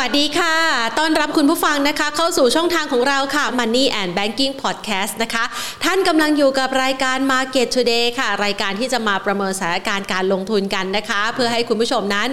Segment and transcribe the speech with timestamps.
[0.00, 0.56] วัสดีค่ะ
[0.98, 5.44] ต้อนรับคุณผู้ฟังนะคะ เข้าสู่ช่องทางของเราค่ะ Money and Banking Podcast นะคะ
[5.84, 12.28] ท่านกำลังอยู่กับรายการ Market Today ค่ะ รายการที่จะมาประเมินสถานการณ์การลงทุนกันนะคะ เพื่อให้คุณผู้ชมนั้น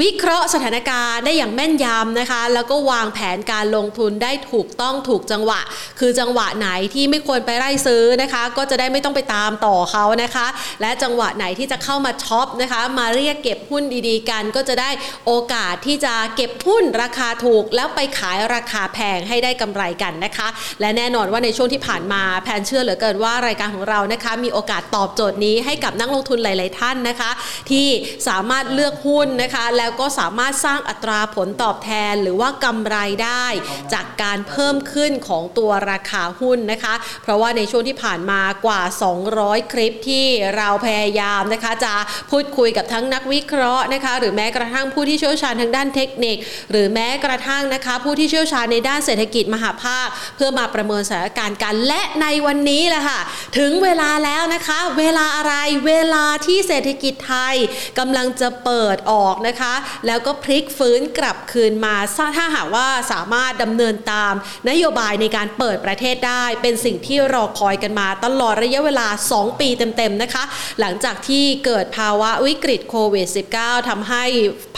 [0.00, 5.60] วิเคราะห์สถานการณ์ได้อย่างแม่นยำนะคะ แล้วก็วางแผนการลงทุนได้ถูกต้องถูกจังหวะ
[6.00, 10.46] คือจังหวะไหนที่ไม่ควรไปไล่ซื้อนะคะ ก็จะได้ไม่ต้องไปตามต่อเขานะคะ
[10.80, 14.90] และจังหวะไหนที่จะเข้ามาช็อปนะคะ มาเรียกเก็บหุ้นดีๆ กันก็จะได้
[15.26, 20.48] โอกาสที่จะเก็บหุ้นราคาถูก แล้วไปขายราคาแพงให้ได้กำไรกันนะคะ
[20.80, 27.30] และแน่นอนว่าในช่วงที่ผ่านมาแพนเชื่อเหลือเกินว่ารายการของเรานะคะ มีโอกาสตอบโจทย์นี้ให้กับนักลงทุนหลาย ๆ ท่านนะคะ
[27.70, 27.86] ที่
[28.28, 33.46] สามารถเลือกหุ้นนะคะแล้วก็สามารถสร้างอัตราผลตอบแทนหรือว่ากำไรได้
[33.94, 38.80] จากการเพิ่มขึ้นของตัวราคาหุ้นนะคะ เพราะว่าในช่วงที่ผ่านมากว่า
[39.26, 40.26] 200 คลิปที่
[40.56, 41.94] เราพยายามนะคะ จะ
[42.30, 46.36] พูดคุยกับทั้งนักวิเคราะห์นะคะ หรือแม้กระทั่งผู้ที่เชี่ยวชาญทางด้านเทคนิค
[46.70, 53.20] หรือแม้กระทั่งนะคะ ผู้ที่เชี่ยวชาญในด้านเศรษฐกิจมหาภาค เพื่อมาประเมินสถานการณ์กันและในวันนี้แหละค่ะ
[53.58, 55.54] ถึงเวลาแล้วนะคะ เวลาอะไร
[55.86, 57.54] เวลาที่เศรษฐกิจไทย
[57.98, 59.71] กำลังจะเปิดออกนะคะ
[60.06, 61.94] แล้วก็พลิกฟื้นกลับคืนมา
[62.36, 64.34] ถ้าหากว่าสามารถดำเนินตาม
[64.70, 70.44] นโยบายในการเปิดประเทศได้ เป็นสิ่งที่รอคอยกันมาตลอดระยะเวลา 2 ปีเต็มๆนะคะ
[70.80, 73.26] หลังจากที่เกิดภาวะวิกฤตโควิด
[73.58, 74.24] -19 ทำให้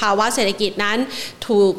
[0.00, 0.98] ภาวะเศรษฐกิจนั้น
[1.46, 1.74] ถูก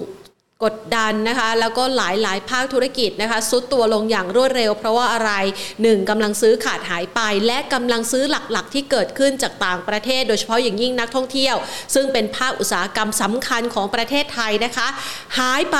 [0.66, 5.32] กดดันนะคะ แล้วก็หลายหลายภาคธุรกิจนะคะซุดตัวลงอย่างรวดเร็ว เพราะว่าอะไร
[5.72, 6.10] 1.
[6.10, 11.56] กำลังซื้อขาดหายไป และกำลังซื้อหลักๆ ที่เกิดขึ้นจากต่างประเทศ โดยเฉพาะอย่างยิ่งนักท่องเที่ยว
[11.96, 14.88] ซึ่งเป็นภาคอุตสาหกรรมสำคัญของประเทศไทยนะคะ
[15.40, 15.80] หายไป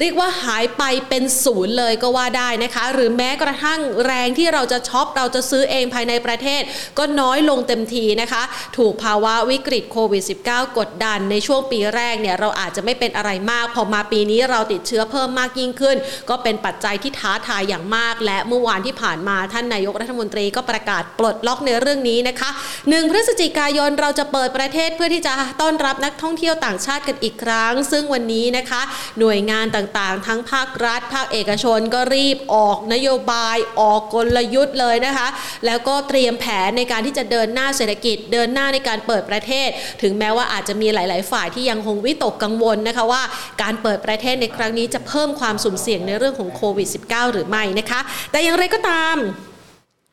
[0.00, 6.62] เรียกว่าหายไปเป็นศูนย์เลยก็ว่าได้นะคะ หรือแม้กระทั่งแรงที่เราจะช็อปเราจะซื้อเองภายในประเทศ
[6.98, 8.42] ก็น้อยลงเต็มทีนะคะ
[8.78, 15.96] ถูกภาวะวิกฤตโควิด -19 กดดันในช่วงปีแรกเนี่ยเราอาจจะไม่เป็นอะไรมากพอมาปีนี้เราติดเชื้อเพิ่มมากยิ่งขึ้น
[16.30, 28.80] ก็เป็นปัจจัยที่ท้าทายอย่างมาก และเมื่อวานที่ผ่านมาท่านนายกรัฐมนตรีก็ประกาศปลดล็อกในเรื่องนี้นะคะ1พฤศจิกายนเราจะเปิดประเทศเพื่อที่จะต้อนรับนักท่องเที่ยวต่างชาติกันอีกครั้ง ซึ่งวันนี้นะคะ
[29.20, 35.28] หน่วยงานต่างๆ ทั้งภาครัฐ ภาคเอกชนก็รีบออกนโยบายออกกลยุทธ์เลยนะคะ
[35.66, 39.68] แล้วก็เตรียมแผนในการที่จะเดินหน้าเศรษฐกิจ เดินหน้าในการเปิดประเทศ
[40.02, 43.22] ถึงแม้ว่าอาจจะมีหลาย ๆ ฝ่ายที่ยังคงวิตกกังวลนะคะว่า
[43.62, 48.00] การเปิดประเทศในครั้งนี้จะเพิ่มความสุ่มเสี่ยงในเรื่องของโควิด -19 หรือไม่นะคะ
[48.30, 49.16] แต่อย่างไรก็ตาม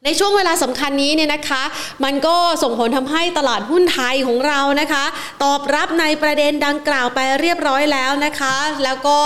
[0.05, 1.63] ในช่วงเวลาสำคัญนี้เนี่ยนะคะ
[2.03, 5.05] มันก็ส่งผลทำให้ตลาดหุ้นไทยของเรานะคะ
[5.43, 9.19] ตอบรับในประเด็นดังกล่าวไปเรียบร้อยแล้วนะคะ แล้วก็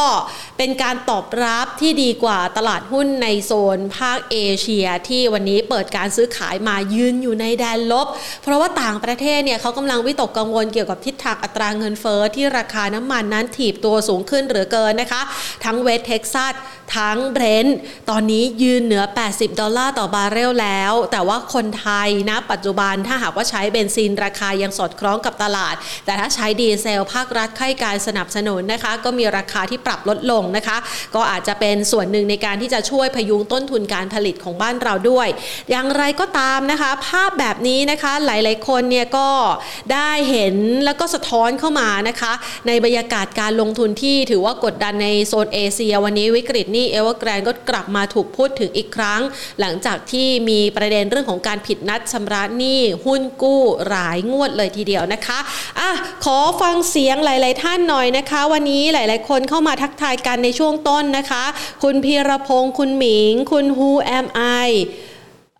[0.57, 8.07] เป็นการตอบรับที่ดีกว่าตลาดหุ้นในโซนภาคเอเชีย ที่วันนี้เปิดการซื้อขายมายืนอยู่ในแดนลบ
[8.43, 15.21] เพราะว่าต่างประเทศเนี่ยเขากำลังวิตกกังวลเกี่ยวกับทิศทางอัตราเงินเฟ้อที่ราคาน้ำมันนั้นถีบตัวสูงขึ้นเหลือเกินนะคะ
[15.63, 16.53] ทั้งเวสเท็กซัส
[16.95, 17.77] ทั้งเบรนท์
[18.09, 30.77] ตอนนี้ยืนเหนือ 80 ดอลลาร์ต่อบาร์เรลแล้ว แต่ว่าคนไทยนะปัจจุบันถ้าหากว่าใช้เบนซินราคายังสอดคล้องกับตลาด แต่ถ้าใช้ดีเซลภาครัฐให้การสนับสนุนนะคะ ก็มีราคาที่ปรับลดลงนะคะ
[31.15, 35.27] ก็อาจจะเป็นส่วนหนึ่งในการที่จะช่วยพยุงต้นทุนการผลิตของบ้านเราด้วย
[35.71, 39.29] อย่างไรก็ตามนะคะ ภาพแบบนี้นะคะหลายๆคนเนี่ยก็
[39.93, 40.55] ได้เห็น
[40.85, 42.33] แล้วก็สะท้อนเข้ามานะคะ
[42.67, 49.21] ในบรรยากาศการลงทุนที่ถือว่ากดดันในโซนเอเชีย วันนี้วิกฤตนี้เอเวอร์แกรนด์ก็กลับมาถูกพูดถึงอีกครั้ง
[49.59, 55.39] หลังจากที่มีีประเด็นเรื่องของการผิดนัดชำระหนี้หุ้นกู้หลายงวดเลยทีเดียวนะคะ
[55.79, 55.89] อะ
[56.25, 61.43] ขอฟังเสียงหลาย ๆ ท่านหน่อยนะคะ วันนี้หลาย ๆ คนเข้ามาทักทายกันในช่วงต้นนะคะ
[61.83, 64.25] คุณพีรพงศ์คุณหมิง คุณ Who am
[64.67, 64.69] I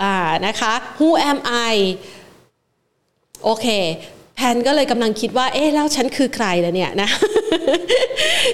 [0.02, 0.16] อ่า
[0.46, 1.38] นะคะ Who am
[1.72, 1.76] I
[3.44, 3.68] โอเค
[4.44, 7.10] แพนก็เลยกำลังคิดว่า เอ๊ะแล้วฉันคือใครล่ะเนี่ยนะ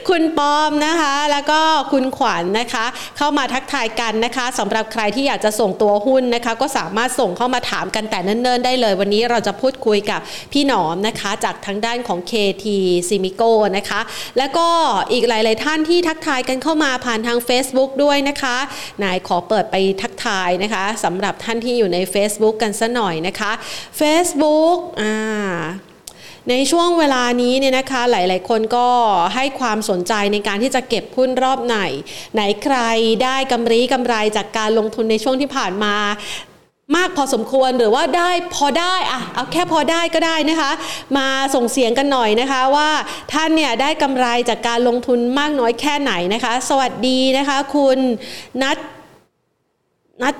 [0.09, 1.61] คุณปอมนะคะ แล้วก็
[1.91, 2.85] คุณขวัญนนะคะ
[3.17, 10.19] เข้ามาทักทายกันนะคะสำหรับใครที่อยากจะส่งตัวหุ้นนะคะ ก็สามารถส่งเข้ามาถามกันแต่เนิ่นๆได้เลย วันนี้เราจะพูดคุยกับ
[10.51, 12.65] พี่หนอมนะคะ จากทางด้านของ KT
[13.09, 14.01] s i m i c o นะคะ
[14.37, 14.67] แล้วก็
[15.11, 18.57] อีกหลาย ๆ ท่านที่ทักทายกันเข้ามาผ่านทาง Facebook ด้วยนะคะ
[19.03, 23.51] นายขอเปิดไปทักทายนะคะสำหรับท่านที่อยู่ใน Facebook กันซะหน่อยนะคะ
[23.99, 25.15] Facebook อ่า
[26.51, 28.87] ในช่วงเวลานี้เนี่ยนะคะหลาย ๆ คนก็
[29.35, 31.77] ให้ความสนใจในการที่จะเก็บหุ้นรอบไหน
[32.33, 32.77] ไหนใคร
[33.23, 35.95] ได้กำไรกำไรจากการลงทุนในช่วงที่ผ่านมา
[36.95, 40.71] มากพอสมควรหรือว่าได้พอได้อะเอาแค่พอได้ก็ได้นะคะ
[41.17, 42.89] มาส่งเสียงกันหน่อยนะคะว่า
[43.33, 47.97] ท่านเนี่ยได้กำไรจากการลงทุนมากน้อยแค่ไหนนะคะ สวัสดีนะคะ คุณ
[48.61, 48.77] นัท
[50.23, 50.35] นัท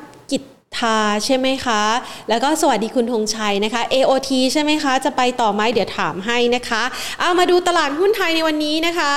[0.78, 1.84] ทาใช่ไหมคะ
[2.30, 6.84] แล้วก็สวัสดีคุณธงชัยนะคะ AOT ใช่ไหมคะ จะไปต่อไหมเดี๋ยวถามให้นะคะ
[7.22, 9.14] เอามาดูตลาดหุ้นไทยในวันนี้นะคะ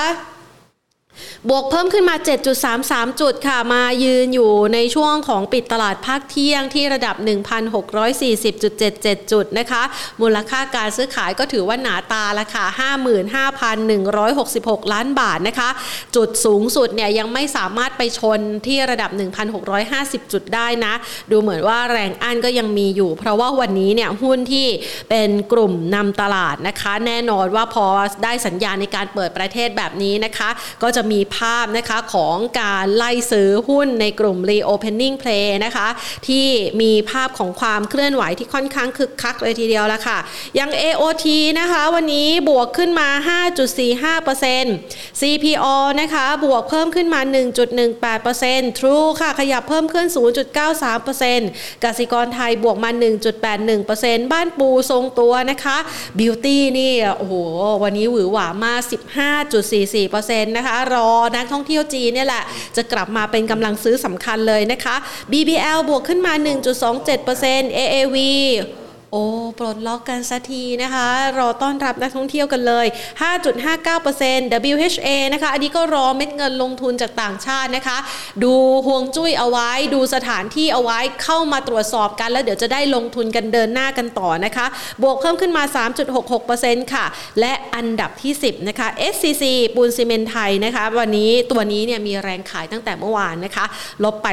[1.49, 2.15] บวกเพิ่มขึ้นมา
[2.67, 7.15] 7.33 จุดค่ะ มายืนอยู่ในช่วงของปิดตลาดภาคเที่ยงที่ระดับ
[8.23, 9.83] 1,640.77 จุดนะคะ
[10.21, 12.65] มูลค่าการซื้อขายก็ถือว่าหนาตาละค่ะ
[14.19, 15.69] 55,166 ล้านบาทนะคะ
[16.15, 19.11] จุดสูงสุดเนี่ยยังไม่สามารถไปชนที่ระดับ
[19.71, 20.93] 1,650 จุดได้นะ
[21.31, 24.67] ดูเหมือนว่าแรงอั้นก็ยังมีอยู่ เพราะว่าวันนี้เนี่ยหุ้นที่
[25.09, 27.85] เป็นกลุ่มนำตลาดนะคะ แน่นอนว่าพอ
[28.23, 30.49] ได้สัญญาณในการเปิดประเทศแบบนี้นะคะ
[30.83, 35.87] ก็จะะมีภาพนะคะของการไล่ซื้อหุ้นในกลุ่ม reopening play นะคะ
[36.27, 36.47] ที่
[36.81, 40.17] มีภาพของความเคลื่อนไหวที่ค่อนข้างคึกคักเลยทีเดียวละค่ะ
[40.59, 41.25] ยัง AOT
[41.59, 43.09] นะคะวันนี้บวกขึ้นมา
[44.29, 45.65] 5.45% CPO
[46.01, 47.21] นะคะบวกเพิ่มขึ้นมา
[47.99, 50.07] 1.18% True ค่ะขยับเพิ่มขึ้น
[51.15, 52.89] 0.93%กสิกรไทยบวกมา
[53.61, 55.77] 1.81%บ้านปูทรงตัวนะคะ
[56.19, 57.33] Beauty นี่โอ้โห
[57.83, 58.81] วันนี้หวือหวามาก
[59.61, 62.43] 15.44%นะคะรอนักท่องเที่ยวจีนเนี่ยแหละ
[62.75, 64.95] จะกลับมาเป็นกำลังซื้อสำคัญเลยนะคะ
[65.31, 66.33] BBL บวกขึ้นมา
[67.05, 68.17] 1.27% AAV
[69.13, 69.25] โอ้
[69.59, 71.07] ปลดล็อกกันสักทีนะคะ
[71.39, 72.85] รอต้อนรับนักท่องเที่ยวกันเลย
[73.61, 77.97] 5.59% WHA นะคะ อันนี้ก็รอเม็ดเงินลงทุนจากต่างชาตินะคะ
[78.43, 78.53] ดู
[78.87, 84.65] ห่วงจุ้ยเอาไว้ ดูสถานที่เอาไว้เข้ามาตรวจสอบกัน แล้วเดี๋ยวจะได้ลงทุนกันเดินหน้ากันต่อนะคะ
[85.03, 85.63] บวกเพิ่มขึ้นมา
[86.27, 87.05] 3.66%ค่ะ
[87.39, 89.43] และอันดับที่ 10 นะคะ SCC
[89.75, 93.65] ปูนซีเมนไทยนะคะ วันนี้ตัวนี้เนี่ยมีแรงขายตั้งแต่เมื่อวานนะคะ
[94.03, 94.27] ลบไป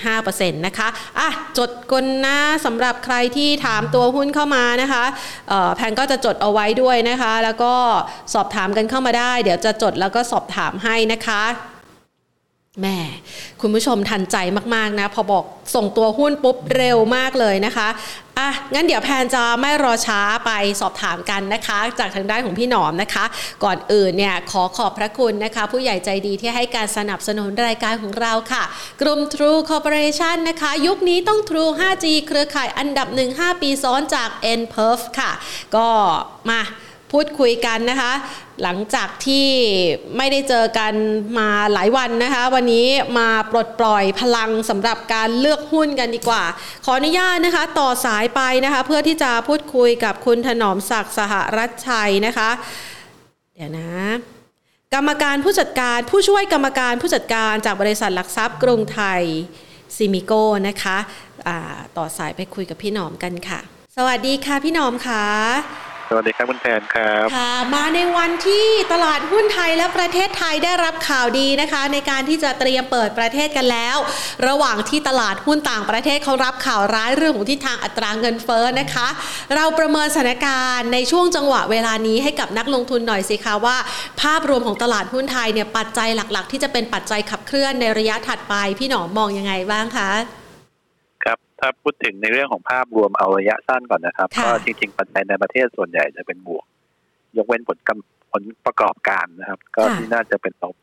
[0.00, 0.88] 0.5%นะคะ
[1.18, 1.28] อะ
[1.58, 5.04] จดกลนะสำหรับใครที่ถามตัวหุ้นเข้ามานะคะ
[5.76, 7.72] แพนก็จะจดเอาไว้ด้วยนะคะ แล้วก็
[8.34, 11.42] สอบถามกันเข้ามาได้ เดี๋ยวจะจดแล้วก็สอบถามให้นะคะ
[12.82, 12.98] แม่
[13.60, 14.36] คุณผู้ชมทันใจ
[14.74, 15.44] มาก ๆ นะ พอบอก
[15.74, 17.88] ส่งตัวหุ้นปุ๊บเร็วมากเลยนะคะ
[18.38, 20.50] อะงั้นเดี๋ยวแพนจะไม่รอช้าไป
[20.80, 23.24] สอบถามกันนะคะ จากทางด้านของพี่หนอมนะคะ
[23.64, 28.62] ก่อนอื่นเนี่ยขอขอบพระคุณนะคะ ผู้ใหญ่ใจดีที่ให้การสนับสนุนรายการของเราค่ะ
[29.00, 34.28] กลุ่ม True Corporation นะคะ ยุคนี้ต้อง True 5G เครือข่ายอันดับ 1 5 ปีซ้อนจาก
[34.60, 35.30] n p e r f ค่ะ
[35.76, 35.86] ก็
[36.50, 36.60] มา
[37.12, 38.12] พูดคุยกันนะคะ
[38.62, 39.48] หลังจากที่
[40.16, 40.92] ไม่ได้เจอกัน
[41.38, 42.86] มาหลายวันนะคะ วันนี้
[43.18, 46.44] มาปลดปล่อยพลังสำหรับการเลือกหุ้นกันดีกว่า
[46.84, 52.50] ขออนุญาตนะคะ ต่อสายไปนะคะ เพื่อที่จะพูดคุยกับคุณถนอมศักดิ์สหรัชชัยนะคะ
[53.54, 53.90] เดี๋ยวนะ
[54.94, 59.22] กรรมการผู้จัดการผู้ช่วยกรรมการผู้จัดการจากบริษัทหลักทรัพย์กรุงไทย
[59.96, 60.96] ซิมิโก้นะคะ
[61.96, 63.60] ต่อสายไปคุยกับพี่หนอมกันค่ะ
[63.96, 65.24] สวัสดีค่ะพี่หนอมค่ะ
[66.08, 73.96] สวัสดีครับคุณแทนครับค่ะมาในวันที่ตลาดหุ้นไทยและประเทศไทยได้รับข่าวดีนะคะ ในการที่จะเตรียมเปิดประเทศกันแล้ว
[74.46, 79.06] ระหว่างที่ตลาดหุ้นต่างประเทศเขารับข่าวร้ายเรื่องของทิศทางอัตราเงินเฟ้อนะคะ
[79.54, 83.76] เราประเมินสถานการณ์ในช่วงจังหวะเวลานี้ให้กับนักลงทุนหน่อยสิคะว่า
[84.22, 90.10] ภาพรวมของตลาดหุ้นไทยเนี่ยปัจจัยหลักๆ ที่จะเป็นปัจจัยขับเคลื่อนในระยะถัดไปพี่หนอมมองยังไงบ้างคะ
[91.60, 96.64] ถ้าพูดถึงในเรื่องของภาพรวมเอาระยะสั้นก่อนนะครับ ก็จริงๆปัจจัยในประเทศส่วนใหญ่จะเป็นบวก
[97.36, 100.74] ยกเว้นผลกำผลประกอบการนะครับ ก็ที่น่าจะเป็นลบ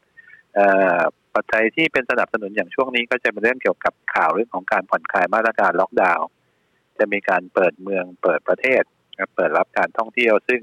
[1.36, 6.28] ปัจจัยที่เป็นสนับสนุนอย่างช่วงนี้ก็จะเป็นเรื่องเกี่ยวกับข่าวเรื่องของการผ่อนคลายมาตรการล็อกดาวน์
[6.98, 8.84] จะมีการเปิดเมืองเปิดประเทศ
[9.36, 10.62] เปิดรับการท่องเที่ยว ซึ่ง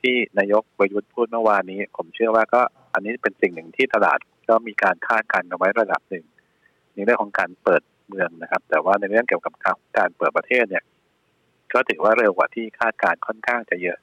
[0.00, 2.60] ที่นายกประยุทธ์พูดเมื่อวานนี้ ผมเชื่อว่าก็
[2.94, 6.24] อันนี้เป็นสิ่งหนึ่งที่ตลาดก็มีการคาดการณ์เอาไว้ระดับหนึ่ง
[6.94, 9.54] ในเรื่องของการเปิด เมืองนะครับ แต่ว่าในเรื่องเกี่ยวกับ
[9.98, 10.84] การเปิดประเทศเนี่ย
[11.72, 13.98] ก็ถือว่าเร็วกว่าที่คาดการค่อนข้างจะเยอะ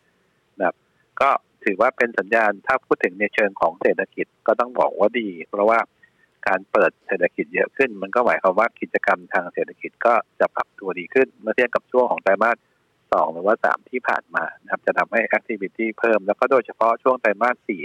[0.57, 0.75] นะครับ
[1.21, 1.29] ก็
[1.65, 5.79] ถือว่าเป็นสัญญาณถ้าพูดถึงในเชิงของเศรษฐกิจก็ต้องบอกว่าดี เพราะว่า
[6.47, 12.57] การเปิดเศรษฐกิจเยอะขึ้น มันก็หมายความว่ากิจกรรมทางเศรษฐกิจก็จะปรับตัวดีขึ้น เมื่อเทียบกับช่วงของไตรมาส
[13.13, 17.83] สองหรือว่าสามที่ผ่านมานะครับ จะทำให้แอคทิวิตี้เพิ่ม แล้วก็โดยเฉพาะช่วงไตรมาสสี่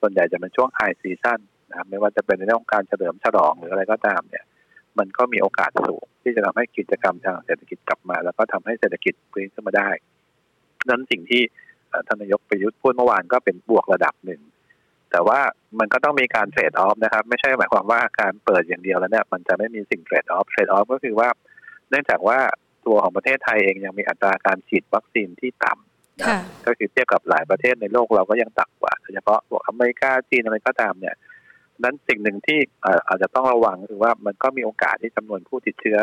[0.00, 4.44] ส่วนใหญ่จะเป็นช่วงไฮซีซั่นนะครับไม่ว่าจะเป็นในเรื่องของการเฉลิมฉลองหรืออะไรก็ตามเนี่ย
[4.98, 9.90] มันก็มีโอกาสสูง ที่จะทำให้กิจกรรมทางเศรษฐกิจกลับมา แล้วก็ทำให้เศรษฐกิจฟื้นขึ้นมาได้
[10.88, 11.42] นั้นสิ่งที่
[12.06, 14.40] ท่านนายกประยุทธ์พูดเมื่อวานก็เป็นบวกระดับหนึ่ง
[15.10, 15.40] แต่ว่า
[15.78, 21.28] มันก็ต้องมีการ trade-off นะครับ ไม่ใช่หมายความว่าการเปิดอย่างเดียวแล้วเนี่ยมันจะไม่มีสิ่ง trade-off trade-off ก็คือว่า
[21.90, 22.38] เนื่องจากว่า
[22.86, 31.14] ตัวของประเทศไทยเองยังมีอัตราการฉีดวัคซีนที่ต่ำนะก็คือเทียบกับหลายประเทศในโลกเราก็ยังต่ำกว่าโดยเฉพาะพวกอเมริกาจีนอะไรก็ตามเนี่ย
[31.82, 32.58] นั้นสิ่งหนึ่งที่
[33.08, 35.98] อาจจะต้องระวังคือว่ามันก็มีโอกาสที่จำนวนผู้ติดเชื้อ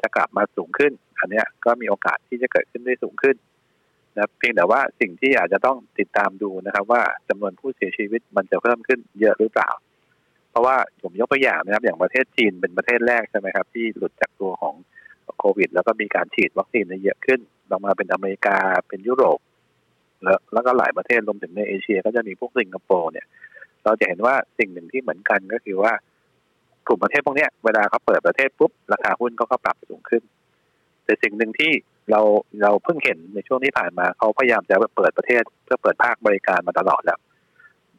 [0.00, 3.36] จะกลับมาสูงขึ้น อันนี้ก็มีโอกาสที่จะเกิดขึ้นได้สูงขึ้น
[4.14, 9.70] นะเพียงแต่ว่าสิ่งที่อาจจะต้องติดตามดูนะครับ ว่าจำนวนผู้เสียชีวิตมันจะเพิ่มขึ้นเยอะหรือเปล่า
[10.50, 14.74] เพราะว่าผมยกตัวอย่างนะครับ อย่างประเทศจีนเป็นประเทศแรกใช่ไหมครับ ที่หลุดจากตัวของ
[15.38, 17.40] โควิด แล้วก็มีการฉีดวัคซีนเยอะขึ้น
[17.70, 18.56] ลงมาเป็นอเมริกา
[18.88, 19.40] เป็นยุโรป
[20.22, 23.26] แล้วแล้วก็หลายประเทศรวมถึงในเอเชีย ก็จะมีพวกสิงคโปร์เนี่ย
[23.84, 25.92] เราจะเห็นว่าสิ่งหนึ่งที่เหมือนกันก็คือว่า
[26.86, 30.22] กลุ่มประเทศพวกนี้เวลาเขาเปิดประเทศปุ๊บราคาหุ้นก็ก็ปรับสูงขึ้น
[31.04, 31.72] แต่สิ่งหนึ่งที่
[32.10, 32.20] เรา
[32.62, 37.18] เราเพิ่งเห็นในช่วงที่ผ่านมาเขาพยายามจะเปิดประเทศเพื่อเปิดภาคบริการมาตลอดแล้ว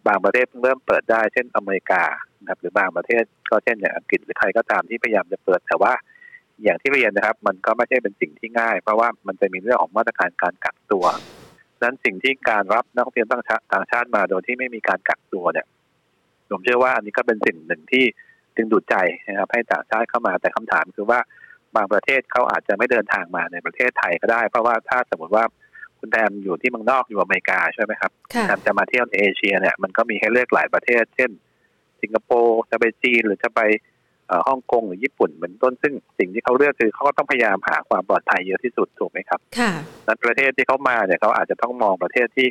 [0.08, 2.04] บางประเทศเริ่มเปิดได้เช่นอเมริกา
[2.42, 5.94] นะครับหรือบางประเทศก็เช่นอย่างอังกฤษหรือใครก็ตามที่พยายามจะเปิดแต่ว่า
[6.64, 11.06] อย่างที่เรียนนะครับ มันก็ไม่ใช่เป็นสิ่งที่ง่าย เพราะว่ามันจะมีเรื่องของมาตรการการกักตัว
[11.84, 15.66] นั้นสิ่งที่การรับนักท่องเที่ยวต่างต่างชาติมาโดยที่ไม่มีการกักตัวเนี่ย
[16.52, 18.06] ผมเชื่อว่าอันนี้ก็เป็นสิ่งหนึ่งที่
[18.56, 18.96] ดึงดูดใจ
[19.28, 21.20] นะครับให้ต่างชาติเข้ามาแต่คำถามคือว่า
[21.76, 25.44] บางประเทศเขาอาจจะไม่เดินทางมาในประเทศไทยก็ได้ เพราะว่าถ้าสมมติว่า
[26.00, 28.12] คุณแทมอยู่ที่เมืองนอกอยู่อเมริกาใช่ไหมครับ
[28.48, 31.32] แทมจะมาเที่ยวในเอเชียเนี่ยมันก็มีให้เลือกหลายประเทศ เช่น
[32.02, 33.62] สิงคโปร์จะไปจีนหรือจะไป
[34.48, 39.72] ฮ่องกงหรือญี่ปุ่นเป็นต้นซึ่งสิ่งที่เขาเลือกคือเขาก็ต้องพยายามหาความปลอดภัยเยอะที่สุดถูกไหมครับค่ะ
[40.06, 42.48] นั้นประเทศที่เขามาเนี่ยเขาอาจจะต้องมองประเทศที่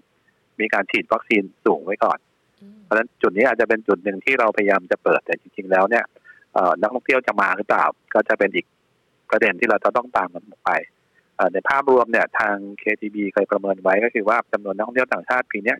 [0.60, 2.18] มีการฉีดวัคซีนสูงไว้ก่อน
[2.84, 6.04] เพราะฉะนั้นจุดนี้อาจจะเป็นจุดหนึ่งที่เราพยายามจะเปิดแต่จริง ๆ แล้วเนี่ย
[6.80, 7.84] นักท่องเที่ยวจะมาหรือเปล่า
[8.14, 8.66] ก็จะเป็นอีก
[9.30, 10.70] ประเด็นที่เราจะต้องตามมันไป
[11.52, 15.74] ในภาพรวมเนี่ยทาง KTB เคยประเมินไว้ก็คือว่าจำนวนนักท่องเที่ยวต่างชาติปีนี้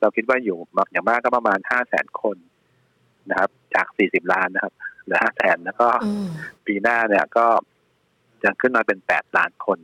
[0.00, 2.36] เราคิดว่าอยู่มากอย่างมากก็ประมาณห้าแสนคน
[3.30, 4.74] นะครับ จากสี่สิบล้านนะครับ
[5.04, 5.88] เหลือห้าแสนแล้วก็
[6.66, 7.46] ปีหน้าเนี่ยก็
[8.44, 9.78] จะขึ้นมาเป็นแปดล้านคน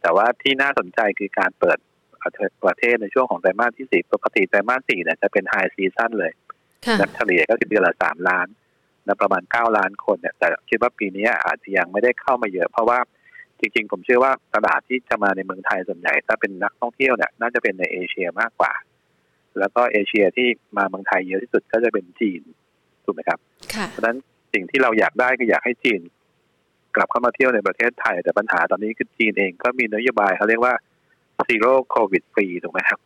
[0.00, 1.78] แต่ว่าที่น่าสนใจคือการเปิด
[2.24, 6.32] ประเทศในช่วงของไตรมาสที่สี่ปกติไตรมาสสี่เนี่ยจะเป็นไฮซีซั่นเลย
[7.00, 8.46] นักเฉลี่ยก็คือเดือนละสามล้าน
[9.06, 12.98] นะประมาณเก้าล้านคนเนี่ยแต่คิดว่าปีนี้อาจจะยังไม่ได้เข้ามาเยอะ เพราะว่า
[13.60, 18.72] จริง ๆ ผมเชื่อว่าตลาดที่จะมาในเมืองไทยส่วนใหญ่ ถ้าเป็นนักท่องเที่ยวเนี่ยน่าจะเป็นในเอเชียมากกว่า
[19.58, 22.40] แล้วก็เอเชียที่มาเมืองไทยเยอะที่สุดก็จะเป็นจีน
[23.04, 23.38] ถูกไหมครับ
[23.90, 24.16] เพราะฉะนั้น
[24.52, 26.00] สิ่งที่เราอยากได้ก็อยากให้จีน
[26.96, 30.74] กลับเข้ามาเที่ยวในประเทศไทยแต่ปัญหาตอนนี้คือจีนเองก็มีนโยบายเขาเรียกว่า
[31.48, 33.00] zero covid free ถูกไหมครับ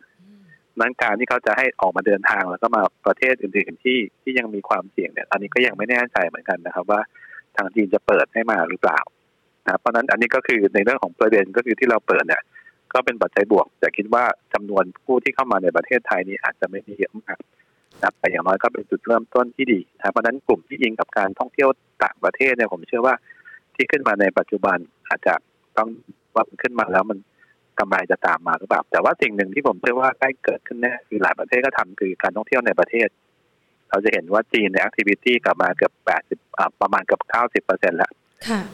[0.81, 7.01] นั้นการที่เขาจะให้ออกมาเดินทางแล้วก็มาประเทศอื่นๆที่ที่ยังมีความเสี่ยงเนี่ยอันนี้ก็ยังไม่แน่ใจเหมือนกันนะครับ ว่า
[7.57, 9.01] ทางจีนจะเปิดให้มาหรือเปล่า
[9.67, 12.43] นะเพราะนั้นอันนี้ก็คือในเรื่องของประเด็นก็คือที่เราเปิดเนี่ย
[12.93, 14.25] ก็เป็นปัจจัยบวกแต่คิดว่า
[14.55, 17.39] จำนวนผู้ที่เข้ามาในประเทศไทยนี้อาจจะไม่มีเยอะมาก
[18.03, 21.69] นะแต่อย่างน้อยก็เป็นจุดเริ่มต้นที่ดีนะเพราะนั้นกลุ่มที่ยิงกับการท่องเที่ยว
[22.05, 23.15] ต่างประเทศเนี่ยผมเชื่อว่า
[23.75, 24.79] ที่ขึ้นมาในปัจจุบัน
[25.09, 25.35] อาจจะ
[25.77, 25.89] ต้อง
[26.35, 27.19] ว่าขึ้นมาแล้วมัน
[27.81, 33.09] กำไรจะตามมาหรือเปล่าแต่ว่าสิ่งหนึ่งที่ผมเชื่อว่าใกล้เกิดขึ้นแน่คือหลายประเทศก็ทำคือการท่องเที่ยวในประเทศ
[33.91, 36.39] เราจะเห็นว่าจีนใน activity กลับมาเกือบแปดสิบ
[36.81, 38.13] ประมาณเกือบเก้าสิบเปอร์เซ็นต์แล้ว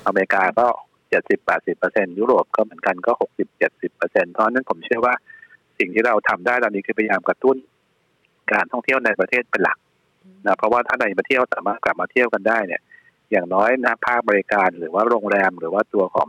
[0.07, 0.67] อเมริกาก็
[1.09, 5.15] เจ็ดสิบแปดสิบเปอร์เซ็นยุโรปก็เหมือนกันก็หกสิบเจ็ดสิบเปอร์เซ็นเพราะนั้นผมเชื่อว่า
[5.79, 7.57] สิ่งที่เราทำได้ตอนนี้คือพยายามกระตุ้น
[8.53, 9.79] การท่องเที่ยวในประเทศเป็นหลัก
[10.47, 12.83] นะเพราะว่าถ้าในประเทศสามารถกลับมาเที่ยวกันได้เนี่ย
[13.31, 16.29] อย่างน้อยนะภาคบริการหรือว่าโรงแรมหรือว่าตัวของ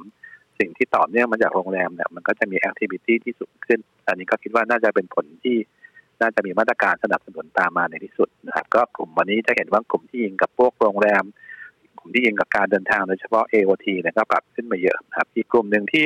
[0.59, 5.57] สิ่งที่ต่อเนื่องมาจากโรงแรมเนี่ยมันก็จะมี activity ที่สูงขึ้น อันนี้ก็คิดว่าน่าจะเป็นผลที่
[6.21, 11.23] น่าจะมีมาตรการสนับสนุนตามมาในที่สุดนะครับก็กลุ่มวันนี้จะเห็นว่ากลุ่มที่ยิงกับพวกโรงแรม
[11.99, 16.03] กลุ่มที่ยิงกับการเดินทางโดยเฉพาะ AOT เนี่ยก็ปรับขึ้นมาเยอะนะครับอีกกลุ่มหนึ่งที่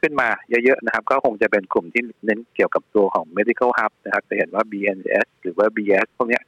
[0.00, 6.40] ขึ้นมาเยอะๆนะครับ ก็คงจะเป็นกลุ่มที่เน้นเกี่ยวกับตัวของ medical hub นะครับจะเห็นว่า BNS หรือว่า BS พวกนี้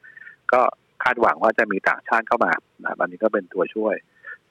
[0.52, 0.61] ก็
[1.04, 3.94] คาดหวังว่าจะมีต่างชาติเข้ามานะอันนี้ก็เป็นตัวช่วย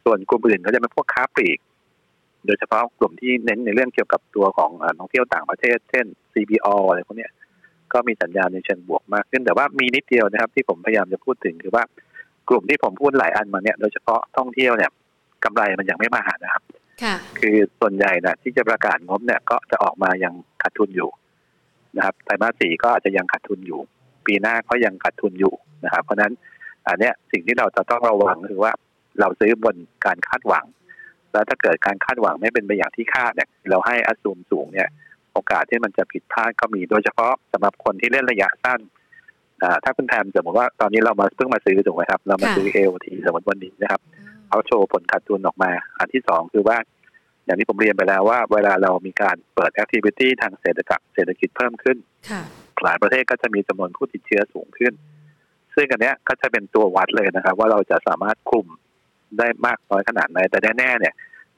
[0.04, 1.60] ส่วนกลุ่มอื่นก็จะเป็นพวกค้าปลีก
[2.46, 7.30] โดยเฉพาะกลุ่มที่เน้นในเรื่องเกี่ยวกับตัวของท่องเที่ยวต่างประเทศ เช่น CBO อะไรพวกนี้
[7.94, 11.84] ก็มีสัญญาณในเชิงบวกมากขึ้นแต่ว่ามีนิดเดียวนะครับ ที่ผมพยายามจะพูดถึงคือว่า
[12.50, 14.92] กลุ่มที่ผมพูดหลายอันมาเนี่ยโดยเฉพาะท่องเที่ยวเนี่ย
[15.44, 16.64] กำไรมันยังไม่มาหานะครับ
[17.40, 21.10] คือส่วนใหญ่นะที่จะประกาศงบเนี่ยก็จะออกมายังขาดทุนอยู่
[21.98, 23.80] นะครับไตรมาสสี่ก็อาจจะยังขาดทุนอยู่
[24.26, 25.54] ปีหน้าก็ยังขาดทุนอยู่
[25.86, 26.34] นะครับ เพราะฉะนั้น
[26.88, 28.72] อันเนี้ยสิ่งที่เราจะต้องระวังคือว่า
[29.20, 30.66] เราซื้อบนการคาดหวัง
[31.34, 34.90] แล้วถ้าเกิดการคาดหวังไม่เป็นไปอย่างที่คาดเนี่ยเราให้อสูมสูงเนี่ย
[35.34, 38.80] โอกาสที่มันจะผิดพลาดก็มีโดยเฉพาะสำหรับคนที่เล่นระยะสั้น
[39.84, 44.02] ถ้าคุณแทมสมมติว่าตอนนี้เรามาเพิ่งมาซื้อถูกไหมครับ เรามาซื้อเอลทีสมมติวันนี้นะครับ
[44.48, 46.78] เขาโชว์ผลขาดทุนออกมา อันที่สองคือว่า
[47.46, 51.98] อย่างที่ผมเรียนไปแล้วว่า เวลาเรามีการเปิดแอคทิวิตี้ทางเศรษฐกิจเศรษฐกิจเพิ่มขึ้น
[52.84, 54.94] หลายประเทศก็จะมีจำนวนผู้ติดเชื้อสูงขึ้น
[55.76, 58.68] ซึ่งอันนี้ก็จะเป็นตัววัดเลยนะครับ ว่าเราจะสามารถคุม
[59.38, 61.14] ได้มากน้อยขนาดไหน แต่แน่ๆเนี่ย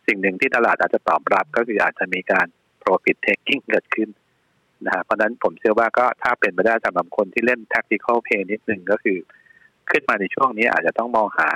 [0.08, 2.48] สิ่งหนึ่งที่ตลาดอาจจะตอบรับก็คืออาจจะมีการ
[2.84, 4.10] profit taking เกิดขึ้น
[4.86, 9.18] นะฮะเพราะนั้นผมเชื่อว่าก็ถ้าเป็นไปได้สำหรับคนที่เล่น tactical play นิดหนึ่งก็คือ
[9.90, 11.50] ขึ้นมาในช่วงนี้อาจจะต้องมองหา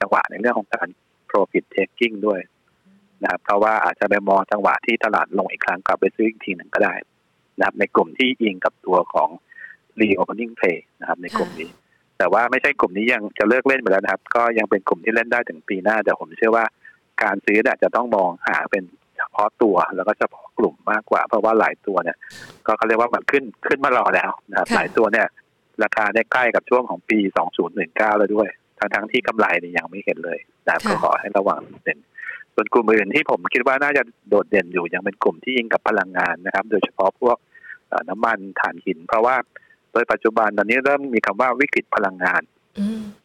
[0.00, 0.88] จังหวะในเรื่องของการ
[1.30, 2.40] profit taking ด้วย
[3.22, 6.94] นะครับเพราะว่าอาจจะไปมองจังหวะที่ตลาดลงอีกครั้งกลับไปซื้ออีกทีหนึ่งก็ได้
[7.58, 9.30] นะครับในกลุ่มที่อิงกับตัวของ
[10.00, 11.70] reopening play นะครับในกลุ่มนี้
[12.22, 16.64] แต่ว่าไม่ใช่กลุ่มนี้ยังจะเลิกเล่นไปแล้วนะครับ ก็ยังเป็นกลุ่มที่เล่นได้ถึงปีหน้า แต่ผมเชื่อว่า
[17.22, 18.84] การซื้อเนี่ยจะต้องมองหาเป็น
[19.16, 22.16] เฉพาะตัวแล้วก็เฉพาะกลุ่มมากกว่า เพราะว่าหลายตัวเนี่ย
[22.66, 25.26] ก็เขาเรียกว่ามันขึ้นขึ้นมารอแล้วนะครับ หลายตัวเนี่ย
[25.82, 27.18] ราคาได้ใกล้กับช่วงของปี
[27.68, 28.48] 2019 แล้วด้วย
[28.78, 31.98] ทั้งทั้งที่กำไรเนี่ยยังไม่เห็นเลยนะก็ขอให้ระวังเด่น
[32.54, 37.36] ส่วนกลุ่มอื่นที่ผมคิดว่าน่าจะโดดเด่นอยู่ยังเป็นกลุ่มที่ยิงกับพลังงานนะครับ โดยเฉพาะพวก
[38.08, 39.36] น้ำมันถ่านหิน เพราะว่า
[39.92, 42.42] โดยปัจจุบันตอนนี้เริ่มมีคำว่าวิกฤตพลังงาน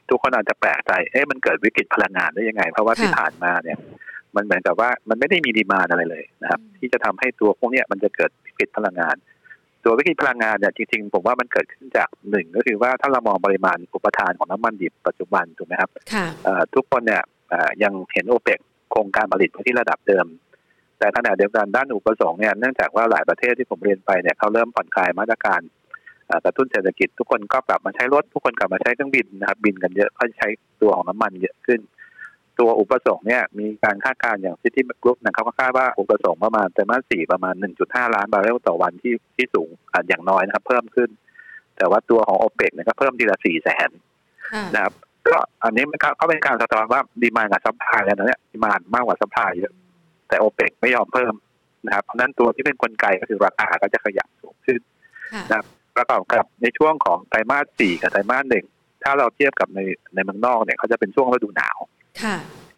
[0.10, 3.78] ทุกคนอาจจะแปลกใจ เอ๊ะมันเกิดวิกฤตพลังงานได้ยังไง เพราะว่าที่ผ่านมาเนี่ย
[4.36, 9.16] มันเหมือนกับว่ามันไม่ได้มีดีมาอะไรเลยนะครับ ที่จะทำให้ตัวพวกนี้มันจะเกิดวิกฤตพลังงาน
[9.84, 15.90] ตัววิกฤตพลังงานเนี่ยจริงๆผมว่ามันเกิดขึ้นจากหนึ่งก็คือว่าถ้าเรามองปริมาณอุปทานของน้ำมันดิบปัจจุบันถูกไหมครับ
[16.76, 17.24] ทุกคนเนี่ย
[17.84, 18.60] ยังเห็นโอเปก
[18.92, 20.26] โครงการผลิตไว้ที่ระดับเดิม
[21.00, 25.62] แต่ขณะเดียวกันด้านอุปสงค์เนี่ยเนื่องจากว่าหลายประเทศที่ผมเรียนไปเนี่ยเขาเริ่มผ่อนคลายมาตรการ
[26.46, 30.48] กระตุ้นเศรษฐกิจทุกคนก็กลับมาใช้รถ ทุกคนกลับมาใช้เครื่องบินนะครับบินกันเยอะก็ใช้
[30.82, 31.80] ตัวของน้ำมันเยอะขึ้น
[32.60, 37.56] ตัวอุปสงค์เนี่ยมีการคาดการณ์อย่างซิตี้กรุ๊ปนะครับก็คาดว่าอุปสงค์ประมาณไตรมาสสี่ประมาณ
[37.86, 39.70] 1.5 ล้านบาร์เรลต่อวันที่ที่สูง
[40.08, 41.10] อย่างน้อยนะครับ เพิ่มขึ้น
[41.78, 43.90] แต่ว่าตัวของโอเปกเนี่ยก็เพิ่มทีละสี่แสน
[44.76, 44.94] นะครับ
[45.28, 49.74] ก็อันนี้มันก็เป็นการสะท้อนว่า demand กับ supply แล้วเนี่ย demand มากกว่า supply เยอะ
[50.30, 51.34] แต่โอเปกไม่ยอมเพิ่ม
[51.86, 54.80] นะครับเพราะนั้นตัวที่เป็นกลไกก็คือราคาก็จะขยับสูงขึ้น
[55.50, 55.66] นะครับ
[55.98, 58.66] ประกอบกับในช่วงของไตรมาสสี่กับไตรมาสหนึ่ง
[59.04, 59.80] ถ้าเราเทียบกับใน
[60.16, 61.78] ในเมืองนอกเนี่ยเขาจะเป็นช่วงฤดูหนาว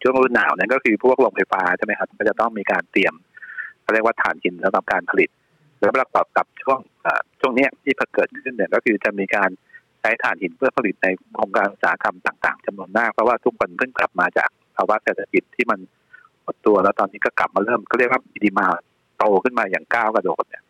[0.02, 3.14] ช่วงฤดูหนาวนั้นก็คือพวกโรงไฟฟ้าใช่ไหมครับก็จะต้องมีการเตรียม
[3.82, 5.30] เขาเรียกว่าถ่านหินสำหรับการผลิต
[5.78, 6.78] แล้วประกอบกับช่วง
[7.40, 9.50] ช่วงนี้ที่เกิดขึ้นเนี่ยก็คือจะมีการ
[10.00, 15.80] ใช้ถ่านหินเพื่อผลิตในโครงการอุตสาหกรรมต่าง ๆจำนวนมากเพราะว่าทุกคนเพิ่งกลับมาจากภาวะเศรษฐกิจที่มัน
[16.44, 18.66] หดตัวแล้วตอนนี้ก็กลับมาเริ่มก็เรียกว่าดีมา
[19.18, 20.62] โตขึ้นมาอย่างก้าวกระโดดเนี่ย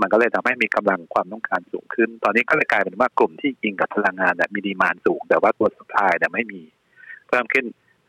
[0.00, 6.62] มันก็เลยทำให้มีกำลังความต้องการสูงขึ้น ตอนนี้ก็เลยกลายเป็นว่ากลุ่มที่ยิงกับพลังงานเนี่ยมีดีมานสูง แต่ว่าตัวสุดท้ายเนี่ยไม่มี
[7.28, 7.64] เพิ่มขึ้น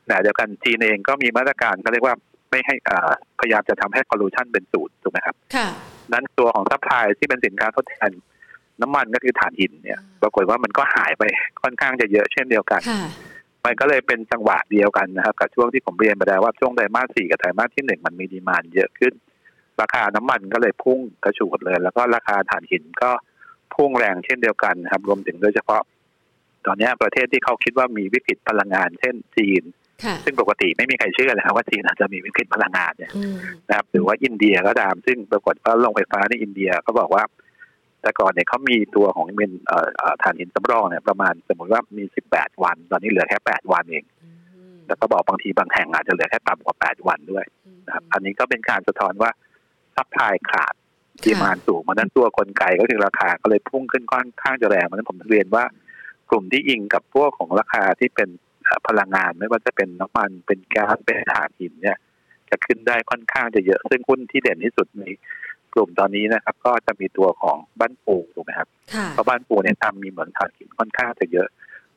[0.07, 2.15] แต่เดียวกันจีนเองก็มีมาตรการก็เรียกว่า
[2.51, 2.75] ไม่ให้
[3.39, 5.67] พยายามจะทำให้ pollution เป็นศูนย์ถูกไหมครับเพราะ
[6.13, 8.11] นั้นตัวของ supply ที่เป็นสินค้าทดแทน
[8.81, 11.24] น้ำมันก็คือถ่านหินเนี่ย ปรากฏว่ามันก็หายไป
[11.61, 12.81] ค่อนข้างจะเยอะเช่นเดียวกัน
[13.65, 19.13] มันก็เลยเป็นจังหวะเดียวกันนะครับ กับช่วงที่ผมเรียนไปแล้วว่าช่วงไตรมาสสี่กับไตรมาสที่หนึ่งมันมี demand เยอะขึ้น
[19.81, 23.11] ราคาน้ำมันก็เลยพุ่งกระฉูดเลย แล้วก็ราคาถ่านหินก็
[23.75, 25.81] พุ่งแรงเช่นเดียวกันนะครับ รวมถึงโดยเฉพาะ
[26.66, 29.64] ตอนนี้ประเทศที่เขาคิดว่ามีวิกฤตพลังงาน เช่นจีน
[30.25, 33.11] ซึ่งปกติไม่มีใครเชื่อเลยครับว่าจีนอาจจะมีวิกฤตพลังงานเนี่ย
[33.70, 37.24] นะครับหรือว่าอินเดียก็ตาม ซึ่งปรากฏว่าโรงไฟฟ้าในอินเดียเขาบอกว่า
[38.01, 39.51] แต่ก่อนเนี่ยเขามีตัวของเป็น
[40.24, 44.05] ถ่านหินสำรองเนี่ยประมาณสมมติว่ามีสิบแปดวัน ตอนนี้เหลือแค่แปดวันเอง
[44.88, 47.46] แล้วก็บอกบางทีบางแห่งอาจจะเหลือแค่ต่ำกว่าแปดวันด้วย
[47.85, 49.31] นะครับ อันนี้ก็เป็นการสะท้อนว่า
[49.96, 50.74] supply ขาด
[51.24, 55.64] demand สูงเพราะนั้นตัวกลไกก็คือราคาก็เลยพุ่งขึ้นค่อนข้างจะแรงเพราะนั้นผมเรียนว่า
[56.29, 58.29] กลุ่มที่อิงกับพวกของราคาที่เป็น
[58.88, 61.98] พลังงานไม่ว่าจะเป็นน้ำมันเป็นแก๊สเป็นถ่านหินเนี่ย
[62.50, 65.05] จะขึ้นได้ค่อนข้างจะเยอะ ซึ่งหุ้นที่เด่นที่สุดใน
[65.74, 68.70] กลุ่มตอนนี้นะครับ ก็จะมีตัวของบ้านปูถูกไหมครับ
[69.12, 71.48] เพราะบ้านปูเนี่ยทำมีเหมือนถ่านหินค่อนข้างจะเยอะ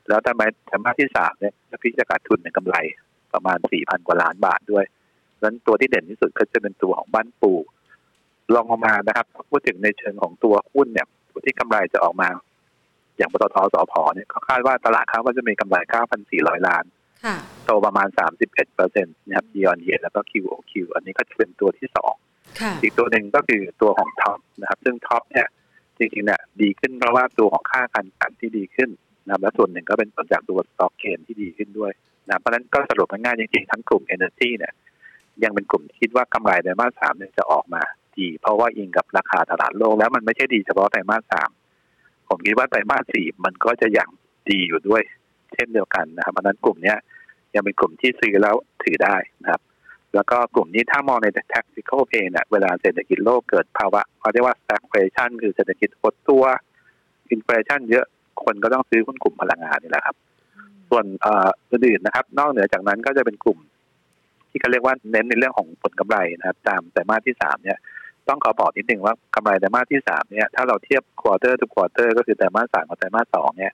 [0.09, 2.77] แล้วทำไมธรรมะที่สามเนี่ยพี่จะขาดทุนในกำไร
[3.35, 4.85] ประมาณสี่พันกว่าล้านบาทด้วย
[5.35, 7.53] ดังนั้นตัวที่เด่นที่สุดก็จะเป็นตัวของบ้านปู
[8.55, 12.29] ลองออกมานะครับพูดถึงในเชิงของตัวหุ้นเนี่ยตัวที่กำไรจะออกมา
[13.17, 15.77] อย่างปตท.สผ.เนี่ยเขาคาดว่าตลาดเขาก็จะมีกำไร
[16.23, 16.85] 9,400 ล้าน
[17.65, 18.09] โตประมาณ
[18.41, 22.15] 31เปอร์เซ็นต์นะครับยีออนเยแล้วก็ QOQ อันนี้ก็จะเป็นตัวที่สอง
[22.83, 25.47] อีกตัวหนึ่งก็คือตัวของท็อปนะครับ ซึ่งท็อปเนี่ย
[25.99, 28.91] จริงๆเนี่ยดีขึ้นเพราะว่าตัวของค่าการกลั่นที่ดีขึ้น
[29.25, 31.93] นะครับและส่วนหนึ่งก็เป็นผลจากตัว stock gain ที่ดีขึ้นด้วย
[32.27, 34.73] นะเพราะฉะนั้นก็สรุปง่ายๆจริงๆทั้งกลุ่ม Energy เนี่ย
[35.43, 37.83] ยังเป็นกลุ่มที่คิดว่ากำไรไตรมาสสามเนี่ยจะออกมา
[38.20, 41.50] ดี เพราะว่าอิงกับราคาตลาดโลกแล้วมันไม่ใช่ดีเฉพาะไตรมาสสาม
[42.28, 44.09] ผมคิดว่าไตรมาสสี่มันก็จะยัง
[44.50, 45.02] ดีอยู่ด้วย
[45.54, 46.96] เช่นเดียวกันนะครับเพราะนั้นกลุ่มเนี้ย
[47.54, 49.62] ยังเป็นกลุ่มที่ซื้อแล้วถือได้นะครับ
[50.14, 56.44] แล้วก็กลุ่มนี้ถ้ามองใน tactical play เนี่ยเวลาเศรษฐกิจโลกเกิดภาวะเขาเรียกว่า stagflation คือเศรษฐกิจหดตัว
[57.35, 58.07] inflation เยอะ
[58.44, 60.16] คนก็ต้องซื้อหุ้นกลุ่มพลังงานนี่แหละครับ
[60.90, 61.04] ส่วน
[61.70, 63.59] อื่นๆนะครับ นอกเหนือจากนั้นก็จะเป็นกลุ่ม
[64.50, 67.78] ที่เขาเรียกว่าเน้นในเรื่องของผลกำไรนะครับ ตามไตรมาสที่สามเนี่ย
[68.29, 73.73] ต้องขอบอกนิดนึงว่ากำไรไตรมาสที่สามเนี่ย ถ้าเราเทียบ quarter to quarter ก็คือไตรมาสสามกับไตรมาสสองเนี่ย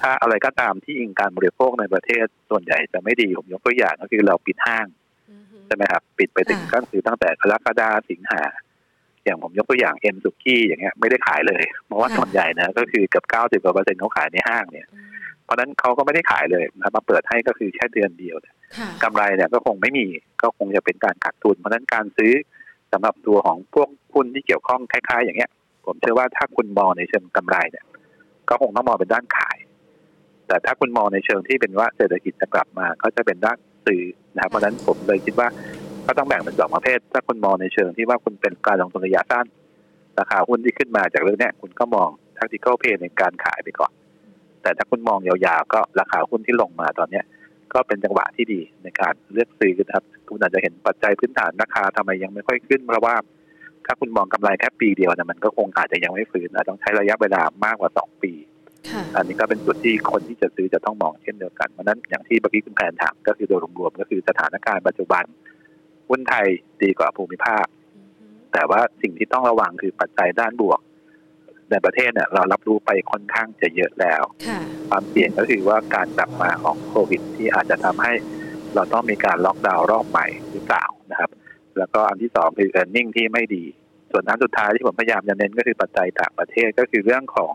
[0.00, 4.86] ถ้าอะไรก็ตามที่อิงการบริโภคในประเทศส่วนใหญ่จะไม่ดี ผมยกตัวอย่างก็คือเราปิดห้าง
[5.66, 8.42] ใช่ไหมครับ ปิดไปถึงก็คือตั้งแต่กรกฎาสิงหา
[9.24, 14.86] อย่างผมยกตัวอย่างเอ็มเคสุกี้อย่างเงี้ยไม่ได้ขายเลย เพราะว่าส่วนใหญ่นะก็คือกับเก้าสิบกว่าเปอร์เซ็นต์เขาขายในห้างเนี่ย
[15.44, 18.36] เพราะนั้นเขาก็ไม่ได้ขายเลยนะมาเปิดให้ก็คือแค่เดือนเดียว
[19.02, 20.06] กำไรเนี่ยก็คงไม่มี
[20.42, 22.32] ก็คงจะเป็นการขาดทุน เพราะนั้นการซื้อ
[22.92, 25.50] สำหรับตัวของพวกหุ้นที่เกี่ยวข้องคล้ายๆ อย่างเงี้ย
[25.86, 27.84] ผมเชื่อว่าถ้าคุณมองในเชิงกำไรเนี่ย
[28.48, 29.56] ก็คงต้องมองเป็นด้านขาย
[30.46, 34.02] แต่ถ้าคุณมองในเชิงที่เป็นว่าเศรษฐกิจจะกลับมา ก็จะเป็นด้านซื้อ
[34.34, 35.48] นะครับเพราะฉะนั้นผมเลยคิดว่า
[36.06, 39.46] ก็ต้องแบ่งเป็นสองประเภท ถ้าคุณมองในเชิงที่ว่าคุณเป็นการลงทุนระยะสั้น
[40.18, 43.92] ราคาหุ้นที่ขึ้นมาจากเรื่องนี้คุณก็มอง tactical play ในการขายไปก่อน
[44.62, 47.24] แต่ถ้าคุณมองยาวๆก็ราคาหุ้นที่ลงมาตอนเนี้ย
[47.74, 53.14] ก็เป็นจังหวะที่ดีในการเลือกซื้อนะครับคุณอาจจะเห็นปัจจัยพื้นฐานราคาทำไมยังไม่ค่อยขึ้นเพราะว่า
[53.86, 58.32] ถ้าคุณมองกำไรแค่ปีเดียวนะมันก็คงอาจจะยังไม่ฟื้นอาจต้องใช้ระยะเวลามากกว่าสองปี
[59.16, 65.24] อันนี้ก็เป็นจุดที่คนที่จะซื้อจะต้องมองเช่นเดียวกันเพราะนั้นอย่างที่เมื่อกี้คุณแพนถามก็คือโดยรวมๆก็คือสถานการณ์ปัจจุบัน
[66.08, 66.46] หุ้นไทย
[66.82, 67.64] ดีกว่าภูมิภาค
[68.52, 70.80] แต่ว่าสิ่งที่ต้องระวังคือปัจจัยด้านบวก
[71.70, 74.22] ในประเทศเนี่ยเรารับรู้ไปค่อนข้างจะเยอะแล้ว
[74.90, 78.12] ความเสี่ยงก็คือว่าการกลับมาของโควิด ที่อาจจะทำให้
[78.74, 81.30] เราต้องมีการล็อกดาวน์รอบใหม่หรือเปล่านะครับ
[81.78, 83.64] แล้วก็อันที่สองคือ e a r n i n g ที่ไม่ดี
[84.10, 87.52] ส่วนอันสุดท้ายที่ผมพยายามจะเน้นก็คือปัจจัยต่างประเทศก็คือเรื่องของ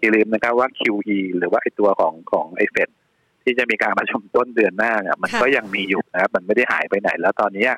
[0.00, 2.88] อย่าลืมนะครับว่า QE หรือว่าไอตัวของของไอเฟด
[3.44, 7.68] ที่จะมีการประชุมต้นเดือนหน้าเนี่ยมันก็ยังมีอยู่นะครับมันไม่ได้หายไปไหน แล้วตอนนี้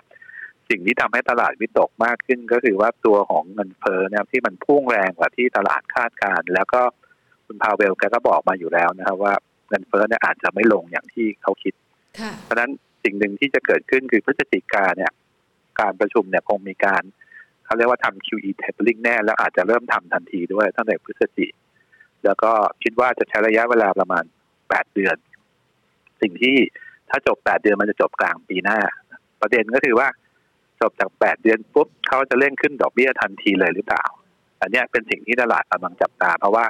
[0.70, 6.80] สิ่งที่ทำให้ตลาดวิตกมากขึ้นก็คือว่าตัวของเงินเฟ้อเนี่ยที่มันพุ่งแรงกว่าที่ตลาดคาดการ แล้วก็
[7.46, 9.34] คุณพาวเวลแกก็บอกมาอยู่แล้วนะครับว่า
[9.68, 11.74] เงินเฟ้อเนี่ยอาจจะไม่ลงอย่างที่เขาคิด
[12.44, 12.70] เพราะฉะนั้น
[13.04, 15.12] สิ่งหนึ่งที่จะเกิดขึ้นคือพฤศจิกาเนี่ย
[15.80, 17.02] การประชุมเนี่ยคงมีการ
[17.64, 21.52] เขาเรียกว่าทำ QE tapering แน่แล้วอาจจะเริ่มทำทันทีด้วยตั้งแต่พฤศจิก
[22.24, 22.50] แล้วก็
[22.82, 24.24] คิดว่าจะใช้ระยะเวลาประมาณ
[24.68, 25.16] แปดเดือน
[26.20, 26.56] สิ่งที่
[27.10, 28.78] ถ้าจบแปดเดือนมันจะจบกลางปีหน้า
[29.40, 30.08] ประเด็นก็คือว่า
[30.80, 34.04] จบจากแปดเดือนปุ๊บเขาจะเร่งขึ้นดอกเบี้ยทันทีเลยหรือเปล่า
[34.60, 36.64] อันนี้เป็นสิ่งที่ตลาดกำลังจับตา เพราะว่า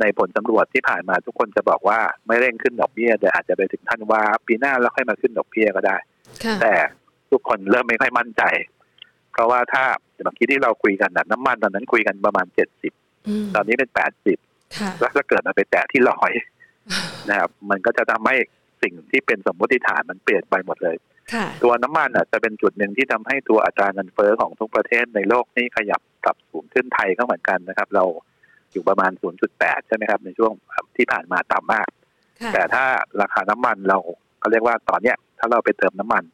[0.00, 5.96] ในผลสำรวจที่ผ่านมาทุกคนจะบอกว่าไม่เร่งขึ้นดอกเบี้ยแต่อาจจะไปถึงท่านว่าปีหน้าแล้วค่อยมาขึ้นดอกเบี้ยก็ได้
[6.62, 6.74] แต่
[7.30, 8.42] ทุกคนเริ่มไม่ค่อยมั่นใจ
[9.32, 9.84] เพราะว่าถ้า
[10.22, 12.92] เมื่อกี้ที่เราคุยกันน้ำมันตอนนั้นคุยกันประมาณเจ็ดสิบ
[13.54, 14.38] ตอนนี้เป็นแปดสิบ
[15.00, 16.32] แล้วถ้าเกิดมาไปแตะที่ลอย
[17.30, 18.36] นะครับ มันก็จะทำให้
[18.82, 20.96] สิ่งที่เป็นสมมติฐานมันเปลี่ยนไปหมดเลย
[21.64, 28.04] ตัวน้ำมันอะจะเป็นจุดหนึ่งที่ทำให้ตัวอัตราเงินเฟ้อของทุกประเทศในโลกนี่ขยับกลับสูงขึ้นไทยก็เหมือนกันนะครับ เรา
[28.72, 29.10] อยู่ประมาณ
[29.50, 30.52] 0.8 ใช่ไหมครับ ในช่วง
[30.96, 31.88] ที่ผ่านมาต่ำมาก
[32.52, 32.84] แต่ถ้า
[33.20, 33.98] ราคาน้ำมันเรา
[34.40, 36.24] เขาเรียกว่าตอนเนี้ย ถ้าเราไปเติมน้ำมัน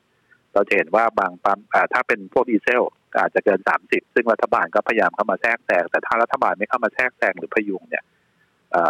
[0.54, 1.58] เราจะเห็นว่าบางปั๊ม
[1.92, 2.82] ถ้าเป็นพวกดีเซล
[3.18, 8.04] อาจจะเกิน 30 ซึ่งรัฐบาลก็พยายามเข้ามาแทรกแซงแต่ถ้ารัฐบาลไม่เข้ามาแทรกแซงหรือพยุงเนี่ย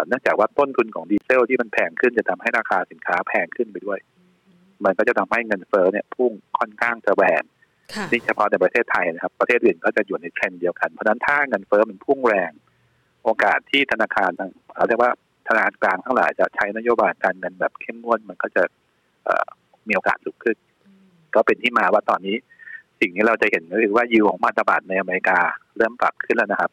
[0.07, 3.99] เนื่องจากว่าต้นทุนของดีเซลที่มันแพงขึ้นจะทำให้ราคาสินค้าแพงขึ้นไปด้วย
[4.85, 7.43] มันก็จะทำให้เงินเฟ้อเนี่ยพุ่งค่อนข้างจะแรง
[8.11, 12.53] นี่เฉพาะในประเทศไทยนะครับ ประเทศอื่นก็จะอยู่ในเทรนด์เดียวกัน เพราะนั้นถ้าเงินเฟ้อมันพุ่งแรง
[13.25, 15.13] โอกาสที่ธนาคารทางเราเรียกว่า
[15.49, 18.63] ธนาคารกลางทั้งหลายจะใช้นโยบายการเงินแบบเข้มงวดมันก็จะ
[19.89, 20.57] มีโอกาสสูงขึ้น
[21.35, 22.37] ก็เป็นที่มาว่าตอนนี้
[23.01, 25.39] สิ่งที่เราจะเห็นก็คือว่ายิวของพันธบัตรในอเมริกา
[25.77, 26.71] เริ่มปรับขึ้นแล้วนะครับ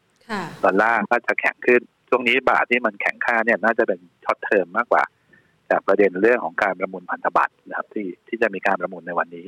[0.64, 5.14] ดอลลาร์ก็จะแข็งขึ้นช่วงนี้บาทที่มันแข็งค่าเนี่ยน่าจะเป็น short term มากกว่าจาก
[5.86, 9.46] ประเด็นเรื่องของการประมูลพันธบัตรนะครับที่ที่จะมีการประมูลในวันนี้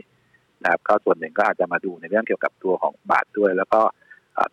[0.62, 3.80] นะครับก็ส่วนหนึ่งก็อาจจะมาดูในเรื่องเกี่ยวกับตัวของบาทด้วย แล้วก็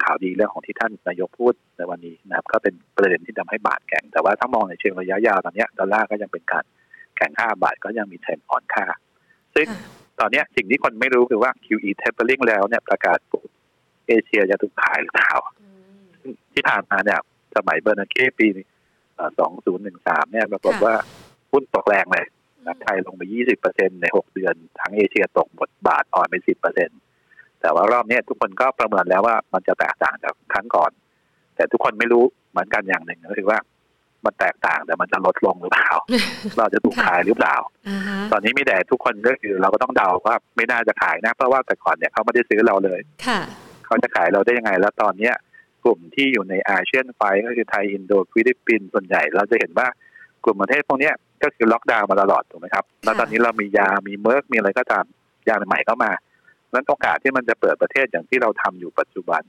[0.04, 6.66] ข่าวดีเรื่องของที่ท่านนายกพูดในวันนี้นะครับ ก็เป็นประเด็นที่ทำให้บาทแข็ง แต่ว่าถ้ามองในเชิงระยะยาวตอนนี้ดอลลาร์ก็ยังเป็นการ
[7.18, 8.86] แข็งค่าบาทก็ยังมีเทรนด์อ่อนค่า
[9.56, 9.68] ซึ่ง
[10.20, 13.50] ตอนนี้สิ่งที่คนไม่รู้คือว่า QE tapering แล้วเนี่ยประกาศปุ๊บ
[14.08, 15.34] เอเชียจะถูกขายหรือเปล่า
[16.54, 17.20] ที่ผ่านมาเนี่ย
[17.56, 18.48] สมัยเบอร์นันเก้ปี
[19.40, 20.94] สองศูนย์หนึ่งสามเนี่ยปรากฏว่า
[21.56, 22.26] หุ้นตกแรงเลย
[22.66, 26.90] นะไทยลงไปยี่สิบเปอร์เซ็นในหกเดือน ทั้งเอเชียตกหมดบาทอ่อนไปสิบเปอร์เซ็น
[27.62, 30.92] แต่ว่ารอบนี้ทุกคนก็ประเมินแล้วว่ามันจะแตกต่างจากครั้งก่อน
[31.56, 33.60] แต่ทุกคนไม่รู้เหมือนกันอย่างหนึ่งก็คือว่า
[34.26, 35.92] มันแตกต่างแต่มันจะลดลงหรือเปล่า
[36.58, 37.56] เราจะถูกขายหรือเปล่า
[38.32, 43.00] ตอนนี้มีแต่ทุกคนก็คือเราก็ต้องเดาว่าไม่น่าจะขายนะ เพราะว่าแต่ก่อนเนี่ยเขาไม่ได้ซื้อเราเลย
[43.86, 45.36] เขาจะขายเราได้ยังไง แล้วตอนเนี้ย
[45.84, 49.88] กลุ่มที่อยู่ในอาเซียน five ก็คือไทยอินโดฟิลิปปินส์ส่วนใหญ่ เราจะเห็นว่า
[50.44, 51.12] กลุ่มประเทศพวกนี้
[51.44, 55.06] ก็คือล็อกดาวน์มาตลอดถูกไหมครับ แล้วตอนนี้เรามียา มีเมอร์กมีอะไรก็ตาม
[55.48, 56.12] ยาใหม่เข้ามา
[56.74, 59.42] นั้นโอกาสที่มันจะเปิดประเทศอย่างที่เราทำอยู่ปัจจุบัน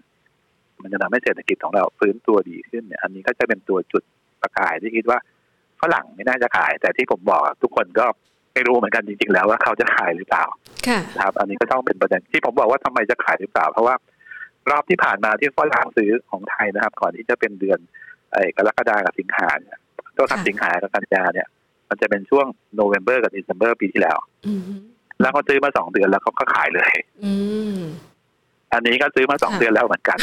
[0.83, 4.03] มันจะทำให้เศรษฐกิจของเราฟื้นตัวดีขึ้นเนี่ย อันนี้ก็จะเป็นตัวจุด
[4.42, 5.18] ประกายที่คิดว่า
[5.81, 8.07] ฝรั่งไม่น่าจะขาย แต่ที่ผมบอกทุกคนก็
[8.55, 10.44] ไม่รู้เหมือนกันจริง ๆ แล้วว่าเขาจะขายหรือเปล่า
[11.20, 13.94] ครับ อันนี้ก็ต้องเป็นประเด็นที่ผมบอกว่าทำไมจะขายหรือเปล่า เพราะว่า
[14.70, 17.79] รอบที่ผ่านมาที่ฝรั่งซื้อของไทยนะครับ ก่อนที่จะเป็นเดือน
[18.33, 19.79] ไอ้กรกฎากับสิงหาเนี่ย
[20.16, 21.49] ตัวทับสิงหากับกันยาเนี่ย
[21.88, 24.18] มันจะเป็นช่วงโนเวมเบอร์กับเดซ ember ปีที่แล้ว
[25.20, 26.92] แล้วเขาซื้อมาสองเดือนแล้วเขาก็ขายเลย
[28.72, 30.18] อันนี้ก็ซื้อมาสองเดือนแล้วเหมือนกัน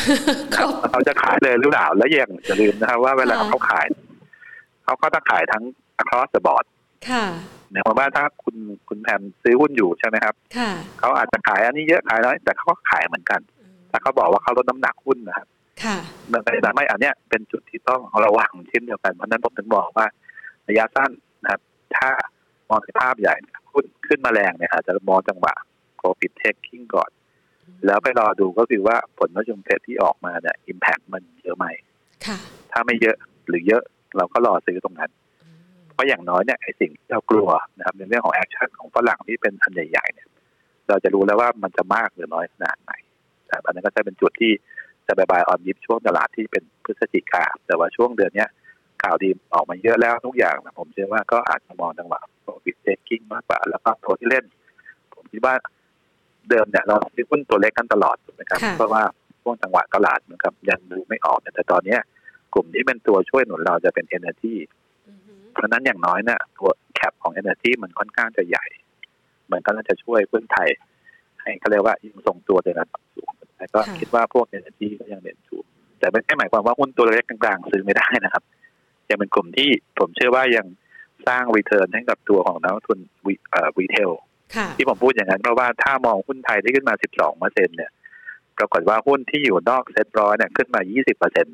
[0.91, 3.87] เขาจะขายเลยหรือเปล่าแล้วยังจะลืมนะครับว่าเวลาเขาขาย
[4.83, 5.63] เขาก็ต้องขายทั้ง
[6.01, 6.65] across the board
[7.09, 7.25] ค่ะ
[7.71, 8.55] หมายความว่าถ้าคุณ
[8.87, 10.35] คุณแพมซื้อหุ้นอยู่ใช่ไหมครับ
[10.99, 13.39] เขาอาจจะขายอันนี้เยอะขายน้อยแต่เขาก็ขายเหมือนกัน
[13.89, 15.47] แต่เขาบอกว่าเขาลดน้ำหนักหุ้นนะครับ
[15.83, 15.97] ค่ะ
[16.31, 20.07] มันก็จะทำให้อันเนี้ยเป็นจุดที่ต้องระวังเช่นเดียวกันเพราะนั้นผมถึงบอกว่า
[20.69, 21.11] ระยะสั้น
[21.43, 21.61] นะครับ
[21.97, 22.09] ถ้า
[22.69, 23.35] มองภาพใหญ่
[23.71, 25.53] หุ้นขึ้นมาแรงเนี่ยอาจจะมองจังหวะ
[25.97, 27.11] profit taking ก่อน
[27.85, 31.65] แล้วไปรอดูก็คือว่าผลประชุมเฟดที่ออกมาเนี่ย impact มันเยอะไหม
[32.25, 32.37] ค่ะ
[32.71, 33.15] ถ้าไม่เยอะ
[33.47, 33.83] หรือเยอะ
[34.17, 35.11] เราก็รอซื้อตรงนั้น
[35.93, 40.27] เพราะอย่างน้อยเนี่ยไอ้สิ่งที่เรากลัวนะครับในเรื่องของ action ของฝรั่งที่เป็นทันใหญ่ๆเนี่ย
[40.89, 42.91] เราจะรู้แล้วว่ามันจะมากหรือน้อยขนาดไหน
[43.47, 44.51] แต่อันนั้นก็จะเป็นจุดที่
[45.07, 48.49] จะ buy buy on dip ช่วงตลาดที่เป็นพฤศจิกาแต่ว่าช่วงเดือนเนี้ย
[49.03, 54.45] ข่าวดีออกมาเยอะแล้วทุกอย่างนะผมเชื่อว่าก็อาจจะมองจังหวะ profit taking มากกว่าแล้วก็ตัวที่เล่น
[55.13, 55.55] ผมคิดว่า
[56.49, 59.03] เดิมเนี่ยเราซื้อหุ้นตัวเล็กกันตลอดถูกไหมครับ เพราะว่า
[59.41, 61.99] ช่วงจังหวะตลาดนะครับยังดูไม่ออกแต่ตอนเนี้ย
[62.53, 64.55] กลุ่มที่เป็นตัวช่วยหนุนเราจะเป็น Energy
[65.51, 68.65] เพราะนั้นอย่างน้อยเนี่ยตัว cap ของ Energy มันค่อนข้างจะใหญ่
[69.45, 70.69] เหมือนก็น่าจะช่วยหุ้นไทย
[71.41, 75.57] ให้เขาเรียกว่ายังทรงตัวในระดับสูงแต่ก็คิดว่าพวก Energy ก็ยังเด่นอยู่
[75.99, 78.43] แต่ไม่ใช่หมายความว่าหุ้นตัวเล็กกลางๆ ซื้อไม่ได้นะครับ
[79.13, 80.65] ยังเป็นกลุ่มที่ผมเชื่อว่ายัง
[81.27, 82.99] สร้าง return ให้กับตัวของนักลงทุน
[83.77, 84.11] retail
[84.77, 87.91] ที่ผมพูดอย่างนั้นเพราะว่าถ้ามองหุ้นไทยที่ขึ้นมา 12เปอร์เซ็นเนี่ย
[88.57, 91.53] ปรากฏว่าหุ้นที่อยู่นอกเซ็ตร้อยเนี่ยขึ้นมา 20เปอร์เซ็นต์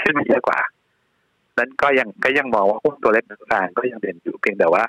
[0.00, 0.60] ขึ้นมาเยอะกว่า
[1.58, 4.84] นั้นก็ยังก็ยังมองว่าหุ้นตัวเล็กกลางก็ยังเด่นอยู่เพียงแต่ว่า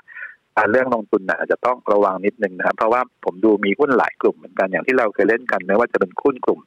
[0.70, 6.60] เรื่องลงทุนอาจจะต้องระวังนิดนึงนะครับ เพราะว่าผมดูมีหุ้นหลายกลุ่มเหมือนกันอย่างที่เราเคยเล่นกันไม่ว่าจะเป็นหุ้นกลุ่ม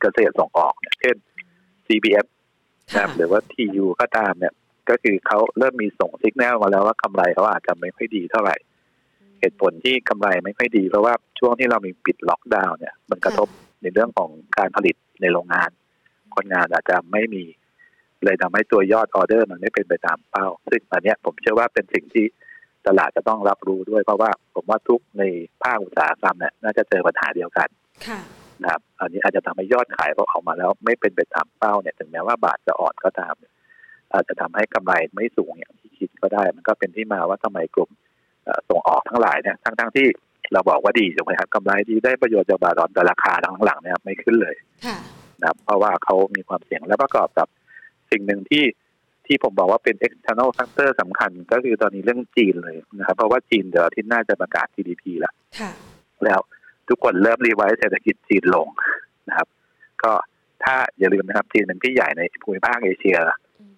[0.00, 1.16] เกษตรส่งออกเช่น
[1.86, 2.26] CBF
[2.86, 4.54] นะครับหรือว่า TU ก็ตามเนี่ย
[4.88, 8.56] ก็คือเขาเริ่มมีส่งสัญญาณมาแล้วว่ากำไรเขาอาจจะไม่ค่อยดีเท่าไหร่
[9.40, 13.48] เหตุผลที่กำไรไม่ค่อยดีเพราะว่าช่วงที่เรามีปิดล็อกดาวน์เนี่ย มันกระทบ
[13.82, 15.70] ในเรื่องของการผลิตในโรงงาน
[16.34, 17.44] คนงานอาจจะไม่มี
[18.24, 22.26] เลยทำให้ตัวยอดออเดอร์มันไม่เป็นไปตามเป้า ซึ่งอันนี้ผมเชื่อว่าเป็นสิ่งที่
[22.86, 25.22] ตลาดจะต้องรับรู้ด้วยเพราะว่าผมว่าทุกใน
[25.62, 27.68] ภาคอุตสาหกรรมเนี่ยน่าจะเจอปัญหาเดียวกัน
[28.62, 33.34] นะครับอันนี้อาจจะทำให้ยอดขายเขาออกมาแล้ว ไม่เป็นไปตามเป้าเนี่ยถึงแม้ว่าบาทจะอ่อนก็ตาม
[34.12, 37.90] อาจจะทำให้กำไรไม่สูงอย่างที่คิดก็ได้ มันก็เป็นที่มาว่าทำไมกลุ่ม
[38.68, 40.06] ส่งออกทั้งหลายเนี่ยทั้งๆที่
[40.52, 43.32] เราบอกว่าดีถูกไหมครับกำไรดีได้ประโยชน์จากบาทอ่อนแต่ราคา
[43.64, 44.56] หลังๆเนี่ยไม่ขึ้นเลย
[45.40, 47.48] นะครับเพราะว่าเขามีความเสี่ยงและประกอบกับ
[48.10, 48.64] สิ่งหนึ่งที่
[49.26, 55.34] ที่ผมบอกว่าเป็น external factor สำคัญก็คือตอนนี้เรื่องจีนเลยนะครับ เพราะว่าจีนเดี๋ยวที่น่าจะประกาศ GDP แล้ว
[56.24, 56.40] แล้ว
[56.88, 58.66] ทุกคนเริ่ม revise เศรษฐกิจจีนลง
[59.28, 59.48] นะครับ
[60.02, 60.12] ก็
[60.64, 63.16] ถ้าอย่าลืมนะครับจีนเป็นที่ใหญ่ในภูมิภาคเอเชีย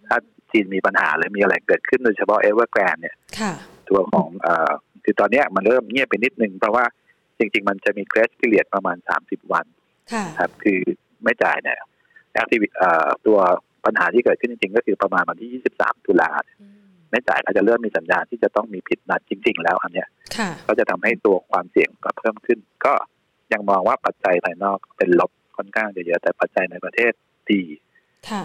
[0.08, 0.18] ถ้า
[0.52, 3.16] จีนมีปัญหาหรือมีอะไรเกิดขึ้นโดยเฉพาะเอเวอร์แกรนเนี่ย
[3.88, 4.72] ตัวของเอ่อ
[5.04, 6.84] คือตอนนี้มันเริ่มเงียบไปนิดนึง เพราะว่า
[7.38, 9.66] จริง ๆ มันจะมี grace period ประมาณสามสิบวัน
[10.38, 10.80] ครับ คือ
[11.24, 11.78] ไม่จ่ายเนี่ย
[12.32, 12.60] active
[13.26, 13.38] ตัว
[13.84, 16.30] ปัญหาที่เกิดขึ้นจริง ๆ ก็คือประมาณวันที่23ตุลา
[17.16, 20.08] ไม่จ่ายก็จะเริ่มมีสัญญาณที่จะต้องมีผิดนัดจริง ๆ แล้วอันเนี้ย
[20.66, 22.94] ก็จะทำให้ตัวความเสี่ยงก็เพิ่มขึ้น ก็
[23.52, 27.12] ยังมองว่าปัจจัยภายนอกเป็นลบค่อนข้างเยอะแต่ปัจจัยในประเทศ
[27.50, 27.62] ดี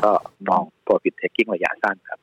[0.04, 0.12] ก็
[0.50, 2.20] มอง profit taking ระยะสั้นครับ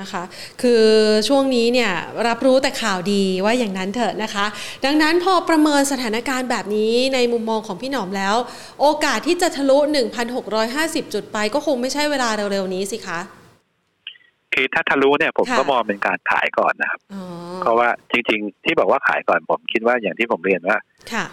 [0.00, 0.22] นะคะ
[0.62, 0.84] คือ
[1.28, 1.92] ช่วงนี้เนี่ย
[2.28, 4.46] รับรู้แต่ข่าวดีว่าอย่างนั้นเถอะนะคะ
[4.84, 8.34] ดังนั้นพอประเมินสถานการณ์แบบนี้ในมุมมองของพี่หนอมแล้ว
[8.80, 9.78] โอกาสที่จะทะลุ
[10.46, 13.20] 1,650 จุดไปก็คงไม่ใช่เวลาเร็วๆนี้สิคะ
[14.56, 17.00] คือถ้าทะลุเนี่ยผมก็มองเป็นการขายก่อนนะครับ
[17.62, 20.78] เพราะว่าจริง ๆ ที่บอกว่าขายก่อนผมคิดว่าอย่างที่ผมเรียนว่า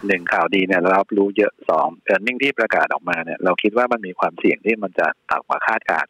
[0.08, 6.06] หนึ่งข่าวดีเนี่ยเรารับรู้เยอะสอง earning ที่ประกาศออกมาเนี่ย เราคิดว่ามันมีความเสี่ยงที่มันจะต่ำกว่าคาดการ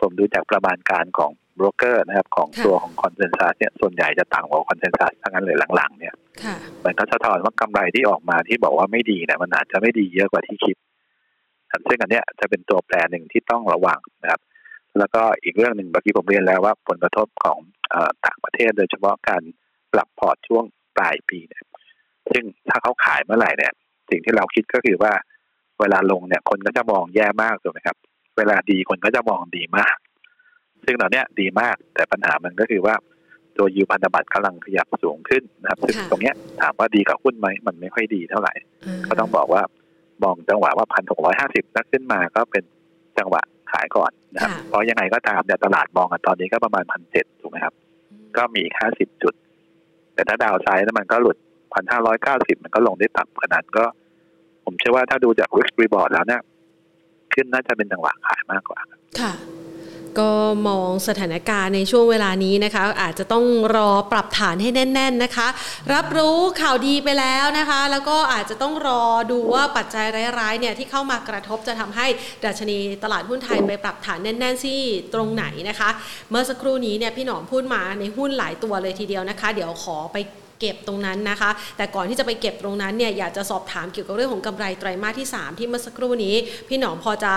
[0.00, 6.14] ผมดูจากประมาณการของโบรกเกอร์นะครับของตัวของ consensus เนี่ยส่วนใหญ่จะต่ำกว่า consensus ทั้งนั้นเลยหลังๆ เนี่ย
[6.84, 10.76] มันก็สะท้อนว่ากำไรที่ออกมาที่บอกว่าไม่ดีเนี่ยมันอาจจะไม่ดีเยอะกว่าที่คิด
[11.88, 14.40] ซึ่งอันเนี้ยจะเป็นตัวแปรหนึ่งที่ต้องระวังนะครับ
[14.98, 17.58] แล้วก็อีกเรื่องหนึ่งเมื่อกี้ผมเรียนแล้วว่าผลกระทบของ
[18.26, 19.42] ต่างประเทศ โดยเฉพาะการ
[19.92, 20.64] ปรับพอร์ตช่วง
[20.96, 21.64] ปลายปีเนี่ย
[22.32, 23.72] ซึ่งถ้าเขาขายเมื่อไหร่เนี่ย
[24.10, 25.12] สิ่งที่เราคิดก็คือว่า
[25.80, 27.96] เวลาลงเนี่ยคนก็จะมองแย่มากถูกไหมครับ
[28.36, 29.96] เวลาดีคนก็จะมองดีมาก
[30.84, 32.94] ซึ่งตอนนี้ดีมาก แต่ปัญหามันก็คือว่า
[33.56, 38.54] ตัวยูพันธบัตรกำลังขยับสูงขึ้นนะครับซึ่งตรงนี้ถามว่าดีกับหุ้นไหมมันไม่ค่อยดีเท่าไหร่
[39.06, 39.62] ก็ต้องบอกว่า
[40.22, 42.64] มองจังหวะว่าพันหกร้อยห้าสิบนักขึ้นมาก็เป็น
[43.18, 47.74] จังหวะ ขายก่อนนะครับ เพราะยังไงก็ตามแต่ตลาดมองกันตอนนี้ก็ประมาณพันเจ็ดถูกไหมครับ
[48.36, 49.34] ก็มีห้าสิบจุด
[50.14, 51.36] แต่ถ้าดาวไซด์นั้นมันก็หลุด
[51.74, 53.84] พันห้าร้อยเก้าสิบมันก็ลงได้ต่ำขนาดก็
[54.64, 56.42] ผมเชื่อว่าถ้าดูจากวิสต์รีบอร์ดแล้วเนี่ย
[57.34, 58.80] ขึ้นน่าจะเป็นจังหวะขายมากกว่า
[59.20, 59.32] ค่ะ
[60.20, 60.30] ก็
[60.68, 63.44] มองสถานการณ์ในช่วงเวลานี้นะคะ อาจจะต้อง
[63.76, 65.48] รอปรับฐานให้แน่น ๆนะคะ
[65.94, 70.06] รับรู้ข่าวดีไปแล้วนะคะ แล้วก็อาจจะต้องรอดูว่าปัจจัย
[70.40, 72.06] ร้ายๆเนี่ยที่เข้ามากระทบจะทำให้
[72.44, 74.80] ดัชนีตลาดหุ้นไทยไปปรับฐานแน่นๆที่
[75.14, 75.88] ตรงไหนนะคะ
[76.30, 80.18] เมื่อสักครู่นี้เนี่ยพี่หนอมพูดมาในหุ้นหลายตัวเลยทีเดียวนะคะ เดี๋ยวขอไป
[80.60, 86.34] เก็บตรงนั้นนะคะ แต่ก่อนที่จะไปเก็บตรงนั้นเนี่ยอยากจะสอบถามเกี่ยวกับเรื่องของกำไรไตรมาสที่ 3 ที่เมื่อสักครู่นี้
[86.68, 87.34] พี่หนอมพอจะ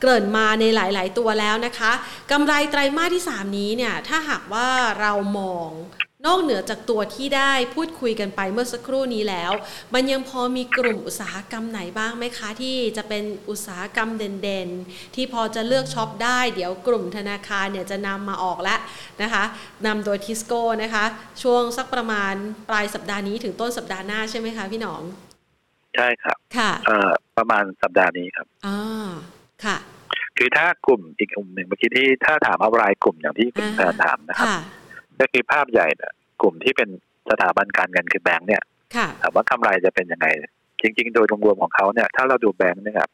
[0.00, 1.92] เกริ่นมาในหลาย ๆ ตัวแล้วนะคะ
[2.32, 4.68] กำไรไตรมาสที่ 3 นี้เนี่ยถ้าหากว่า
[5.00, 5.70] เรามอง
[6.26, 9.52] นอกเหนือจากตัวที่ได้พูดคุยกันไปเมื่อสักครู่นี้แล้ว
[9.94, 18.80] มันยังพอมีกลุ่มอุตสาหกรรมไหนบ้างไหมคะ ที่จะเป็นอุตสาหกรรมเด่นๆ ที่พอจะเลือกช็อปได้ เดี๋ยวกลุ่มธนาคารเนี่ยจะนำมาออกแล้ว
[19.22, 19.44] นะคะ
[19.86, 21.04] นำโดยทิสโก้นะคะ
[21.42, 22.34] ช่วงสักประมาณ
[22.68, 25.02] ปลายสัปดาห์นี้ถึงต้นสัปดาห์หน้าใช่ไหมคะพี่หนอง
[25.96, 29.08] ใช่ครับค่ะเอ่อประมาณสัปดาห์นี้ครับอ่า
[29.64, 29.76] ค่ะ
[30.38, 34.60] คือถ้ากลุ่มอีกกลุ่มหนึ่งเมื่อกี้ที่ถ้าถามเอารายกลุ่มอย่างที่คุณแพนถามนะครับค่ะ
[35.20, 36.88] ก็คือภาพใหญ่เนี่ยกลุ่มที่เป็น
[37.30, 38.62] สถาบันการเงินคือแบงก์เนี่ย
[38.96, 40.26] ค่ะถามว่ากำไรจะเป็นยังไง
[40.82, 43.10] จริง ๆ โดยรวมๆของเขาเนี่ย ถ้าเราดูแบงก์เนะครับ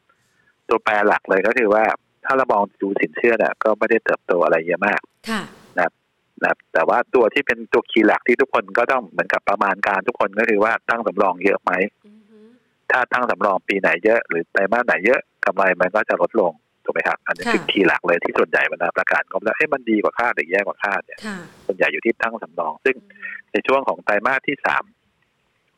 [0.69, 1.83] ตัวแปรหลักเลยก็คือว่า
[2.25, 5.41] ถ้าเรามองดูสินเชื่อเนี่ยก็ไม่ได้เติบโตอะไรเยอะมากค่ะ
[5.77, 11.71] นะครับแต่ว่าตัวที่เป็นตัวคีย์หลักที่ทุกคนก็ต้องเหมือนกับประมาณการทุกคนก็คือว่าตั้งสำรองเยอะไหม
[12.05, 12.37] อือฮึ
[12.91, 16.51] ถ้าตั้งสำรองปีไหนเยอะ หรือไตรมาสไหนเยอะกำไรมันก็จะลดลง
[16.89, 22.95] ถูกไหมครับอันนี้คือคีย์หลักเลยที่ส่วนใหญ่เวลาประกาศงบแล้วเอ๊ะมันดีกว่าคาดหรือแย่กว่าคาดเนี่ยค่ะส่วนใหญ่อยู่ที่ตั้งสำรอง ซึ่ง
[23.51, 24.83] ในช่วงของไตรมาสที่สาม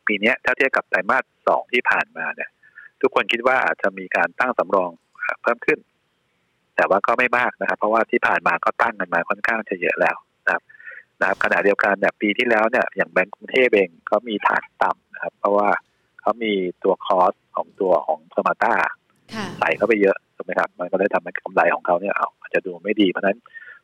[0.08, 2.50] ปีเนี้ยถ้าเทียบกับไตรมาสสองที่ผ่านมาเนี่ย
[3.02, 4.90] ทุกคนคิดว่าอาจจะมีการตั้งสำรอง
[5.44, 5.80] เพิ่มขึ้น
[6.76, 10.62] แต่ว่าก็ไม่มากนะครับ เพราะว่าที่ผ่านมาก็ตั้งกันมาค่อนข้างจะเยอะแล้วนะครับ
[11.20, 15.70] นะครับขณะเดียวกันเนี่ยปีที่แล้วเนี่ยอย่างแบงก์กรุงเทพเองก็มีฐานต่ำนะครับ เพราะว่า
[16.22, 19.01] เขามีตัวคอสของตัวของสมาต้าค่ะ
[19.60, 23.38] ใส่เข้าไปเยอะถูกไหมครับ มันก็เลยทำให้กำไรของเขาเนี่ยเอาอาจจะดูไม่ดีเพราะฉะนั้น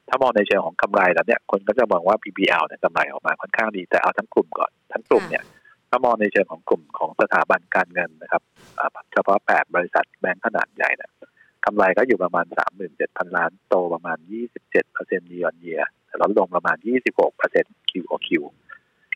[0.10, 5.44] ถ้ามองในเชิงของกำไรแล้วเนี่ยคนก็จะมองว่า PBL เนี่ยกำไรออกมาค่อนข้างดีแต่เอาทั้งกลุ่มก่อนทั้งกลุ่มเนี่ย
[5.90, 8.42] ถ้ามองในเชิงของกลุ่มของสถาบันการเงินนะครับ
[8.80, 11.12] อ่าเฉพาะแปดบริษัทแบงก์ขนาดใหญ่เนี่ย
[11.66, 12.46] กำไรก็อยู่ประมาณ
[12.92, 14.18] 37,000 ล้านโตประมาณ
[14.52, 18.30] 27%เปอร์เซ็นต์ year on year แต่ลดลงประมาณ 26%เปอร์เซ็นต์ QOQ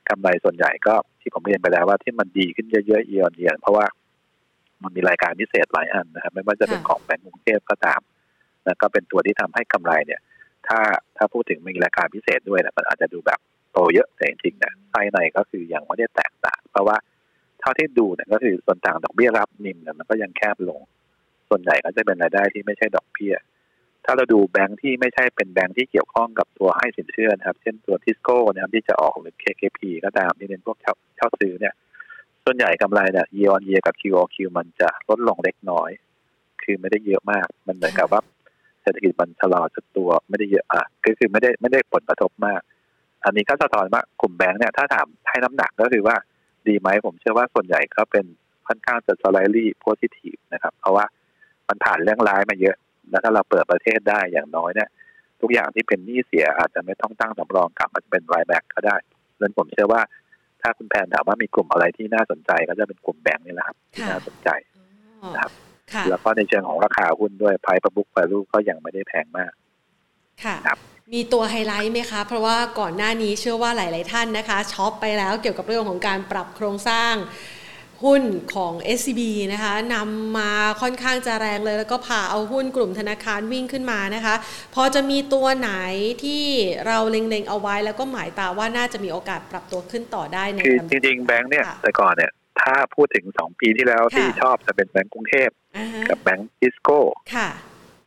[0.10, 3.86] กำไรส่วนใหญ่ก็ที่ผมเรียนไปแล้วว่าที่มันดีขึ้นเยอะๆ year on year เพราะว่า
[4.84, 8.02] มันมีรายการพิเศษหลายอันนะครับไม่ว่าจะเป็นค่ะของแบงก์กรุงเทพก็ตาม
[8.66, 10.22] แล้วก็เป็นตัวที่ทำให้กำไรเนี่ย
[10.68, 10.80] ถ้า
[11.18, 13.40] ถ้าพูดถึงมีรายการพิเศษด้วยนะมันอาจจะดูแบบ
[13.72, 16.98] โตเยอะแต่จริงๆเนี่ยไส้ในก็คือยังไม่ได้แตกต่าง เพราะว่า
[17.60, 20.82] เท่าที่ดูเนี่ยก็คือส่วนต่างดอกเบี้ยรับนิมเนี่ยมันก็ยังแคบลง
[21.50, 23.36] ส่วนใหญ่ก็จะเป็นรายได้ที่ไม่ใช่ดอกเบี้ย
[24.06, 31.74] ถ้าเราดูแบงค์ที่ไม่ใช่เป็นแบงค์ที่เกี่ยวข้องกับตัวให้สินเชื่อนะครับ เช่นตัวทิสโก้นะครับที่จะออกหรือ KKP ก็ตามที่เป็นพวกเช่าเช่าซื้อเนี่ย
[32.52, 35.90] ส่วนใหญ่กำไรเนี่ย year on year กับ Q o Q มันจะลดลงเล็กน้อย
[36.64, 38.22] คือไม่ได้เยอะมาก มันเหมือนกับว่า
[38.82, 42.62] เศรษฐกิจมันชะลอจุดตัวไม่ได้เยอะอะก็คือไม่ได้ไม่ได้ผลกระทบมาก
[43.26, 46.16] อันนี้ก็สะท้อนว่ากลุ่มแบงค์เนี่ยถ้าถามให้น้ำหนักก็คือว่า
[46.68, 48.26] ดีไหมผมเชื่อว่าส่วนใหญ่ก็เป็น
[48.68, 51.06] ค่อนข้างจะ slightly positive นะครับ เพราะว่า
[51.68, 52.76] มันผ่านเรื่องร้ายมาเยอะ
[53.10, 54.90] แล้วถ้าเราเปิดประเทศได้อย่างน้อยเนี่ย
[55.42, 58.96] ทุกอย่างที่เป็นหนี้เสียอาจจะไม่ต้องตั้งสำรองกลับมาเป็น write back ก็ได้
[59.34, 60.02] ดังนั้นผมเชื่อว่า
[60.62, 64.50] ถ้าคุณแพนถามว่ามีกลุ่มอะไรที่น่าสนใจก็จะเป็นกลุ่มแบงค์นี่แหละครับที่ค่ะน่าสนใจ
[65.24, 65.52] อ๋อครับ
[65.94, 69.52] ค่ะแล้วก็ในเชิงของราคาหุ้นด้วย price per book value ก็ยังไม่ได้แพงมาก
[70.44, 70.80] ค่ะครับ
[71.14, 77.14] มีตัวไฮไลท์ไหมคะ เพราะว่าก่อนหน้านี้เชื่อว่าหลาย ๆ ท่านนะคะช็อปไปแล้วเกี่ยวกับเรื่องของการปรับโครงสร้าง
[78.04, 78.24] หุ้น
[78.56, 79.22] ของ SCB
[79.54, 84.36] นะคะนำมาค่อนข้างจะแรงเลยแล้วก็พาเอาหุ้นกลุ่มธนาคารวิ่งขึ้นมานะคะ
[84.76, 85.72] พอจะมีตัวไหน
[86.24, 86.44] ที่
[86.88, 97.00] เราเล็งๆเอาไว้ แล้วก็หมายตาว่าน่าจะมีโอกาสปรับตัวขึ้นต่อได้ในคือลำจดครับจริงๆแบงค์เนี่ยค่ะแต่ก่อนเนี่ยถ้าพูดถึงสองปีที่แล้วค่ะที่ชอบจะเป็นแบงก์กรุงเทพอ่าฮะกับแบงก์ทิสโก้
[97.36, 97.50] ค่ะ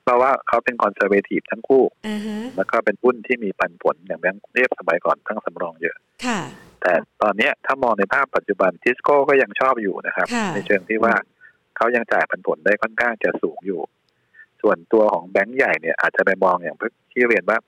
[0.05, 6.41] เพราะว่าเขาเป็น conservative ทั้งคู่อ่าฮะแล้วก็เป็นหุ้นที่มีปันผลอย่างแบงก์กรุงเทพสมัยก่อนตั้งสำรองเยอะค่ะ
[6.85, 11.15] แต่ตอนเนี้ยถ้ามองในภาพปัจจุบันทิสโก้ก็ยังชอบอยู่นะครับค่ะในเชิงที่ว่า
[11.77, 13.81] เขายังจ่ายปันผลได้ค่อนข้างจะสูงอยู่
[14.63, 16.79] ส่วนตัวของแบงก์ใหญ่เนี่ยอาจจะไปมองอย่าง
[17.13, 17.59] ที่เรียนว่า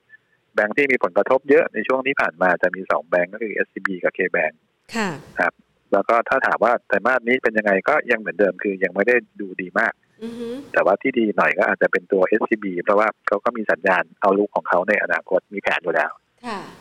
[0.55, 4.53] แบงก์ที่มีผลกระทบเยอะในช่วงที่ผ่านมาจะมีสองแบงก์ก็คือ SCB กับ K-Bank
[4.95, 5.09] ค่ะ
[5.91, 16.26] แล้วก็ถ้าถามว่าไตรมาสนี้เป็นยังไงก็ยังเหมือนเดิมคือยังไม่ได้ดูดีมากอือฮึแต่ว่าที่ดีหน่อยก็อาจจะเป็นตัว SCB เพราะว่าเขาก็มีสัญญาณเอาลุกของเขาในอนาคตมีแผนอยู่แล้วค่ะ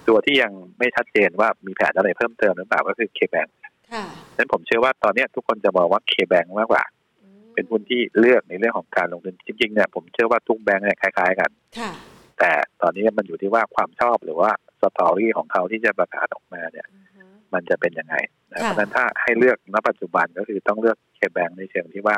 [0.09, 3.51] ตัวที่ยังไม่ชัดเจนว่ามีแผนอะไรเพิ่มเติมหรือเปล่าก็คือ K-Bank
[3.93, 6.85] ค่ะฉะนั้นผมเชื่อว่าตอนเนี้ยทุกคนจะมองว่า K-Bank มากกว่า
[7.55, 11.93] เป็นหุ้นที่เลือกในเรื่องของการลงทุนจริงๆเนี่ยผมเชื่อว่าทุกแบงก์เนี่ยคล้าย ๆ กันค่ะ
[12.39, 17.23] แต่ตอนนี้มันอยู่ที่ว่าความชอบหรือว่าสตอรี่ของเขาที่จะประกาศออกมาเนี่ยอือฮึ
[17.55, 18.17] มันจะเป็นยังไง
[18.53, 22.17] นะค่ะเพราะฉะนั้นถ้าให้เลือกณปัจจุบันก็คือต้องเลือกเคแบงในเชิงที่ว่า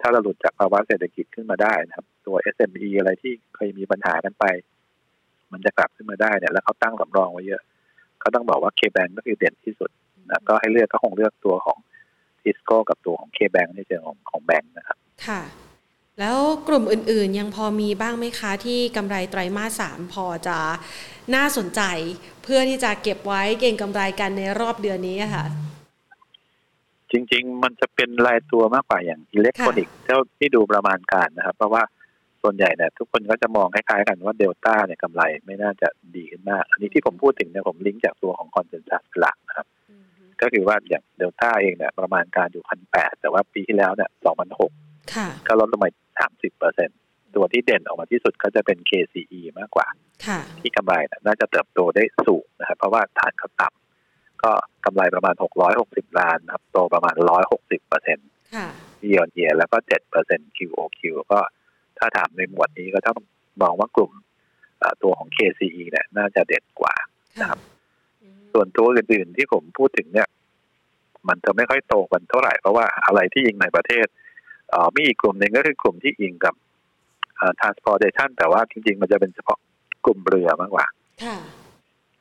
[0.00, 4.44] ถ้าเราหลุดจากภาวะเศรษฐกิจขึ้นมาได้นะครับ ตัว SME อะไรที่เคยมีปัญหากันไป
[5.52, 7.62] มันจะกลับขึ้นมาได้เนี่ยแล้วเขาตั้งสำรองไว้เยอะ
[8.22, 9.90] ก็ต้องบอกว่า KBank ก็คือเด่นที่สุด
[10.30, 11.78] นะก็ให้เลือกก็คงเลือกตัวของ
[12.42, 15.42] ทิสโก้กับตัวของ KBank ในเชิงของของแบงค์นะครับ ค่ะ
[16.20, 16.38] แล้ว
[16.68, 20.58] กลุ่มอื่นๆ ยังพอมีบ้างไหมคะ ที่กำไรไตรมาสสามพอจะ
[21.34, 21.82] น่าสนใจ
[22.42, 25.46] เพื่อที่จะเก็บไว้เก็งกำไรกันในรอบเดือนนี้อะค่ะ
[27.10, 31.82] จริง ๆ มันจะเป็นรายตัวมากกว่าอย่างอิเล็กทรอนิกส์เท่าที่ดูประมาณการนะครับ เพราะว่า
[32.48, 39.66] ส่วนส่วนใหญ่เนี่ยทุกคนก็จะมองคล้ายๆกันว่าเดลต้าเนี่ยกำไรไม่น่าจะดีขึ้นมาก อันนี้ที่ผมพูดถึงเนี่ยผมลิงก์จากตัวของ consensus หลักนะครับ
[40.40, 44.72] ก็คือว่าอย่างเดลต้าเองเนี่ยประมาณการอยู่พันแปดแต่ว่าปีที่แล้วเนี่ยสองพันหก
[45.14, 46.88] ค่ะก็ลดลงมาสามสิบเปอร์เซ็น
[47.34, 49.86] ตัวที่เด่นออกมาที่สุดก็จะเป็น KCE มากกว่า
[50.26, 54.52] ค่ะที่กำไรเนี่ยน่าจะเติบโตได้สูงนะครับ เพราะว่าฐานเขาต่ำก็
[54.84, 55.34] กำไรประมาณ
[55.76, 57.14] 660 ล้านนะครับ โตประมาณ
[57.52, 58.68] 160เปอร์เซ็นต์ค่ะ
[59.02, 61.40] เยียร์เยียแล้วก็7เปอร์เซ็นต์ QOQ ก็
[61.98, 63.18] ถ้าถามในหมวดนี้ก็ต้อง
[63.62, 64.12] มองว่ากลุ่ม
[64.78, 66.94] เอ่อตัวของ KCE เนี่ยน่าจะเด่นกว่า
[67.40, 67.50] ค่ะ
[68.52, 70.28] ส่วนตัวอื่นๆที่ผมพูดถึงเนี่ย
[71.28, 74.06] มันจะไม่ค่อยโตกันเท่าไหร่เพราะว่าอะไรที่ยิงในประเทศ
[74.70, 76.54] เอ่อมีอีกกลุ่มหนึ่งก็คือกลุ่มที่ยิงกับ
[77.36, 79.58] เอ่อ transportation แต่ว่าจริง ๆ มันจะเป็นเฉพาะ
[80.06, 80.86] กลุ่มเรือมากกว่า
[81.24, 81.36] ค่ะ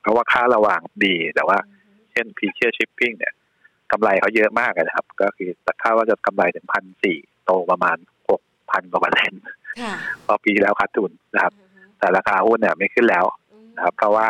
[0.02, 1.58] เพราะว่าค่าระหว่างดีแต่ว่า
[2.12, 3.34] เช่น p ีเชียชิปปิ้งเนี่ย
[3.92, 5.50] กำไรเขาเยอะมากอะนะครับ ก็คือ
[5.82, 8.17] คาดว่าจะกำไรถึงพันสี่โตประมาณหก
[8.72, 9.42] พันกว่าเปอร์เซ็นต์
[9.82, 9.94] ค่ะ
[10.26, 11.54] พอปีที่แล้วขาดทุนนะครับ
[12.00, 13.26] แต่ราคาหุ้นเนี่ยไม่ขึ้นแล้ว
[13.76, 14.28] นะครับ เพราะว่า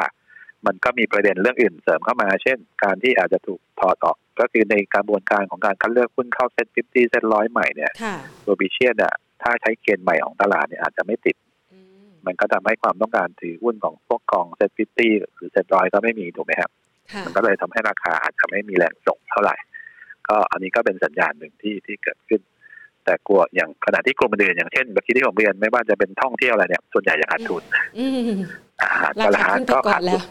[0.65, 8.15] มันก็มีประเด็นเรื่องอื่นเสริมเข้ามา เช่น การที่อาจจะถูกถอดออกก็คือในกระบวนการของการคัดเลือกหุ้นเข้า SET fifty SET ร้อยใหม่เนี่ยค่ะ
[8.45, 9.13] ตัวบิเชียนเนี่ย
[9.43, 11.35] ถ้าใช้เกณฑ์ใหม่ของตลาดเนี่ยอาจจะไม่ติด
[11.73, 16.71] อืมมันก็ทำให้ความต้องการถือหุ้นของพวกกอง SET fifty หรือเซ็ตร้อยก็ไม่มีถูกไหมครับ
[17.11, 19.55] ค่ะมันก็เลยทำให้ราคาอาจจะไม่มีแรงส่งเท่าไหร่
[20.27, 22.41] ก็อันนี้ก็เป็นสัญญาณหนึ่งที่ที่เกิดขึ้น
[23.07, 27.63] แต่กลัวอย่างขณะที่กลุ่มอื่นอย่างเช่นเมื่อกี้ที่ผมเรียนไม่ว่าจะเป็นท่องเที่ยวอะไรเนี่ยส่วนใหญ่จะขาดทุน
[27.99, 28.31] อืม
[28.81, 30.21] อาหารราก็คาขึ้นไปก่อนทุแล้ว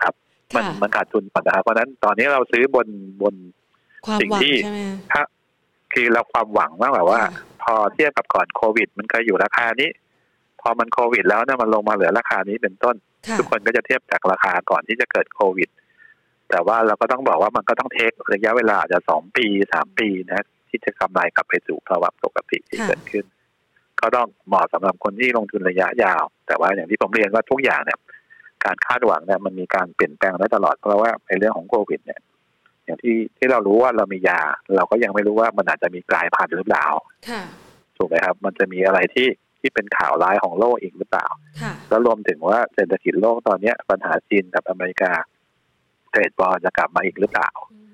[0.00, 0.14] ครับ
[0.54, 2.86] มันค่ะมันขาดทุนก่อนนะครับเพราะฉะนั้นตอนนี้เราซื้อบน
[3.22, 3.34] บน
[4.06, 4.80] ความสิ่งหวังที่ใช่ไหม
[5.12, 5.22] ถ้า
[5.92, 7.30] คือเราความหวังมากแบบว่าค่ะ
[7.62, 9.90] พอเทียบกับก่อนโควิด มันเคยอยู่ราคานี้
[10.60, 12.96] พอมันโควิดแล้วเนี่ยมันลงมาเหลือราคานี้เป็นต้น
[13.26, 15.68] ค่ะทุกคนก็จะเทียบจากราคาก่อนที่จะเกิดโควิด
[16.50, 23.24] แต่ว่าเราก็ต้องบอกว่ามันก็ต้องเทคระยะเวลาอาจจะสองปีสามปีนะ ที่จะกำไรกลับไปสู่ภาวะปกติที่ค่ะเกิดขึ้น
[24.00, 27.98] ก็ต้องเหมาะสำหรับคนที่ลงทุนระยะยาว แต่ว่าอย่างที่ผมเรียนว่าทุกอย่างเนี่ย
[28.64, 32.20] การคาดหวังเนี่ยมันมีการเปลี่ยนแปลงได้ตลอดเพราะว่าในเรื่องของโควิดเนี่ย
[32.84, 34.40] อย่างที่ที่เรารู้ว่าเรามียา
[34.76, 36.86] เราก็ยังไม่รู้ว่ามันอาจจะมีกลายพันธุ์หรือเปล่า
[37.28, 37.42] ค่ะ
[37.96, 39.28] ถูกไหมครับ มันจะมีอะไรที่
[39.60, 41.26] ที่เป็นข่าวร้ายของโลกอีกหรือเปล่า
[41.62, 45.12] ค่ะแล้วรวมถึงว่าเศรษฐกิจโลกตอนเนี้ยปัญหาจีนกับอเมริกา
[46.10, 47.78] เทรดบอลจะกลับมาอีกหรือเปล่าอื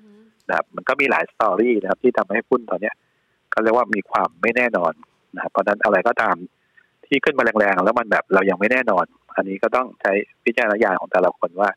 [0.51, 2.95] นะครับมันก็มีหลายสตอรี่นะครับ ที่ทำให้หุ้นตอนเนี้ย
[3.53, 4.93] ก็เรียกว่ามีความไม่แน่นอน
[5.35, 6.35] นะครับเพราะฉะนั้นอะไรก็ตาม
[7.05, 10.11] ที่ขึ้นมาแรงๆแล้วมันแบบเรายังไม่แน่นอน อันนี้ก็ต้องใช้
[10.45, 11.69] พิจารณญาณของแต่ละคนว่า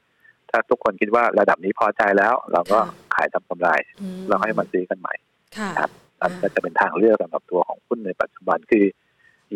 [0.50, 2.78] ถ้าทุกคนคิดว่าระดับนี้พอใจแล้ว เราก็
[3.14, 3.68] ขายทำกำไร
[4.00, 5.14] อืมเราให้มันซื้อกันใหม่
[5.56, 8.84] ค่ะครับอันก็จะเป็นทางเลือกสำหรับตัวของหุ้นในปัจจุบันคือ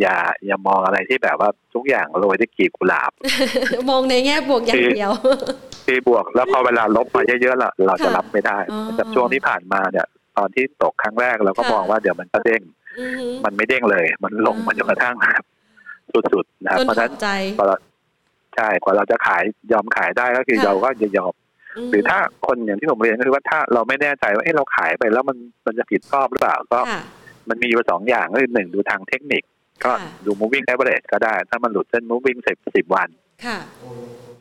[0.00, 3.10] อย่าอย่ามองอะไรที่แบบว่าทุกอย่างโรยด้วยกลีบกุหลาบ
[3.90, 5.10] มองในแง่บวกอย่างเดียว
[5.86, 12.62] คือบวกแล้วพอเวลาลบมาเยอะๆล่ะเราจะค่ะรับไม่ได้อ๋อแต่ช่วงที่ผ่านมาเนี่ย ตอนที่ตกครั้งแรกเราก็ค่ะมองว่าเดี๋ยวมันก็เด้ง
[13.00, 15.16] อือฮึมันไม่เด้งเลย มันลงอ่ามมาจนกระทั่ง
[16.32, 17.28] สุดๆนะครับจนเพราะฉะถอนั้นดใจ
[17.58, 17.76] พอเรา
[18.56, 19.42] ใช่กว่าเราจะขาย
[19.72, 21.32] ยอมขายได้ก็คือค่ะเราก็จะยอม
[21.86, 25.36] มหรือถ้าคนอย่างที่ผมเรียนก็คือว่าถ้าเราไม่แน่ใจว่าเอ้เราขายไปแล้วมัน
[25.66, 27.02] มันจะผิดชอบหรือเปล่าก็ค่ะ
[27.48, 29.42] มันมีอยู่สองอย่างก็คือหนึ่งดูทางเทคนิค
[29.84, 33.08] ก็ค่ะดู moving average ก็ได้ ถ้ามันหลุดเส้น moving สิบสิบวัน
[33.44, 33.58] ค่ะ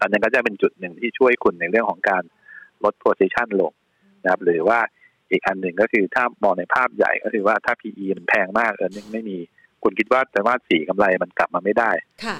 [0.01, 2.23] อันนั้นก็จะเป็นจุดหนึ่งที่ช่วยคุณในเรื่องของการ
[2.83, 3.71] ลด position ลง
[4.23, 4.79] นะครับ หรือว่า
[5.31, 9.37] อีกอันหนึ่งก็คือถ้ามองในภาพใหญ่ก็คือว่าถ้า PE มันแพงมากเออไม่มี
[9.83, 11.91] คุณคิดว่าไตรมาสสี่กำไรมันกลับมาไม่ได้
[12.25, 12.37] ค่ะ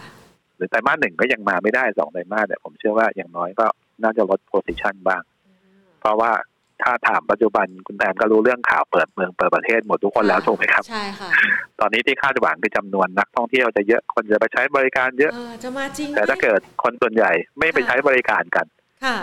[0.57, 3.65] หรือไตรมาสหนึ่งก็ยังมาไม่ได้สองไตรมาสเนี่ยผมเชื่อว่าอย่างน้อยก็
[4.03, 5.21] น่าจะลด position บ้าง
[5.99, 6.31] เพราะว่า
[6.84, 11.30] ถ้าถามปัจจุบันคุณแพนก็รู้เรื่องข่าวเปิดเมืองเปิดประเทศหมดทุกคนแล้วถูกไหมครับ ใช่ค่ะ
[11.80, 18.65] ตอนนี้ที่คาดหวังคือจำนวนนักท่องเที่ยวจะเยอะคนจะไปใช้บริการเยอะเออจะมาจริงไหมแต่ถ้าเกิดคนส่วนใหญ่ไม่ไปใช้บริการกัน
[19.05, 19.17] ค่ะ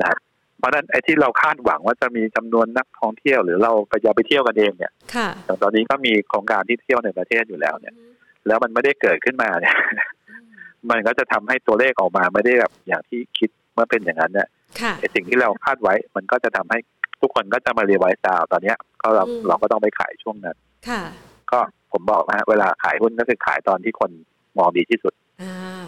[0.00, 0.18] นะครับ
[0.58, 7.94] เพราะฉะนั้นไอ้ที่เราคาดหวังว่าจะมีจำนวนนักท่องเที่ยวหรือเราไปจะไปเที่ยวกันเองเนี่ยค่ะอย่างตอนนี้ก็มีโครงการที่เที่ยวในประเทศอยู่แล้วเนี่ย
[8.46, 9.76] แล้วมันไม่ได้เกิดขึ้นมาเนี่ย
[10.90, 14.48] มันก็จะทำให้ตัวเลขออกมาไม่ได้แบบอย่างที่คิดเมื่อเป็นอย่างนั้นเนี่ย
[14.80, 16.78] ค่ะไอ้สิ่งที่เราคาดไว้มันก็จะทำให้
[17.20, 20.56] ทุกคนก็จะมาเรียไว้ดาวตอนเนี้ยก็เราอืมเราก็ต้องไปขายช่วงนั้น
[20.88, 21.02] ค่ะ
[21.52, 21.58] ก็
[21.92, 24.10] ผมบอกนะฮะเวลาขายหุ้นก็คือขายตอนที่คน
[24.58, 25.82] มองดีที่สุดอ่า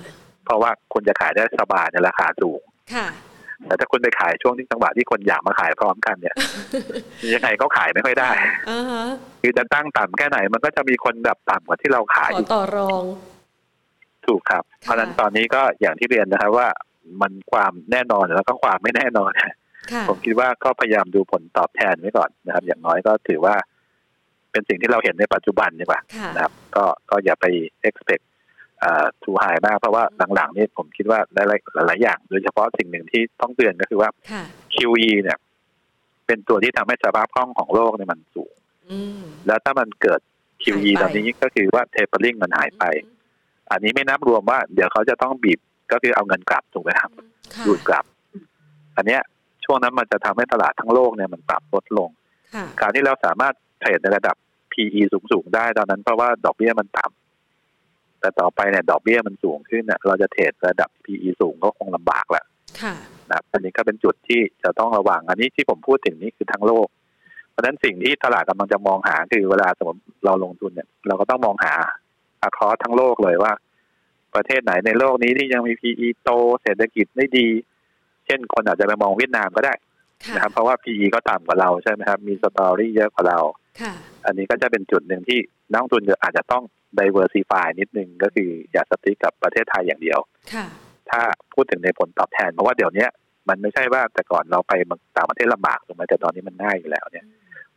[0.45, 2.61] เพราะว่าคุณจะขายได้สบายในราคาสูง
[2.95, 3.09] ค่ะ
[3.66, 6.35] แต่ถ้าคุณไปขายช่วงที่จังหวะที่คนอยากมาขายพร้อมกันเนี่ย
[7.35, 8.31] ยังไงก็ขายไม่ค่อยได้
[8.70, 9.05] อ่าฮะ
[9.43, 13.05] คือจะตั้งต่ำแค่ไหน มันก็จะมีคนแบบต่ำกว่าที่เราขายขอต่อรอง
[14.26, 16.68] ถูกครับ เพราะฉะนั้นตอนนี้ก็อย่างที่เรียนนะครับว่า
[17.20, 19.53] มันความแน่นอนแล้วก็ความไม่แน่นอนค่ะ
[20.09, 23.55] ผมคิดว่าก็พยายามดูผลตอบแทนไว้ก่อนนะครับ อย่างน้อยก็ถือว่า
[24.51, 27.47] เป็นสิ่งที่เราเห็นในปัจจุบันดีกว่าค่ะนะครับ ก็ก็อย่าไป
[27.89, 28.24] expect
[28.83, 30.05] อ่า too high มากเพราะว่า
[30.35, 34.43] หลังๆนี่ผมคิดว่าหลายๆหลายๆอย่าง โดยเฉพาะสิ่งหนึ่งที่ต้องเตือนก็คือว่าค่ะ
[34.74, 35.39] QE เนี่ย
[36.26, 38.55] เป็นตัวที่ทำให้สภาพคล่องของโลกเนี่ยมันสูง
[38.91, 40.20] อืมแล้วถ้ามันเกิด
[40.62, 42.85] QE ตอนนี้ก็คือว่า tapering มันหายไป
[43.72, 45.61] อันนี้ไม่นับรวมว่า เดี๋ยวเขาจะต้องบีบ
[45.93, 47.11] ก็คือเอาเงินกลับถูกไหมครับ
[47.66, 48.05] ดูดกลับ
[48.97, 49.22] อันเนี้ย
[49.73, 52.09] ช่วงนั้นมันจะทำให้ตลาดทั้งโลกเนี่ยมันปรับลดลง
[52.81, 54.37] การที่เราสามารถเทรดในระดับ
[54.73, 55.01] PE
[55.33, 62.45] สูงๆได้ตอนนั้นเพราะว่าดอกเบี้ยมันต่ำแต่ต่อไปเนี่ยดอกเบี้ยมันสูงขึ้นเนี่ยเราจะเทรดระดับ PE สูงก็คงลำบากแหละ
[63.31, 66.87] นะอันนี้ก็เป็นจุดที่จะต้องระวัง อันนี้ที่ผมพูดถึงนี่คือทั้งโลก
[67.51, 71.75] เพราะฉะนั้นสิ่งที่ตลาดกำลังจะมองหาคือเวลาสมมติเราลงทุนเนี่ย เราก็ต้องมองหา
[72.43, 73.53] อาคอทั้งโลกเลยว่า
[74.35, 76.31] ประเทศไหนในโลกนี้ที่ยังมี PE โต
[76.62, 77.49] เศรษฐกิจไม่ดี
[77.80, 79.74] เช่น คนอาจจะไปมองเวียดนามก็ได้
[80.35, 83.39] นะครับเพราะว่า PE ก็ต่ำกว่าเราใช่ไหมครับ มีสตอรี่เยอะกว่าเรา
[84.26, 85.39] อันนี้ก็จะเป็นจุดหนึ่งที่
[85.72, 86.62] นักทุนอาจจะต้อง
[86.99, 90.18] diversify นิดนึงก็คืออย่าสติ๊กกับประเทศไทยอย่างเดียว
[91.11, 91.20] ถ้า
[91.55, 93.07] พูดถึงในผลตอบแทน เพราะว่าเดี๋ยวนี้
[93.49, 94.72] มันไม่ใช่ว่าแต่ก่อนเราไป
[95.16, 97.24] ต่างประเทศลำบากถูกไหมแต่ตอนนี้มันง่ายอยู่แล้วเนี่ย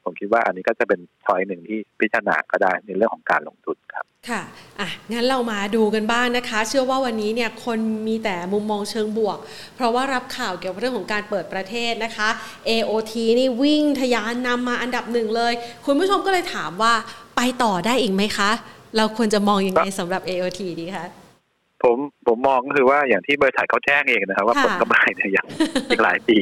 [0.03, 4.41] ผมคิดว่าอันนี้ก็จะเป็นชอยหนึ่งที่พิจารณาก็ได้ในเรื่องของการลงทุนครับ ค่ะ
[4.79, 9.37] อะงั้นเรามาดูกันบ้างนะคะ เชื่อว่าวันนี้เนี่ยคนมีแต่มุมมองเชิงบวก
[9.75, 12.29] เพราะว่ารับข่าวเกี่ยวกับเรื่องของการเปิดประเทศนะคะ
[12.69, 15.53] AOT นี่วิ่งทะยานนำมาอันดับหนึ่งเลย
[15.85, 16.93] คุณผู้ชมก็เลยถามว่า
[17.37, 18.49] ไปต่อได้อีกไหมคะ
[18.97, 21.07] เราควรจะมองอยังไงสำหรับ AOT ดีคะ
[21.83, 21.97] ผม
[22.27, 25.47] ผมมองก็คือว่าอย่างที่บริษัทเขาแจ้งเองนะครับ ว่าผลกำไรเนี่ยยัง
[25.89, 26.37] อีกหลายปี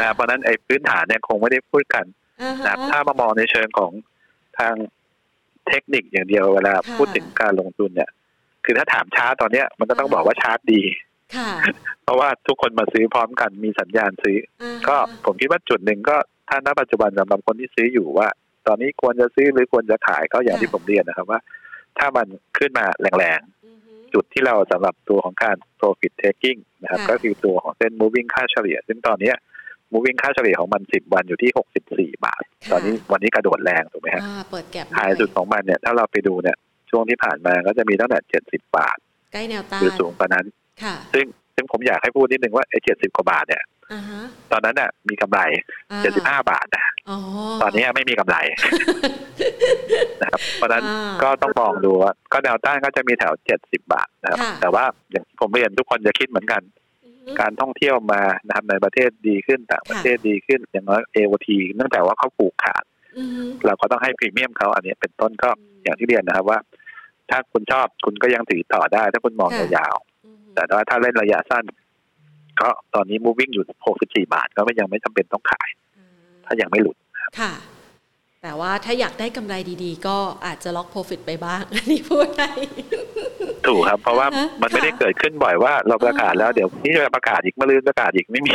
[0.00, 2.04] นะเพราะนั้นไอ้พื้นฐานเนี่ยคงไม่ได้พูดกัน
[2.66, 3.92] นะถ้ามามองในเชิงของ
[4.58, 4.74] ทาง
[5.68, 8.10] เทคนิคอย่างเดียวเวลาพูดถึงการลงทุนเนี่ย
[8.64, 10.82] คือถ้าถามช้าตอนเนี้ย มันก็ต้องบอกว่าชาร์จดี
[12.04, 14.38] เพราะว่าทุกคนมาซื้อพร้อมกันมีสัญญาณซื้อ
[14.88, 16.16] ก็ผมคิดว่าจุดหนึ่งก็
[16.48, 18.28] ถ้าณปัจจุบันสำหรับคนที่ซื้ออยู่ว่า
[18.66, 21.40] ตอนนี้ควรจะซื้อหรือควรจะขายก็อย่างที่ผมเรียนนะครับว่า
[21.98, 22.26] ถ้ามัน
[22.58, 23.40] ขึ้นมาแรง
[24.14, 29.32] จุดที่เราสำหรับตัวของการ profit taking นะครับ ก็คือตัวของเส้น moving ค่าเฉลี่ย ซึ่งตอนนี้
[29.94, 32.42] moving ค่าเฉลี่ยของมันสิบวันอยู่ที่หกสิบสี่บาท
[32.72, 36.56] ตอนนี้วันนี้กระโดดแรงถูกไหมฮะเปิดแก็บหายสุดของมันเนี่ยถ้าเราไปดูเนี่ย
[36.90, 38.96] ช่วงที่ผ่านมาก็จะมีตั้งแต่เจ็ดสิบบาท
[39.32, 40.46] ใกล้แนวต้านคือสูงกว่านั้น
[41.14, 41.24] ซึ่ง
[41.54, 43.62] ซึ่งผมอยากให้พูดนิดนึงว่าไอ้เจ็ดสิบกว่าบาทเนี่ย
[44.52, 45.40] ตอนนั้นน่ะ มีกำไร
[46.02, 46.84] เจ็ดสิบห้าบาทนะ
[47.62, 48.36] ตอนนี้ไม่มีกำไร
[50.22, 50.84] นะครับเพราะนั้น
[51.22, 56.62] ก็ต้องมองดูว่าก็แนวต้านก็จะมีแถวเจ็ดสิบบาทนะครับ แต่ว่าอย่างผมเรียนทุกคนจะคิดเหมือนกัน
[57.40, 62.84] การท่องเที่ยวมานะครับในประเทศดีขึ้นต่างประเทศดีขึ้นอย่างน้อยเอวทีเนื่องจากว่าเขาผูกขาด
[63.66, 65.50] เราก็ต้องให้พรีเมียมเขาอันนี้เป็นต้นก็
[65.84, 66.58] อย่างที่เรียนนะครับว่า
[67.30, 71.64] ถ้าคุณชอบคุณก็ยังถือต่อได้ ถ้าคุณมองยาวๆแต่ว่าถ้าเล่นระยะสั้น
[72.60, 75.68] ก็ตอนนี้ moving อยู่หกสิบสี่บาท ก็ไม่ยังไม่จำเป็นต้องขาย
[76.44, 76.96] ถ้ายังไม่หลุด
[77.40, 77.52] ค่ะ
[78.46, 80.16] แต่ว่าถ้าอยากได้กำไรดีๆ ก็
[80.46, 82.50] อาจจะล็อก profit ไปบ้าง อันนี้พูดได้
[83.66, 84.26] ถูกครับ เพราะว่า
[84.62, 88.54] มันไม่ได้เกิดขึ้นบ่อยว่าเราประกาศแล้วเดี๋ยวนี่จะประกาศอีกมาลืนประกาศอีกไม่มี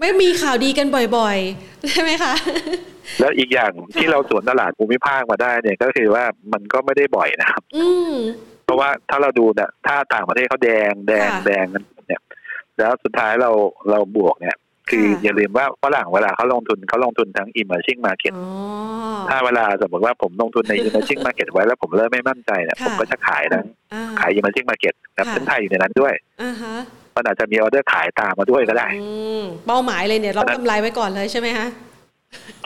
[0.00, 0.86] ไม่มีข่าวดีกัน
[1.16, 2.34] บ่อยๆ ใช่ไหมคะ
[3.20, 7.62] แล้วอีกอย่างที่เราสวนตลาดภูมิภาคมาได้เนี่ยก็คือว่ามันก็ไม่ได้บ่อยนะครับ
[8.64, 12.22] เพราะว่าถ้าเราดูเนี่ยถ้าต่างประเทศเขาแดงแดงแดงเนี่ย
[12.78, 13.50] แล้วสุดท้ายเรา
[13.90, 14.56] เราบวกเนี่ย
[14.90, 18.34] คืออย่าลืมว่าฝรั่งเวลาเขาลงทุนเขาลงทุนทั้ง emerging market
[19.28, 23.64] ถ้าเวลาสมมติว่าผมลงทุนใน emerging market ไว้แล้วผมเริ่มไม่มั่นใจเนี่ยผมก็จะขายทั้ง
[24.20, 26.14] ขาย emerging market แล้วเส้นไทยอยู่ในนั้นด้วย
[27.16, 28.86] มันอาจจะมีออเดอร์ขายตามมาด้วยก็ได้
[29.66, 31.68] เป้าหมายเลยเนี่ยเรากำไรไว้ก่อนเลยใช่ไหมฮะ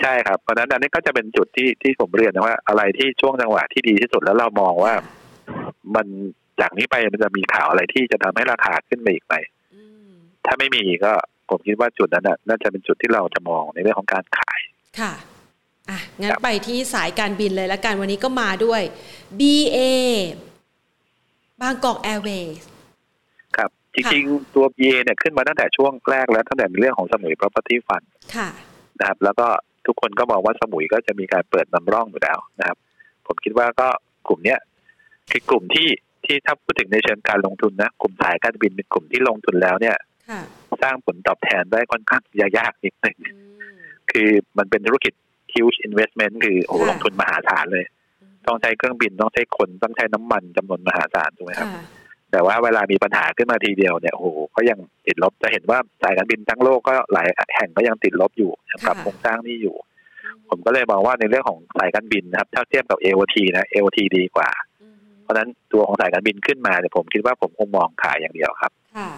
[0.00, 4.94] ใช่ครับเพราะนั้นอันนี้ก็จะเป็นจุดที่ที่ผมเรียนนะว่า อะไรที่ช่วงจังหวะที่ดีที่สุดแล้วเรามองว่า
[5.94, 6.06] มัน
[6.60, 9.34] จากนี้ไปมันจะมีข่าวอะไรที่จะทำให้ราคาขึ้นไปอีกไหม
[10.46, 11.12] ถ้าไม่มีก็
[11.52, 14.60] ผมคิดว่าจุดนั้นน่าจะเป็นจุดที่เราจะมองในเรื่องของการขาย
[15.00, 15.12] ค่ะ
[15.90, 18.82] อะงั้นไปที่สายการบินเลยละกันวันนี้ก็มาด้วย
[19.38, 19.78] BA
[21.60, 22.56] บางกอกแอร์เวย์
[23.56, 28.48] ครับ จริงๆ ตัว BA เนี่ยขึ้นมาตั้งแต่ช่วงแรกแล้วตั้งแต่เรื่องของสมุย property fund ค่ะ
[28.98, 29.46] นะครับ แล้วก็
[29.86, 32.78] ทุกคนก็มองว่าสมุยก็จะมีการเปิดนำร่องอยู่แล้วนะครับ
[33.26, 33.88] ผมคิดว่าก็
[34.28, 34.58] กลุ่มเนี้ย
[35.30, 35.88] คือกลุ่มที่
[36.24, 39.96] ที่ถ้าพูดถึงในเชิงการลงทุนนะกลุ่มสายการบินเป็นกลุ่มที่ลงทุนแล้วเนี่ย
[40.82, 42.22] สร้างผลตอบแทนได้ค่อนข้าง
[42.58, 43.16] ยากนิดหนึ่ง
[44.10, 44.28] คือ
[44.58, 45.12] มันเป็นธุรกิจ
[45.54, 47.84] huge investment คือโอ้ลงทุนมหาศาลเลย
[48.46, 51.70] ต้องใช้เครื่องบินต้องใช้คนต้องใช้น้ำมันจำนวนมหาศาลถูกไหมครับ
[52.30, 54.26] แต่ว่าเวลามีปัญหาขึ้นมาทีเดียวเนี่ยโอ้โห
[54.56, 57.26] ก็ยังติดลบจะเห็นว่าสายการบินทั้งโลกก็หลาย
[57.56, 58.50] แห่งก็ยังติดลบอยู่
[58.88, 59.76] กับโครงสร้างนี้อยู่
[60.48, 64.50] ผมก็เลยมองว่าในเรื่องของสายการบินนะครับ ถ้าเทียบกับ AOT นะ AOT ดีกว่า
[65.22, 69.10] เพราะฉะนั้นตัวของสายการบินขึ้นมาเนี่ยผมคิดว่าผมคงมองขายอย่างเดียวครับค่ะอ่า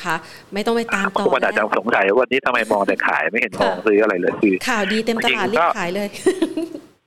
[0.00, 0.16] นะคะ
[0.54, 6.08] ไม่ต้องไปตามต่อทุกคนอาจจะสงสัยว่านี้ทำไมมองแต่ขายไม่เห็นมองซื้ออะไรเลยคือข่าวดีเต็มตลาดรีบขายเลย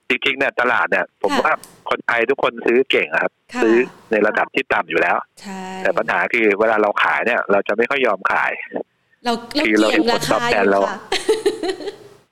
[0.10, 1.52] จริงๆเนี่ยตลาดเนี่ย ผมว่า
[1.90, 3.32] คนไทยทุกคนซื้อเก่งครับ
[3.64, 3.76] ซื้อ
[4.12, 5.18] ในระดับที่ต่ำอยู่แล้ว
[5.84, 8.52] แต่ปัญหาคือเวลาเราขายเนี่ย เราจะไม่ค่อยยอมขาย
[9.26, 11.00] เราเราเกี่ยงราคาอยู่ค่ะ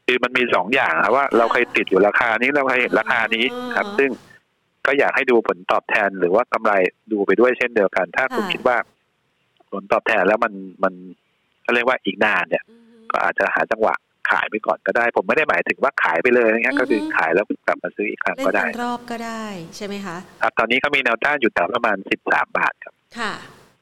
[0.08, 3.46] คือมันมีสองอย่างครับว่าเราเคยติดอยู่ราคานี้เราเคยเห็นราคานี้
[3.78, 4.10] ครับ ซึ่ง
[4.86, 6.74] ก็อยากให้ดูผลตอบแทนหรือว่ากำไร
[7.12, 8.78] ดูไปด้วยเช่นเดียวกัน ถ้าคุณคิดว่า
[9.72, 10.54] ผลตอบแทนแล้วมัน
[10.84, 10.94] มัน
[11.64, 12.64] เขาเรียกว่าอีกนานเนี่ย
[13.12, 13.96] ก็อาจจะหาจังหวะ
[14.32, 19.46] ขายไปก่อนก็ได้ ผมไม่ได้หมายถึงว่าขายไปเลยนะครัก็คือขายแล้วกลับมาซื้ออีกครั้งก็ได้รอบก็ได้
[19.76, 23.34] ใช่ไหมคะครับตอนนี้เขามีแนวต้านอยู่แต่ประมาณสิบสามบาทครับ ค่ะ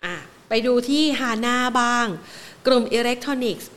[0.06, 0.16] อะ
[0.50, 2.08] ไปดูที่ฮาน่าบ้าง
[2.68, 3.70] กลุ่มอิเล็กทรอนิกส์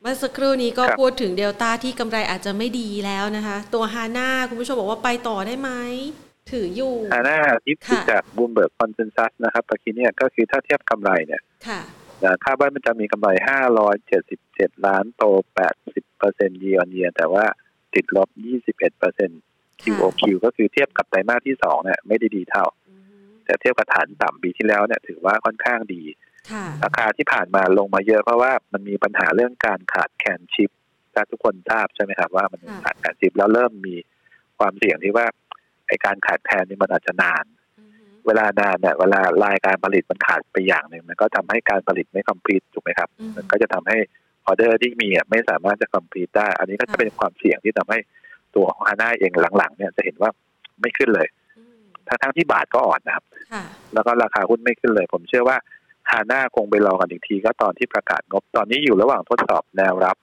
[0.00, 5.70] เมื่อสักครู่นี้ก็พูดถึงเดลต้าที่กำไรอาจจะไม่ดีแล้วนะคะ ตัวฮาน่าคุณผู้ชมบอกว่าไปต่อได้ไหม
[6.50, 7.76] ถืออยู่ฮาน่าที่
[8.10, 11.42] จาก Bloomberg consensus นะครับตะกี้เนี่ยก็คือถ้าเทียบกำไรเนี่ย
[12.44, 13.28] คาดว่ามันจะมีกำไร
[14.06, 15.24] 577 ล้านโต
[15.72, 17.44] 80เปอร์เซ็นต์ยีออนเยียแต่ว่า
[17.94, 18.28] ติดลบ
[18.60, 19.40] 21เปอร์เซ็นต์
[19.82, 22.66] QOQ ก็คือเทียบกับไตรมาสที่สองเนี่ยไม่ได้ดีเท่า
[23.44, 26.02] แต่เทียบกับฐานต่ำปีที่แล้วเนี่ยถือว่าค่อนข้างดี
[26.84, 30.70] ราคาที่ผ่านมาลงมาเยอะเพราะว่ามันมีปัญหาเรื่องการขาดแคลนชิป
[31.14, 33.94] ถ้าทุกคนทราบใช่ไหมครับว่ามันขาดแคลนชิปแล้วเริ่มมี
[34.58, 35.26] ความเสี่ยงที่ว่า
[35.86, 37.44] ไอการขาดแคลนนี่มันอาจจะนาน
[38.26, 43.98] เวลานานเนี่ยเวลารายการผลิตมันขาดไปอย่างหนึ่งมันก็ทำให้การผลิตไม่คอมพลีทถูกไหมครับ มันก็จะทำให้
[44.46, 47.98] ออเดอร์ที่มีไม่สามารถจะคอมพลีทได้ อันนี้ก็จะเป็นความเสี่ยงที่ทำให้
[48.54, 50.30] ตัวของฮาน่าเองหลังๆ เนี่ยจะเห็นว่า
[50.80, 51.28] ไม่ขึ้นเลย
[52.08, 53.24] ทั้งทั้งที่บาทก็อ่อนนะครับ
[53.94, 55.56] แล้วก็ราคาหุ้นไม่ขึ้นเลย ผมเชื่อว่า
[56.10, 60.16] ฮาน่าคงไปรอกันอีกทีก็ตอนที่ประกาศงบ ตอนนี้อยู่ระหว่างทดสอบแนวรับ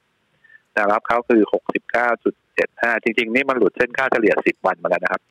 [0.74, 5.22] แนวรับเขาคือหกสิบเก้าจุด เจ็ดห้าจริง ๆ นี่มันหลุดเส้นค่าเฉลี่ยสิบวันมาแล้วนะครับ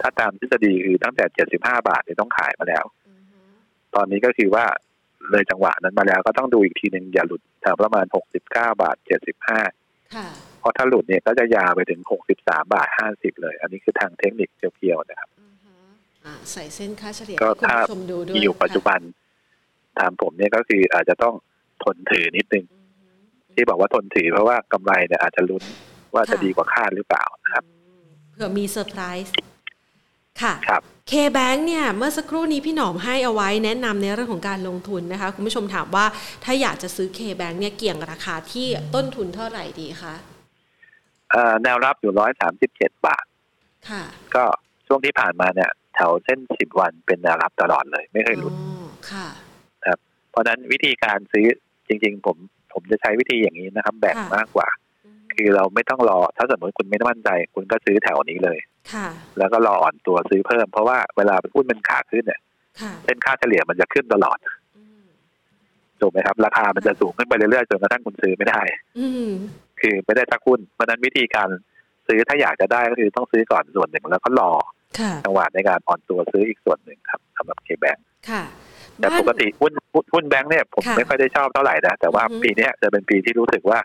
[0.00, 2.84] ถ้าตามทฤษฎีคือตั้งแต่เจ็ดสิบห้าบาทเนี่ยต้องขายมาแล้ว
[3.94, 4.64] ตอนนี้ก็คือว่า
[5.30, 9.60] เลยจังหวะนั้นมาแล้วก็ต้องดูอีกทีหนึ่งอย่าหลุดแถวประมาณหกสิบเก้าบาทเจ็ดสิบห้า
[10.60, 15.28] เพราะถ้าหลุดเนี่ยก็จะยาวไปถึงหกสิบสามบาทห้าสิบเลย อันนี้คือทางเทคนิคเพียวๆนะครับ
[16.52, 17.76] ใส่เส้นค่าเฉลี่ยก็ถ้า
[18.36, 19.00] มีอยู่ปัจจุบัน
[19.98, 21.34] ตามผมเนี่ยก็คืออาจจะต้อง
[21.84, 22.64] ทนถือนิดนึง
[23.54, 25.62] ที่บอกว่าทนถือเพราะว่ากำไรเนี่ยอาจจะลุ้น
[26.14, 27.64] ว่าจะดีกว่าคาดหรือเปล่าครับ
[28.32, 29.34] เผื่อมีเซอร์ไพรส์
[30.42, 36.06] ค่ะครับเคแบงเนี่ยเมื่อสักครู่นี้พี่หนอมให้เอาไว้แนะนำในเรื่องของการลงทุนนะคะ คุณผู้ชมถามว่า
[36.44, 40.14] ถ้าอยากจะซื้อเคแบงเนี่ยเกี่ยงราคาที่ต้นทุนเท่าไหร่ดีคะ
[41.62, 43.24] แนวรับอยู่ร้อยสามสิบเจ็ดบาท
[43.90, 44.02] ค่ะ
[44.34, 44.44] ก็
[44.86, 48.54] ช่วงที่ผ่านมาเนี่ยแถวเส้นสิบวันเป็นแนวรับตลอดเลย ไม่เคยหลุด
[49.10, 49.26] ค่ะ
[49.86, 49.98] ครับ
[50.30, 51.46] เพราะนั้นวิธีการซื้อ
[51.88, 52.36] จริง ๆ ผม
[52.72, 54.68] ผมจะใช้วิธีอย่างนี้นะครับ แบ่งมากกว่า
[55.36, 58.58] คือเราไม่ต้องรอ ถ้าสมมติคุณไม่มั่นใจ คุณก็ซื้อแถวนี้เลย
[58.92, 59.08] ค่ะ
[59.38, 62.40] แล้วก็รออ่อนตัวซื้อเพิ่ม เพราะว่าเวลาหุ้นมันขาขึ้นเนี่ย
[63.04, 64.38] เส้นค่าเฉลี่ยมันจะขึ้นตลอด
[66.00, 68.62] ถูกไหมครับ ราคามันจะสูงขึ้นไปเรื่อยๆจนกระทั่งคุณซื้อไม่ได้
[68.98, 69.08] อื
[69.80, 71.48] คือไม่ได้สักหุ้นเพราะนั้นวิธีการ
[72.06, 74.50] ซื้อถ้าอยากจะได้ก็คือต้องซื้อก่อนส่วนหนึ่งแล้วก็รอ
[75.24, 77.96] จังหวะในการอ่อนตัวซื้ออีกส่วนหนึ่งครับสำหรับเคแบง
[78.30, 78.42] ค่ะ
[78.98, 79.72] แต่ปกติหุ้น
[80.14, 83.78] หุ้นแบงค์เนี่ยผมไม่ค่อยได้ชอบเท่าไหร่นะแต่ว่าปีนี้จะเป็นปีที่รู้สึกว่า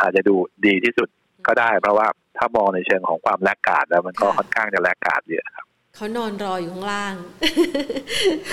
[0.00, 0.34] อาจจะดู
[0.66, 1.08] ดีที่สุด
[1.46, 2.06] ก็ได้ เพราะว่า
[2.38, 7.14] ถ้ามองในเชิงของความแลกกาดแล้วมันก็ค่อนข้างจะแลกกาดเยอะครับเขานอนรออยู่ข้างล่าง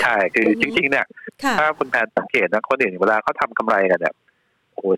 [0.00, 1.06] ใช่คือจริง ๆ เนี่ย
[1.58, 4.14] ถ้าคุณแพนสังเกตนะคนอื่นเวลาเขาทากาไรกันเนี่ย
[4.74, 4.88] โอ้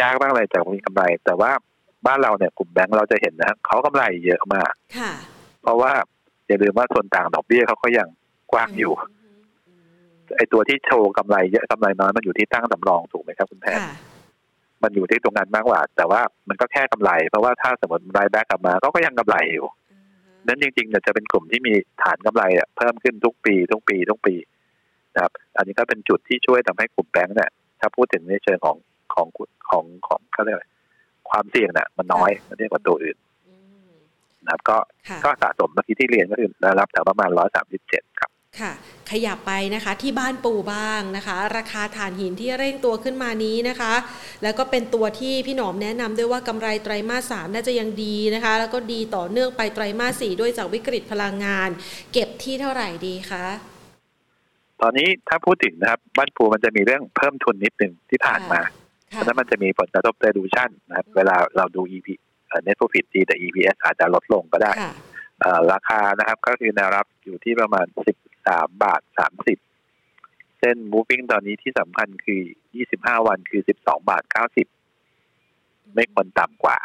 [0.00, 1.50] ยากมากเลยจากมีกำไร แต่ว่า
[2.06, 4.72] บ้านเราเนี่ยกลุ่มแบงค์เราจะเห็นนะเขากำไรเยอะมาก
[5.62, 5.92] เพราะว่า
[6.46, 8.08] อย่าลืมว่าส่วนต่างดอกเบี้ยเขาก็ยัง
[8.52, 8.92] กว้างอยู่
[10.36, 13.78] ไอตัวที่โชว์กำไรเยอะกำไรน้อยมันอยู่ที่ตั้งสำรองถูกไหมครับคุณแพน
[14.82, 19.66] มันอยู่ที่ตรงนั้นมากกว่า แต่ว่ามันก็แค่กำไร เพราะว่าถ้าสมมติรายแบ็กกลับมาก็ก็ยังกำไรอยู่
[20.46, 24.34] นั้นจริงๆเนี่ยจะเป็นกลุ่มที่มีฐานกำไรอะเพิ่มขึ้นทุกปีทุกปีทุกปี
[25.14, 27.50] นะครับ อันนี้ก็เป็นจุดที่ช่วยทำให้กลุ่มแบงค์เนี่ย
[27.80, 28.76] ถ้าพูดถึงในเชิงของ
[29.14, 29.28] ของ
[29.70, 30.58] ของของเขาเรียก
[31.30, 33.16] ความเสี่ยงเนี่ยมันน้อยมันเรียกว่าตัวอื่น
[34.44, 34.76] นะครับ ก็
[35.24, 38.30] ก็สะสมเมื่อกี้ที่เรียนก็คือระดับแถวประมาณร้อยสามสิบเจ็ดครับ
[38.62, 38.72] ค่ะ
[39.10, 43.94] ขยับไปนะคะที่บ้านปูบ้างนะคะ ราคาถ่านหินที่เร่งตัวขึ้นมานี้นะคะ
[44.42, 51.70] แล้วก็เป็นตัวที่พี่หนอมแนะนำด้วยว่ากำไรไตรมาสสามน่าจะยังดีนะคะ แล้วก็ดีต่อเนื่องไปไตรมาสสี่ด้วยจากวิกฤตพลังงาน
[52.12, 53.46] เก็บที่เท่าไหร่ดีคะ
[54.80, 58.60] ตอนนี้ถ้าพูดถึงนะครับบ้านปูมันจะมีเรื่องเพิ่มทุนนิดหนึ่งที่ผ่านมา
[59.08, 62.08] เพราะนั้นมันจะมีผลกระทบเ i ดูชั่นนะครับเวลาเราดู EP
[62.66, 64.72] net profit ดีแต่ EPS อาจจะลดลงก็ได้
[65.72, 68.16] ราคานะครับก็คือแนวรับอยู่ที่ประมาณสิบ
[68.46, 69.58] สามบาทสามสิบ
[70.60, 72.42] เส้น moving ตอนนี้ที่สำคัญคือ
[72.74, 74.66] ยี่สิบห้าวันคือสิบสองบาทเก้าสิบ
[75.94, 76.78] ไม่ควรต่ำกว่า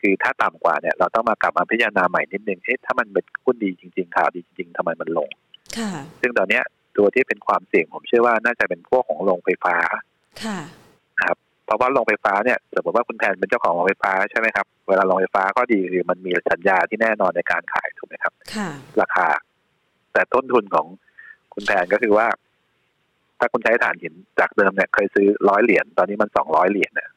[0.00, 5.28] คือถ้าต่ำกว่าเนี่ย เราต้องมากลับมาพิจารณาใหม่นิดนึงเอ๊ะถ้ามันเป็นหุ้นดีจริง ๆ ข่าวดีจริง ๆทำไมมันลง
[6.20, 6.64] ซึ่งตอนเนี้ย
[6.96, 9.76] ตัวที่เป็นความเสี่ยงผมเชื่อว่าน่าจะเป็นพวกของโรงไฟฟ้า
[10.44, 10.58] ค่ะ
[11.22, 18.32] ครับเพราะว่าโรงไฟฟ้าเนี่ยสมมติว่าคุณแทนเป็นเจ้าของโรงไฟฟ้าใช่ไหมครับ เวลาโรงไฟฟ้าก็ดีคือมันมีสัญญาที่แน่นอนในการขายถูกไหมครับ
[19.00, 19.26] ราคา
[20.14, 20.86] แต่ต้นทุนของ
[21.54, 22.26] คุณแทนก็คือว่า
[23.38, 27.10] ถ้าคุณใช้ฐานหินจากเดิมเนี่ยเคยซื้อร้อยเหรียญตอนนี้มันสองร้อยเหรียญเนี่ย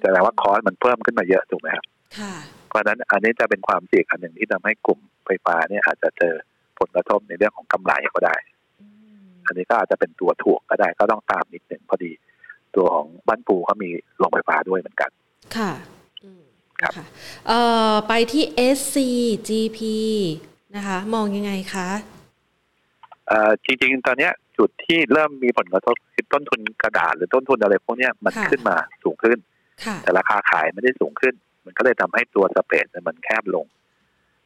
[0.00, 1.84] แสดงว่าคอสมันเพิ่มขึ้นมาเยอะถูกไหมครับ
[2.18, 2.34] ค่ะ
[2.68, 6.34] เพราะฉะนั้นอันนี้จะเป็นความเสี่ยงอันหนึ่งที่ทำให้กลุ่มไฟฟ้าเนี่ยอาจจะเจอ
[6.78, 8.36] ผลกระทบในเรื่องของกำไรก็ได้
[8.80, 8.86] อื
[9.24, 12.12] มอันนี้ก็อาจจะเป็นตัวถ่วงก็ได้ก็ต้องตามนิดหนึ่งพอดี
[12.76, 15.10] ตัวของบ้านปูเขามีโรงไฟฟ้าด้วยเหมือนกัน
[15.56, 15.70] ค่ะ
[16.24, 16.42] อืม
[16.80, 17.06] ครับะ
[17.46, 17.60] เอ่
[17.92, 18.44] อไปที่
[18.78, 19.78] SCGP
[20.76, 21.88] นะคะ มองยังไงคะ
[23.28, 29.38] เอ่อจริงๆ ตอนเนี้ยจุดที่เริ่มมีผลกระทบคือต้นทุนกระดาษหรือต้นทุนอะไรพวกเนี้ยมันค่ะขึ้นมาสูงขึ้น
[29.84, 33.66] ค่ะแต่ราคาขายไม่ได้สูงขึ้น มันก็เลยทำให้ตัวสเปรดเนี่ยมันแคบลง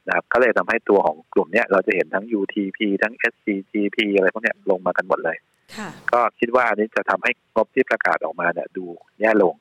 [0.06, 5.36] นะครับก็เลยทำให้ตัวของกลุ่มเนี้ยเราจะเห็นทั้ง UTP ทั้ง SCGP อะไรพวกเนี้ยลงมากันหมดเลย
[5.76, 8.84] ค่ะก็คิดว่าอันนี้จะทำให้งบที่ประกาศออกมาเนี่ยดู
[9.20, 9.54] แย่ลง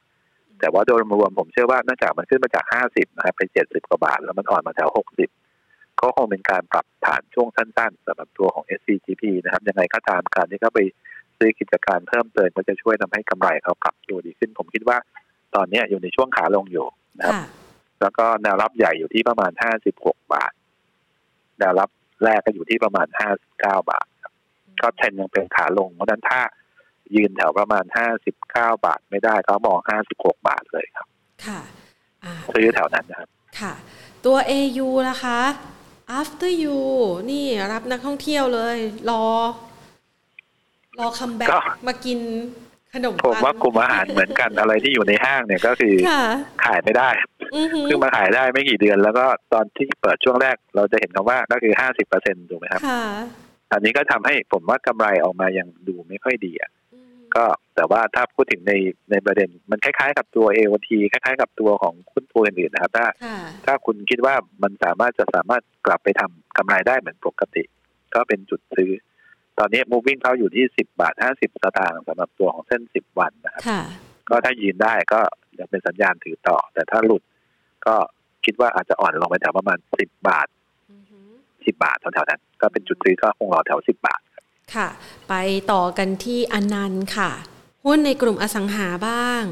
[0.59, 4.89] แต่ว่าโดยรวมผมเชื่อว่าเนื่องจากมันขึ้นมาจาก 50 นะครับไป 70 กว่าบาท แล้วมันอ่อนมาแถว
[5.19, 5.48] 60
[6.01, 10.79] ก็คงเป็นการปรับฐานช่วงสั้นๆสำหรับตัวของ SCGP นะครับยังไงก็ตามการที่เขาไป
[11.37, 14.97] ซื้อกิจการเพิ่มเติมก็จะช่วยทำให้กำไรเขาปรับตัวดีขึ้น ผมคิดว่า
[15.55, 16.87] ตอนเนี้ยอยู่ในช่วงขาลงอยู่
[17.17, 17.45] นะครับค่ะ
[18.01, 19.51] แล้วก็แนวรับใหญ่อยู่ที่ประมาณ
[19.93, 20.51] 56 บาท
[21.59, 21.89] แนวรับ
[22.23, 23.07] แรกก็อยู่ที่ประมาณ
[23.47, 24.33] 59 บาทครับ
[24.81, 26.41] ก็เทรนยังเป็นขาลงเพราะฉะนั้นถ้า
[27.15, 27.85] ยืนแถวประมาณ
[28.33, 29.79] 59 บาทไม่ได้ก็มอง
[30.13, 31.07] 56 บาทเลยครับ
[31.45, 31.59] ค่ะ
[32.23, 33.29] อ่าซื้อแถวนั้นนะครับ
[33.59, 33.73] ค่ะ
[34.25, 35.39] ตัว AU ล่ะคะ
[36.17, 36.77] after you
[37.31, 38.77] นี่รับนักท่องเที่ยวเลย
[39.09, 39.23] รอ
[40.99, 42.19] รอ comeback็มากิน
[42.93, 46.23] ขนมผมว่ากลุ่มอาหารเหมือนกันอะไรที่อยู่ในห้างเนี่ยก็คือค่ะ
[46.65, 47.09] ขายไม่ได้
[47.55, 53.03] อือหือเพิ่งมาขายได้ไม่กี่เดือน แล้วก็ตอนที่เปิดช่วงแรก เราจะเห็นคำว่าก็คือ50เปอร์เซ็นต์ถูกไหมครับค่ะ
[53.71, 57.45] อันนี้ก็ทำให้ผมว่ากำไรออกมายังดูไม่ค่อยดีอะอืมก็
[57.75, 58.73] แต่ว่าถ้าพูดถึงใน
[59.11, 67.63] ในประเด็น มันคล้ายๆกับตัว AOT คล้ายๆ กับตัวของหุ้นตัวอื่นๆนะครับ ถ้าค่ะถ้าคุณคิดว่ามันสามารถจะสามารถ กลับไปทำกำไรได้เหมือนปกติ
[68.13, 68.91] ก็เป็นจุดซื้อ
[69.59, 73.81] ตอนนี้ moving เขาอยู่ที่10บาท50สตางค์สำหรับตัวของเส้น10วันนะครับค่ะ
[74.29, 75.19] ก็ถ้ายืนได้ก็
[75.59, 77.23] ยังเป็นสัญญาณถือต่อ แต่ถ้าหลุด
[77.85, 77.95] ก็
[78.45, 80.47] คิดว่าอาจจะอ่อนลงไปแถวประมาณ10บาท
[80.91, 84.21] อือหือ10บาทแถวๆนั้น ก็เป็นจุดซื้อก็คงรอแถว10บาท
[84.75, 84.87] ค่ะ
[85.29, 85.33] ไป
[85.71, 87.31] ต่อกันที่อนันต์ค่ะ
[87.85, 89.43] หุ้นในกลุ่มอสังหาบ้าง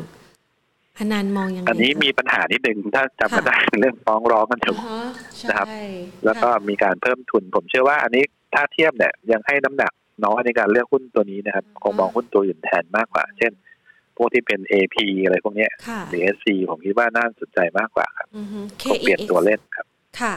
[0.97, 5.67] อนันต์มองยังไงอันนี้คะมีปัญหานิดนึงถ้าจำค่ะกันได้เรื่องฟ้องร้องกันอยู่อ่าฮะใช่นะครับ
[6.25, 8.23] แล้วก็มีการเพิ่มทุน ผมเชื่อว่าอันนี้
[8.53, 9.91] ถ้าเทียบเนี่ยยังให้น้ำหนัก
[10.25, 13.51] น้อยในการเลือกหุ้นตัวนี้นะครับ คงมองหุ้นตัวอื่นแทนมากกว่า เช่น
[14.17, 19.85] พวกที่เป็น AP อะไรพวกเนี้ยค่ะหรือ SC ผมคิดว่าน่าสนใจมากกว่าครับอือฮึคงเปลี่ยนตัวเล่นครับ
[20.21, 20.33] ค่ะ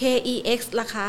[0.00, 1.08] KEX ล่ะคะ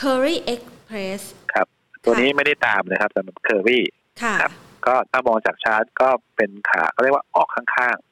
[0.00, 1.22] Curry Express
[1.52, 1.66] ครับ
[2.04, 3.84] ตัวนี้ไม่ได้ตามนะครับสำหรับเคอรี่
[4.22, 4.52] ค่ะครับ
[4.86, 8.11] ก็ถ้ามองจากชาร์ตก็เป็นขาเขาเรียกว่าออกข้างอ่าฮะๆ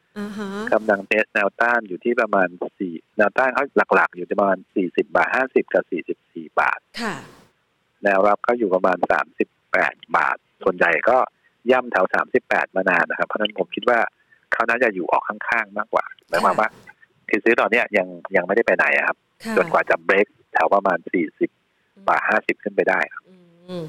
[0.72, 2.48] กำลังเทสแนวต้านอยู่ที่ประมาณ
[2.78, 7.14] สี่แนวต้านเขาหลัก ๆ อยู่ที่ประมาณสี่สิบาทห้าสิบกับสี่สิบสี่บาทค่ะ
[8.04, 11.18] แนวรับก็อยู่ประมาณสามสิบแปดบาท ส่วนใหญ่ก็
[11.70, 13.98] ย่ำแถวสามสิบแปดมานานนะครับ เพราะฉะนั้นผมคิดว่า
[14.52, 16.68] เขาน่าจะอยู่ออกข้างๆมากกว่าหมายความว่า
[17.28, 18.06] คือซื้อตอนเนี้ยยัง
[18.36, 21.50] ยังไม่ได้ไปไหนอะครับค่ะจนกว่าจะเบรกแถวประมาณสี่สิบ
[22.08, 23.84] บาทห้าสิบขึ้นไปได้ครับอืม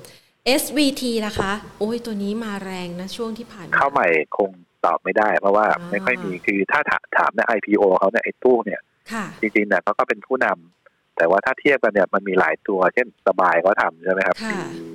[0.62, 4.08] SVT ล่ะคะ โอ้ยตัวนี้มาแรงนะ ช่วงที่ผ่านมาเข้าใหม่
[4.38, 4.52] คง
[4.86, 8.82] ตอบไม่ได้ เพราะว่าอ่าไม่ค่อยมีคือถ้าถาถามใน IPO เขาเนี่ยไอ้ตู้เนี่ย
[9.14, 14.86] ค่ะจริงๆเนี่ยเขาก็เป็นผู้นำแต่ว่าถ้าเทียบกันเนี่ยมันมีหลายตัว เช่นสบายก็ทำใช่ไหมครับค่ะมี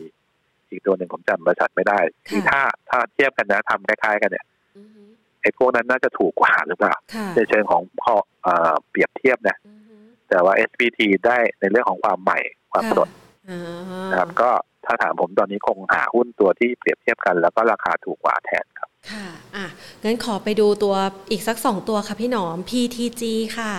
[0.70, 2.60] อีกตัวหนึ่งผมจำบริษัทไม่ได้ คือถ้า
[2.90, 4.44] ถ้าเทียบกันนะทำคล้ายๆ กันเนี่ย
[4.76, 5.02] อือฮึ
[5.42, 9.96] ไอ้พวกนั้นน่าจะถูกกว่าหรือเปล่าค่ะในเชิงของพอเอ่อเปรียบเทียบนะอือฮึ
[10.28, 12.38] แต่ว่า SPT ได้ในเรื่องของความใหม่
[12.72, 13.08] ความสด
[13.50, 14.50] อ่านะครับก็
[14.86, 18.64] ถ้าถามผมตอนนี้คงหาหุ้นตัวที่เปรียบเทียบกัน แล้วก็ราคาถูกกว่าแทน
[19.12, 19.66] ครับค่ะอะ
[20.04, 20.94] งั้นขอไปดูตัว
[21.30, 23.22] อีกสักสองตัวค่ะพี่หนอม PTG
[23.58, 23.72] ค่ะ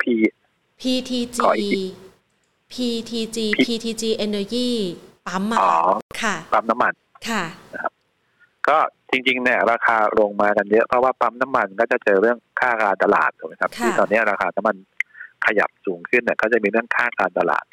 [0.00, 0.02] P
[0.80, 1.82] PTG ขออีกที
[2.72, 4.68] PTG P PTG Energy
[5.26, 5.76] ปั๊มอะอ๋อ
[6.22, 6.92] ค่ะปั๊มน้ำมัน
[7.28, 7.44] ค่ะ
[8.68, 8.78] ก็
[9.10, 14.76] จริง ๆ เนี่ย ราคาลงมากันเยอะเพราะว่าปั๊มน้ำมันก็จะเจอเรื่องค่าการตลาดถูกไหมครับค่ะที่ตอนนี้ราคาน้ำมัน
[15.46, 17.64] ขยับสูงขึ้นเนี่ยก็จะมีเรื่องค่าการตลาด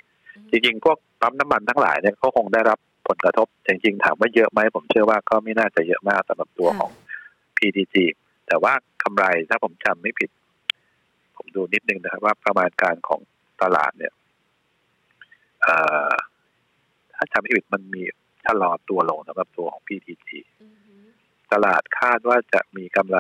[0.52, 6.92] จริง ๆ พวกปั๊มน้ำมันทั้งหลายเนี่ยก็คงได้รับ ผลกระทบจริงๆถามว่าเยอะไหมผมเชื่อว่าก็ไม่น่าจะเยอะมากสำหรับตัวของ
[7.58, 7.96] PTG
[8.48, 8.74] แต่ว่า
[9.04, 10.30] กำไรถ้าผมจำไม่ผิด
[11.36, 13.22] ผมดูนิดนึงนะครับ ว่าประมาณการของ
[13.62, 14.14] ตลาดเนี่ย
[15.62, 15.76] เอ่
[16.10, 16.12] อ
[17.16, 18.04] ถ้าจำไม่ผิดมันมี
[18.46, 20.30] ชะลอตัวลงสำหรับตัวของ PTG
[20.64, 20.96] อือฮึ
[21.54, 23.18] ตลาดคาดว่าจะมีกำไร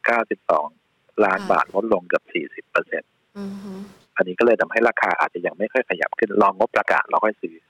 [0.00, 3.02] 292 ล้านค่ะบาทลดลงเกือบ40เปอร์เซ็น
[3.38, 3.72] อือฮึ
[4.16, 7.69] อันนี้ก็เลยทำให้ราคาอาจจะยังไม่ค่อยขยับขึ้นลองงบประกาศเราค่อยซื้อค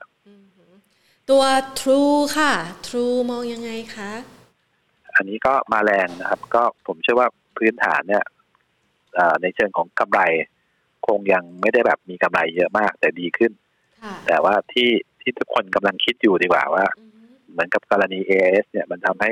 [1.31, 1.45] ตัว
[1.79, 2.53] True ค่ะ
[2.87, 4.11] True มองยังไงคะ
[5.15, 7.27] อันนี้ก็มาแรงนะครับ ก็ผมเชื่อว่า
[7.57, 8.23] พื้นฐานเนี่ย
[9.15, 10.21] เอ่อในเชิงของกำไร
[11.07, 13.51] คงยังไม่ได้แบบมีกำไรเยอะมาก แต่ดีขึ้น
[14.03, 14.89] ค่ะแต่ว่าที่
[15.21, 19.31] ที่ทุกคนกำลังคิดอยู่ดีกว่าว่าอือฮึเหมือนกับกรณี AIS เนี่ยมันทำให้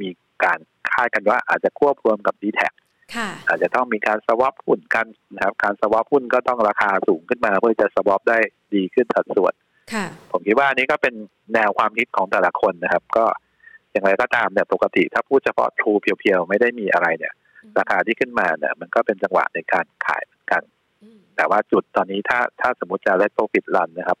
[0.00, 0.08] มี
[0.44, 0.58] การ
[0.92, 2.68] คาดกันว่าอาจจะควบรวมกับดีแท็
[3.48, 8.38] อาจจะต้องมีการสวอปหุ้นกันนะครับ การสวอปหุ้นก็ต้องราคาสูงขึ้นมาเพื่อจะสวอปได้
[8.74, 9.54] ดีขึ้นสัดส่วน
[10.32, 11.14] ผมคิดว่านี้ก็เป็น
[11.54, 13.24] แนวความคิดของแต่ละคนนะครับ ก็
[13.92, 17.34] อย่างไรก็ตามเนี่ยปกติ ถ้าพูดเฉพาะทรูเพียวๆไม่ได้มีอะไรเนี่ย
[17.78, 20.22] ราคาที่ขึ้นมาเนี่ย มันก็เป็นจังหวะในการขาย
[20.52, 20.62] กัน
[21.36, 24.18] แต่ว่าจุดตอนนี้ถ้าถ้าสมมติจะเล่นโปรฟิตรันนะครับ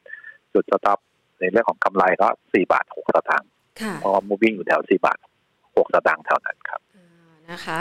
[0.54, 0.98] จุดสต็อป
[1.40, 3.50] ในเรื่องของกำไรก็สี่บาทหกสตางค์
[4.00, 5.18] เพราะมูวิ่งอยู่แถวสี่บาท
[5.76, 6.80] หกสตางค์เท่านั้นครับ
[7.50, 7.78] นะคะ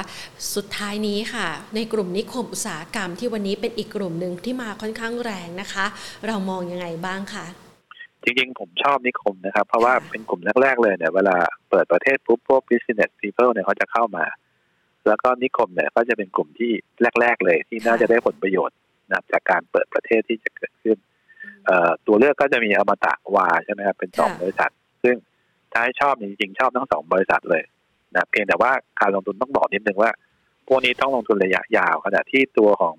[0.56, 5.86] สุดท้ายนี้ค่ะ ในกลุ่มนิคมอุตสาหกรรมที่วันนี้เป็นอีกกลุ่มหนึ่งที่มาค่อนข้างแรงนะคะ
[6.28, 7.46] เรามองยังไงบ้างคะ
[8.26, 11.36] จริงๆ ผมชอบนิคมนะครับ เพราะว่าเป็นกลุ่มแรกๆ เลยเนี่ย เวลา
[11.70, 14.26] เปิดประเทศปุ๊บพวก business people เนี่ยเขาจะเข้ามา
[15.08, 16.72] แล้วก็นิคมเนี่ยก็จะเป็นกลุ่มที่
[17.20, 18.78] แรก ๆ เลยที่น่าจะได้ผลประโยชน์
[19.12, 20.98] นะจากการเปิดประเทศที่จะเกิดขึ้น
[22.08, 24.72] ตัวเลือกก็จะมีอมตะวาใช่ไหมครับเป็นสองบริษัท
[25.04, 25.16] ซึ่ง
[25.72, 27.64] ถ้าให้ชอบจริงๆชอบทั้งสองบริษัทเลย
[28.16, 30.12] นะเพียงแต่ว่าการลงทุนต้องบอกนิดนึงว่า
[30.68, 32.96] พวกนี้ต้องลงทุนระยะยาวขณะที่ตัวของ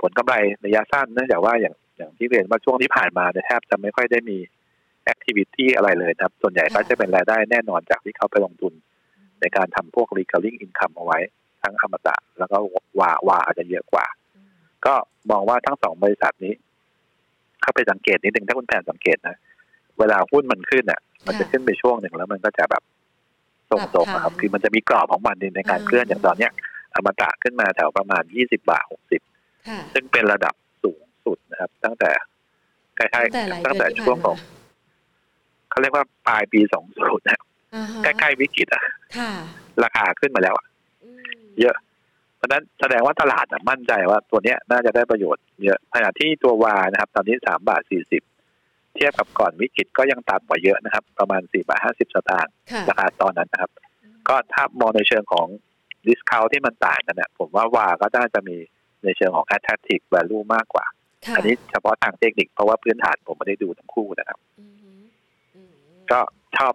[0.00, 4.38] ผลกำไรระยะสั้นเนื่องจากว่าอย่าง อย่างที่เรียนว่าช่วงที่ผ่านมาแทบจะไม่ค่อยได้มี
[5.04, 8.72] แอคทิวิตี้อะไรเลยครับ ส่วนใหญ่ก็จะเป็นรายได้แน่นอนจากที่เขาไปลงทุน
[9.40, 11.18] ในการทำพวก recurring income เอาไว้
[11.62, 12.58] ทั้งอมตะ แล้วก็
[13.00, 14.06] วาวาอาจจะเยอะกว่า
[14.86, 14.94] ก็
[15.30, 16.54] มองว่าทั้งสองบริษัทนี้
[17.62, 19.36] เข้าไปสังเกตนิดนึงถ้าคุณแผนสังเกตนะ
[19.98, 22.82] เวลาหุ้นมันขึ้นอะ มันจะขึ้นไปช่วงหนึ่งแล้วมันก็จะแบบ
[23.70, 26.52] ตรงๆครับคือมันจะมีกรอบของมันในการเคลื่อนอย่างตอนเนี้ย
[26.94, 29.20] อมตะขึ้นมาแถวประมาณยี่สิบาทหกสิบ
[29.94, 30.54] ซึ่งเป็นระดับ
[31.30, 32.10] สูงสุดนะครับ ตั้งแต่
[32.96, 34.36] ใกล้ๆตั้งแต่ช่วงของ
[35.70, 37.40] เขาเรียกว่าปลายปีสองศูนย์นะ
[38.04, 38.82] ใกล้ๆวิกฤตอะ
[39.84, 40.66] ราคาขึ้นมาแล้วอะ
[41.60, 41.76] เยอะ
[42.36, 48.22] เพราะนั้นแสดงว่าตลาดมั่นใจว่าตัวเนี้ยน่าจะได้ประโยชน์เยอะขณะที่ตัววานะครับ ตอนนี้สามบาทสี่สิบ
[48.94, 52.52] เทียบกับก่อนวิกฤตก็ยังต่ำกว่าเยอะนะครับ ประมาณสี่บาทห้าสิบสตางค์
[52.88, 53.70] ราคาตอนนั้นนะครับ
[54.28, 55.46] ก็ถ้ามองในเชิงของ
[56.06, 58.56] ดิสคาวที่มันต่างกันเนี่ยผมว่าวาก็น่าจะมี
[59.04, 60.86] ในเชิงของ attractive value มากกว่า
[61.36, 64.38] อันนี้เฉพาะทางเทคนิคเพราะว่าพื้นฐานผมไม่ได้ดูทั้งคู่นะครับ
[66.10, 66.20] ก็
[66.56, 66.72] ชอบ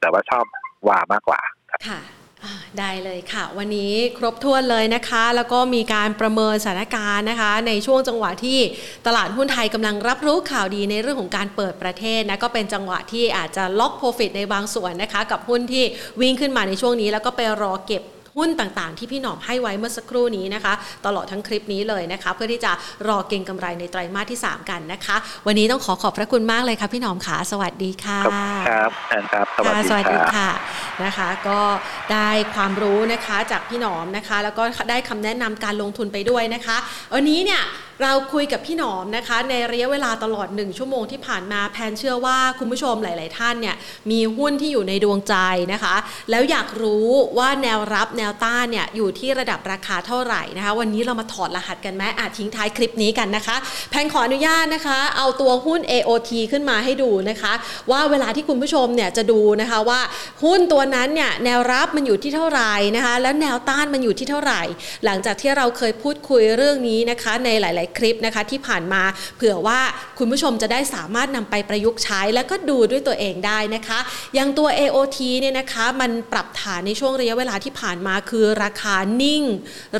[0.00, 0.44] แต่ว่าชอบ
[0.88, 1.40] วามากกว่า
[1.88, 2.00] ค่ะ
[2.78, 8.58] ได้เลยค่ะ วันนี้ครบถ้วนเลยนะคะ แล้วก็มีการประเมินสถานการณ์นะคะ ในช่วงจังหวะที่
[9.06, 15.84] ตลาดหุ้นไทยกำลังรับรู้ข่าวดีในเรื่องของการเปิดประเทศนะก็เป็นจังหวะที่อาจจะล็อกโปรฟิตในบางส่วนนะคะ กับหุ้นที่
[16.20, 18.02] วิ่งขึ้นมาในช่วงนี้ แล้วก็ไปรอเก็บ
[18.38, 20.72] หุ้นต่างๆ ที่พี่หนอมให้ไว้เมื่อสักครู่นี้นะคะ
[21.06, 22.72] ตลอดทั้งคลิปนี้เลยนะคะ เพื่อที่จะ
[23.08, 25.16] รอเก็งกำไรในไตรมาสที่ 3 กันนะคะ
[25.46, 28.20] วันนี้ต้องขอขอบพระคุณมากเลยค่ะพี่หนอมขาสวัสดีค่ะ
[28.68, 28.90] ครับ
[29.32, 30.48] ครับสวัสดีสวัสดีค่ะ
[31.04, 31.60] นะคะ ก็
[32.12, 36.76] ได้ความรู้นะคะจากพี่หนอมนะคะ แล้วก็ได้คำแนะนำการลงทุนไปด้วยนะคะ
[37.14, 37.62] วันนี้เนี่ย
[38.02, 43.76] เราคุยกับพี่หนอมนะคะ ในระยะเวลาตลอด 1 ชั่วโมงที่ผ่านมาแพนเชื่อว่าคุณผู้ชมหลาย ๆ ท่านเนี่ย
[44.10, 45.34] มีหุ้นที่อยู่ในดวงใจ
[45.72, 45.94] นะคะ
[46.30, 53.56] แล้วอยากรู้ว่าแนวรับแนวต้านเนี่ยอยู่ที่ระดับราคาเท่าไหร่นะคะ วันนี้เรามาถอดรหัสกันไหมอาจทิ้งท้ายคลิปนี้กันนะคะ
[53.90, 57.52] แพนขออนุญาตนะคะ เอาตัวหุ้น AOT ขึ้นมาให้ดูนะคะ
[57.90, 60.00] ว่าเวลาที่คุณผู้ชมเนี่ยจะดูนะคะว่า
[60.44, 64.62] หุ้นตัวนั้นเนี่ยแนวรับมันอยู่ที่เท่าไหร่นะคะ แล้วแนวต้านมันอยู่ที่เท่าไหร่
[65.04, 69.02] หลังจากที่เราเคยพูดคุยเรื่องนี้นะคะ ในหลายคลิปนะคะที่ผ่านมา
[69.36, 69.80] เผื่อว่า
[70.18, 73.98] คุณผู้ชมจะได้สามารถนำไปประยุกต์ใช้แล้วก็ดูด้วยตัวเองได้นะคะ
[74.34, 79.42] อย่างตัว AOT เนี่ยนะคะมันปรับฐานในช่วงระยะเวลาที่ผ่านมาคือราคานิ่ง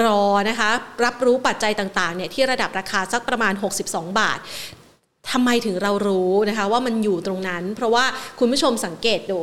[0.04, 0.68] รอนะคะ
[1.04, 3.52] รับรู้ปัจจัยต่างๆเนี่ยที่ระดับราคาสักประมาณ
[3.86, 4.38] 62 บาท
[5.30, 8.04] ทำไมถึงเรารู้นะคะว่ามันอยู่ตรงนั้น เพราะว่า
[8.38, 9.40] คุณผู้ชมสังเกตดู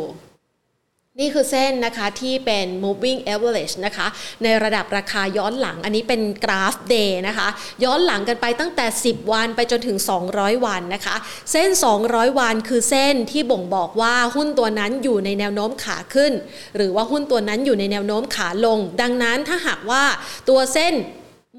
[1.20, 4.08] นี่คือเส้นนะคะที่เป็น moving average นะคะ
[4.44, 7.48] ในระดับราคาย้อนหลัง อันนี้เป็นกราฟ day นะคะ
[7.84, 9.98] ย้อนหลังกันไปตั้งแต่ 10 วันไปจนถึง
[10.32, 11.16] 200 วันนะคะ
[11.52, 11.70] เส้น
[12.06, 16.34] 200 วันคือเส้นที่บ่งบอกว่าหุ้นตัวนั้นอยู่ในแนวโน้มขาขึ้น
[16.76, 20.04] หรือว่าหุ้นตัวนั้นอยู่ในแนวโน้มขาลง ดังนั้นถ้าหากว่า
[20.50, 20.94] ตัวเส้น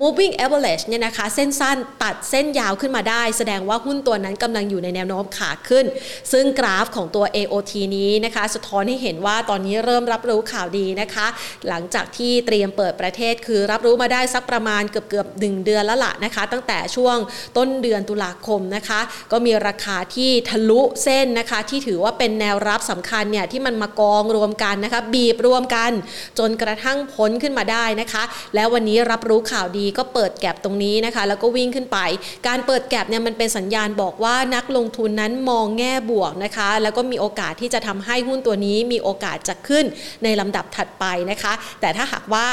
[0.03, 5.85] moving average เนี่ยนะคะ เส้นสั้นตัดเส้นยาวขึ้นมาได้ แสดงว่าหุ้นตัวนั้นกำลังอยู่ในแนวโน้มขาขึ้น
[6.33, 11.27] ซึ่งกราฟของตัว AOT นี้นะคะ สะท้อนให้เห็นว่าตอนนี้เริ่มรับรู้ข่าวดีนะคะ
[11.69, 17.17] หลังจากที่เตรียมเปิดประเทศคือรับรู้มาได้สักประมาณเกือบเกือบหนึ่งเดือนแล้วล่ะนะคะ ตั้งแต่ช่วง
[17.57, 19.01] ต้นเดือนตุลาคมนะคะ
[19.33, 25.91] ก็มีราคาที่ทะลุเส้นนะคะ ที่ถือว่าเป็นแนวรับสำคัญเนี่ยที่มันมากองรวมกันนะคะ บีบรวมกัน
[26.39, 28.23] จนกระทั่งพ้นขึ้นมาได้นะคะ
[28.55, 31.99] แล้ววันนี้รับรู้ข่าวดีก็เปิดแก็บตรงนี้นะคะ แล้วก็วิ่งขึ้นไป
[32.47, 39.85] การเปิดแก็บเนี่ยมันเป็นสัญญาณบอกว่านักลงทุนนั้นมองแง่บวกนะคะ แล้วก็มีโอกาสที่จะทำให้หุ้นตัวนี้มีโอกาสจะขึ้น
[40.25, 42.47] ในลำดับถัดไปนะคะ แต่ถ้าหากว่า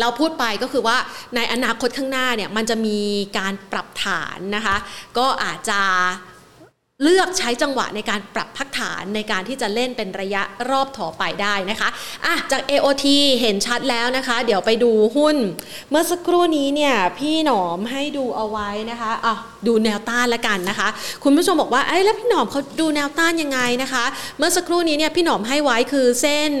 [0.00, 0.96] เราพูดไปก็คือว่า
[1.36, 2.98] ในอนาคตข้างหน้าเนี่ยมันจะมี
[3.38, 4.76] การปรับฐานนะคะ
[5.18, 5.80] ก็อาจจะ
[7.02, 11.88] เลือกใช้จังหวะในการปรับพักฐานในการที่จะเล่นเป็นระยะรอบต่อไปได้นะคะ
[12.26, 13.04] อะจาก AOT
[13.40, 15.36] เห็นชัดแล้วนะคะ เดี๋ยวไปดูหุ้น
[15.90, 19.34] เมื่อสักครู่นี้เนี่ยพี่หนอมให้ดูเอาไว้นะคะอะ
[19.66, 20.88] ดูแนวต้านละกันนะคะ
[21.24, 24.04] คุณผู้ชมบอกว่าไอ้แล้วพี่หนอมเขาดูแนวต้านยังไงนะคะ
[24.38, 26.52] เมื่อสักครู่นี้เนี่ยพี่หนอมให้ไว้คือเส้น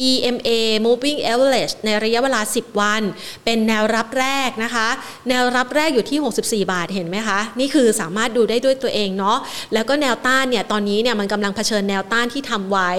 [0.00, 0.50] EMA
[0.86, 3.02] Moving Average ในระยะเวลา 10 วัน
[3.44, 4.88] เป็นแนวรับแรกนะคะ
[5.28, 6.18] แนวรับแรกอยู่ที่
[6.64, 9.38] 64 บาทเห็นไหมคะ นี่คือสามารถดูได้ด้วยตัวเองเนาะ
[9.74, 12.90] แล้วก็แนวต้านเนี่ยตอนนี้เนี่ยมันกำลังเผชิญแนวต้านที่ทำไว้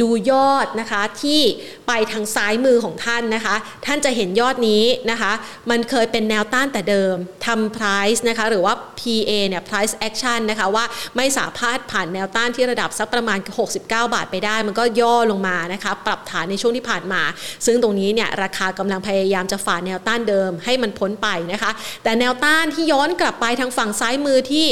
[0.00, 1.40] ดูยอดนะคะที่
[1.88, 5.32] ไปทางซ้ายมือของท่านนะคะ ท่านจะเห็นยอดนี้นะคะ
[5.70, 7.14] มันเคยเป็นแนวต้านแต่เดิม
[7.46, 10.84] ทำ price นะคะหรือว่า PA เนี่ย price action นะคะว่า
[11.16, 17.22] ไม่สามารถผ่านแนวต้านที่ระดับสักประมาณ 69 บาทไปได้ มันก็ย่อลงมานะคะปรับฐานในช่วงที่ผ่านมา
[17.66, 21.70] ซึ่งตรงนี้เนี่ยราคากำลังพยายามจะฝ่าแนวต้านเดิมให้มันพ้นไปนะคะ
[22.04, 24.66] แต่แนวต้านที่ย้อนกลับไปทางฝั่งซ้ายมือที่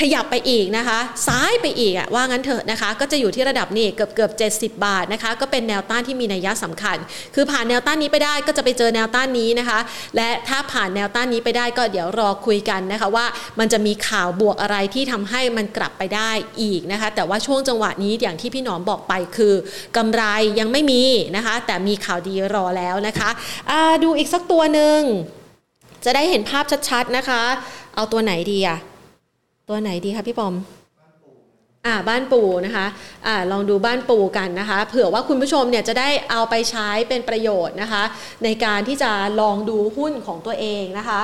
[0.00, 6.96] ขยับไปอีกนะคะ ซ้ายไปอีกอะว่างั้นเถอะนะคะ ก็จะอยู่ที่ระดับนี้เกือบเกือบ70 บาทนะคะ ก็เป็นแนวต้านที่มีนัยยะสำคัญ
[7.34, 9.78] คือผ่านแนวต้านนี้ไปได้ก็จะไปเจอแนวต้านนี้นะคะ
[10.16, 13.26] และถ้าผ่านแนวต้านนี้ไปได้ก็เดี๋ยวรอคุยกันนะคะว่า
[13.58, 16.30] มันจะมีข่าวบวกอะไรที่ทำให้มันกลับไปได้
[16.60, 19.54] อีกนะคะ แต่ว่าช่วงจังหวะนี้อย่างที่พี่หนอมบอกไปคือ
[19.96, 20.22] กำไร
[20.60, 21.02] ยังไม่มี
[21.36, 25.00] นะคะ แต่มีข่าวดีรอแล้วนะคะะดูอีกสักตัวหนึ่ง
[26.04, 27.42] จะได้เห็นภาพชัดๆนะคะ
[27.94, 28.78] เอาตัวไหนดีอะ
[29.68, 30.54] ตัวไหนดีคะพี่ปอม
[31.86, 32.86] อ่าบ้านปู่นะคะ
[33.26, 38.02] อ่าลองดูบ้านปู่กันนะคะ เผื่อว่าคุณผู้ชมเนี่ยจะได้เอาไปใช้เป็นประโยชน์นะคะ
[38.44, 39.10] ในการที่จะ
[39.40, 41.20] ลองดูหุ้นของตัวเองนะคะ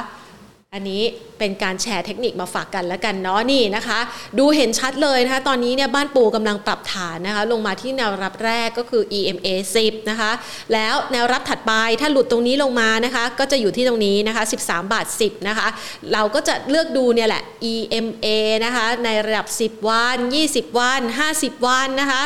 [0.76, 1.02] อันนี้
[1.38, 3.98] เป็นการแชร์เทคนิคมาฝากกันแล้วกันเนาะนี่นะคะ
[4.38, 9.48] ดูเห็นชัดเลยนะคะ ตอนนี้เนี่ยบ้านปูกำลังปรับฐานนะคะ ลงมาที่แนวรับแรกก็คือ EMA
[9.82, 10.32] 10 นะคะ
[10.72, 15.68] แล้วแนวรับถัดไปถ้าหลุดตรงนี้ลงมานะคะ ก็จะอยู่ที่ตรงนี้นะคะ 13 บาท 10 นะคะ
[16.12, 18.26] เราก็จะเลือกดูเนี่ยแหละ EMA
[18.64, 20.16] นะคะ ในระดับ 10 วัน
[20.48, 21.00] 20 วัน
[21.34, 22.22] 50 วันนะคะ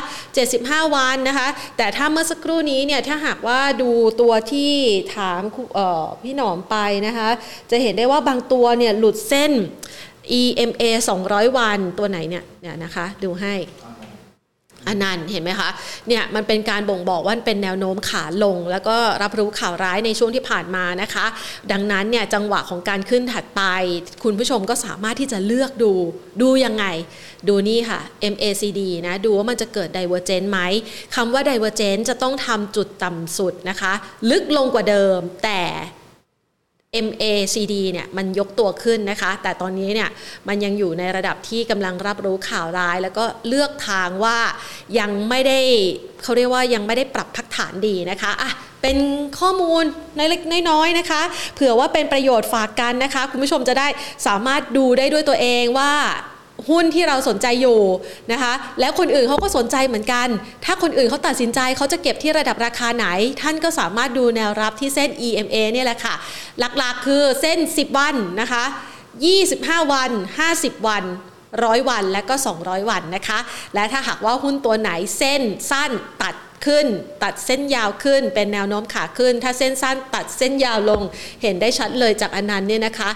[0.47, 3.91] 75 วันนะคะ แต่ถ้าเมื่อสักครู่นี้เนี่ยถ้าหากว่าดู
[4.21, 4.73] ตัวที่
[5.17, 5.41] ถาม
[6.25, 6.77] พี่หนอมไป
[7.07, 7.29] นะคะ
[7.71, 9.53] จะเห็นได้ว่าบางตัวเนี่ยหลุดเส้น
[10.41, 10.83] EMA
[11.21, 13.55] 200 วันตัวไหนเนี่ยเนี่ยนะคะดูให้
[14.89, 15.71] อันนั้นเห็นไหมคะ
[16.09, 21.27] เนี่ยมันเป็นการบ่งบอกว่าเป็นแนวโน้มขาลง แล้วก็รับรู้ข่าวร้ายในช่วงที่ผ่านมานะคะ
[21.73, 23.63] ดังนั้นเนี่ยจังหวะของการขึ้นถัดไป
[24.25, 25.93] คุณผู้ชมก็สามารถที่จะเลือกดู
[26.43, 26.85] ดูยังไง
[27.49, 28.01] ดูนี่ค่ะ
[28.33, 30.59] MACD นะดูว่ามันจะเกิด Divergent ไหม
[31.15, 33.93] คำว่า Divergent จะต้องทำจุดต่ำสุดนะคะ
[34.31, 35.63] ลึกลงกว่าเดิมแต่
[37.07, 40.09] MACD เนี่ยมันยกตัวขึ้นนะคะ แต่ตอนนี้เนี่ย
[40.49, 44.39] มันยังอยู่ในระดับที่กำลังรับรู้ข่าวร้าย แล้วก็เลือกทางว่า
[44.99, 45.61] ยังไม่ได้
[46.23, 48.51] เขาเรียกว่ายังไม่ได้ปรับพักฐานดีนะคะอะ
[48.83, 48.99] เป็น
[49.39, 49.85] ข้อมูล
[50.17, 51.23] ในเล็กน้อยๆนะคะ
[51.55, 53.89] เผื่อว่าเป็นประโยชน์ฝากกันนะคะ คุณผู้ชมจะได้
[54.27, 55.93] สามารถดูได้ด้วยตัวเองว่า
[56.71, 57.81] หุ้นที่เราสนใจอยู่
[58.33, 60.29] นะคะ แล้วคนอื่นเขาก็สนใจเหมือนกัน
[60.65, 63.07] ถ้าคนอื่นเขาตัดสินใจเขาจะเก็บที่ระดับราคาไหน
[63.43, 66.15] ท่านก็สามารถดูแนวรับที่เส้น EMA เนี่ยแหละค่ะ
[66.59, 68.65] หลักๆคือเส้น 10 วันนะคะ
[69.29, 70.11] 25 วัน
[70.49, 71.05] 50 วัน
[71.65, 73.39] ร้อยวันและก็ 200 วันนะคะ
[73.75, 75.91] และถ้าหากว่าหุ้นตัวไหนเส้นสั้น
[76.23, 76.35] ตัด
[76.67, 76.87] ขึ้น
[77.23, 81.03] ตัดเส้นยาวขึ้น เป็นแนวโน้มขาขึ้น ถ้าเส้นสั้นตัดเส้นยาวลง
[81.43, 83.11] เห็นได้ชัดเลยจากอันนั้นเนี่ยนะคะ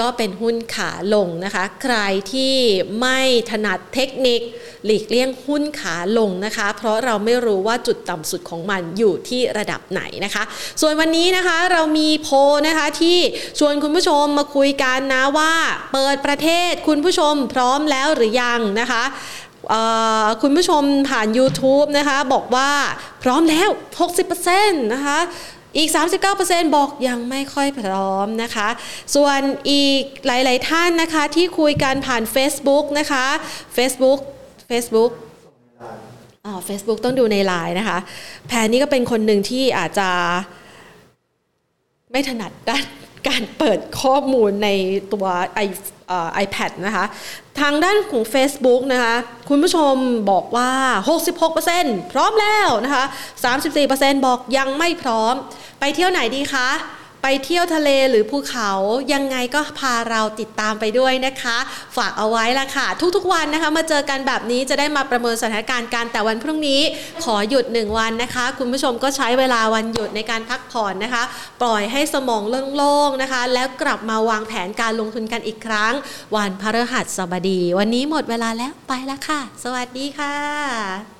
[0.00, 1.96] ก็เป็นหุ้นขาลงนะคะ ใคร
[2.32, 2.54] ที่
[3.00, 3.18] ไม่
[3.50, 4.40] ถนัดเทคนิค
[4.84, 10.42] หลีกเลี่ยงหุ้นขาลงนะคะ เพราะเราไม่รู้ว่าจุดต่ำสุดของมันอยู่ที่ระดับไหนนะคะ
[10.80, 12.28] ส่วนวันนี้นะคะเรามีโพ
[12.68, 13.18] นะคะที่
[13.58, 15.52] ชวนคุณผู้ชมมาคุยกันนะว่า
[15.92, 19.04] เปิดประเทศคุณผู้ชมพร้อมแล้วหรือยังนะคะ
[20.42, 22.70] คุณผู้ชมผ่าน YouTube นะคะ บอกว่า
[23.22, 23.68] พร้อมแล้ว
[24.30, 25.18] 60%นะคะ
[25.78, 25.90] อีก
[26.34, 28.68] 39%บอกยังไม่ค่อยพร้อมนะคะ
[29.14, 33.24] ส่วนอีกหลาย ๆ ท่านนะคะที่คุยกันผ่าน Facebook นะคะ
[33.76, 34.20] Facebook
[34.70, 35.10] Facebook
[36.44, 37.98] อ๋อ Facebook ต้องดูในไลน์นะคะ
[38.46, 40.10] แพนนี่ก็เป็นคนหนึ่งที่อาจจะ
[42.10, 42.84] ไม่ถนัดด้าน
[43.28, 44.68] การเปิดข้อมูลใน
[45.12, 45.26] ตัว
[45.64, 45.66] i
[46.44, 47.04] iPad นะคะ
[47.60, 49.16] ทางด้านของ Facebook นะคะ
[49.48, 49.94] คุณผู้ชม
[50.30, 50.70] บอกว่า
[51.38, 53.04] 66%พร้อมแล้วนะคะ
[53.64, 55.34] 34%บอกยังไม่พร้อม
[55.80, 56.68] ไปเที่ยวไหนดีคะ
[57.22, 58.70] ไปเที่ยวทะเลหรือภูเขา
[59.12, 61.56] ยังไงก็พาเราติดตามไปด้วยนะคะ
[61.96, 66.80] ฝากเอาไว้ละค่ะ ทุกๆวันนะคะมาเจอกันแบบนี้จะได้มาประเมินสถานการณ์กันแต่วันพรุ่งนี้
[67.24, 71.22] ขอหยุด 1 วันนะคะ คุณผู้ชมก็ใช้เวลาวันหยุดในการพักผ่อนนะคะ
[71.62, 72.42] ปล่อยให้สมอง
[72.76, 75.92] โล่งๆนะคะ แล้วกลับมาวางแผนการลงทุนกันอีกครั้ง
[76.36, 81.17] วันพฤหัสบดี วันนี้หมดเวลาแล้วไปล้วค่ะ สวัสดีค่ะ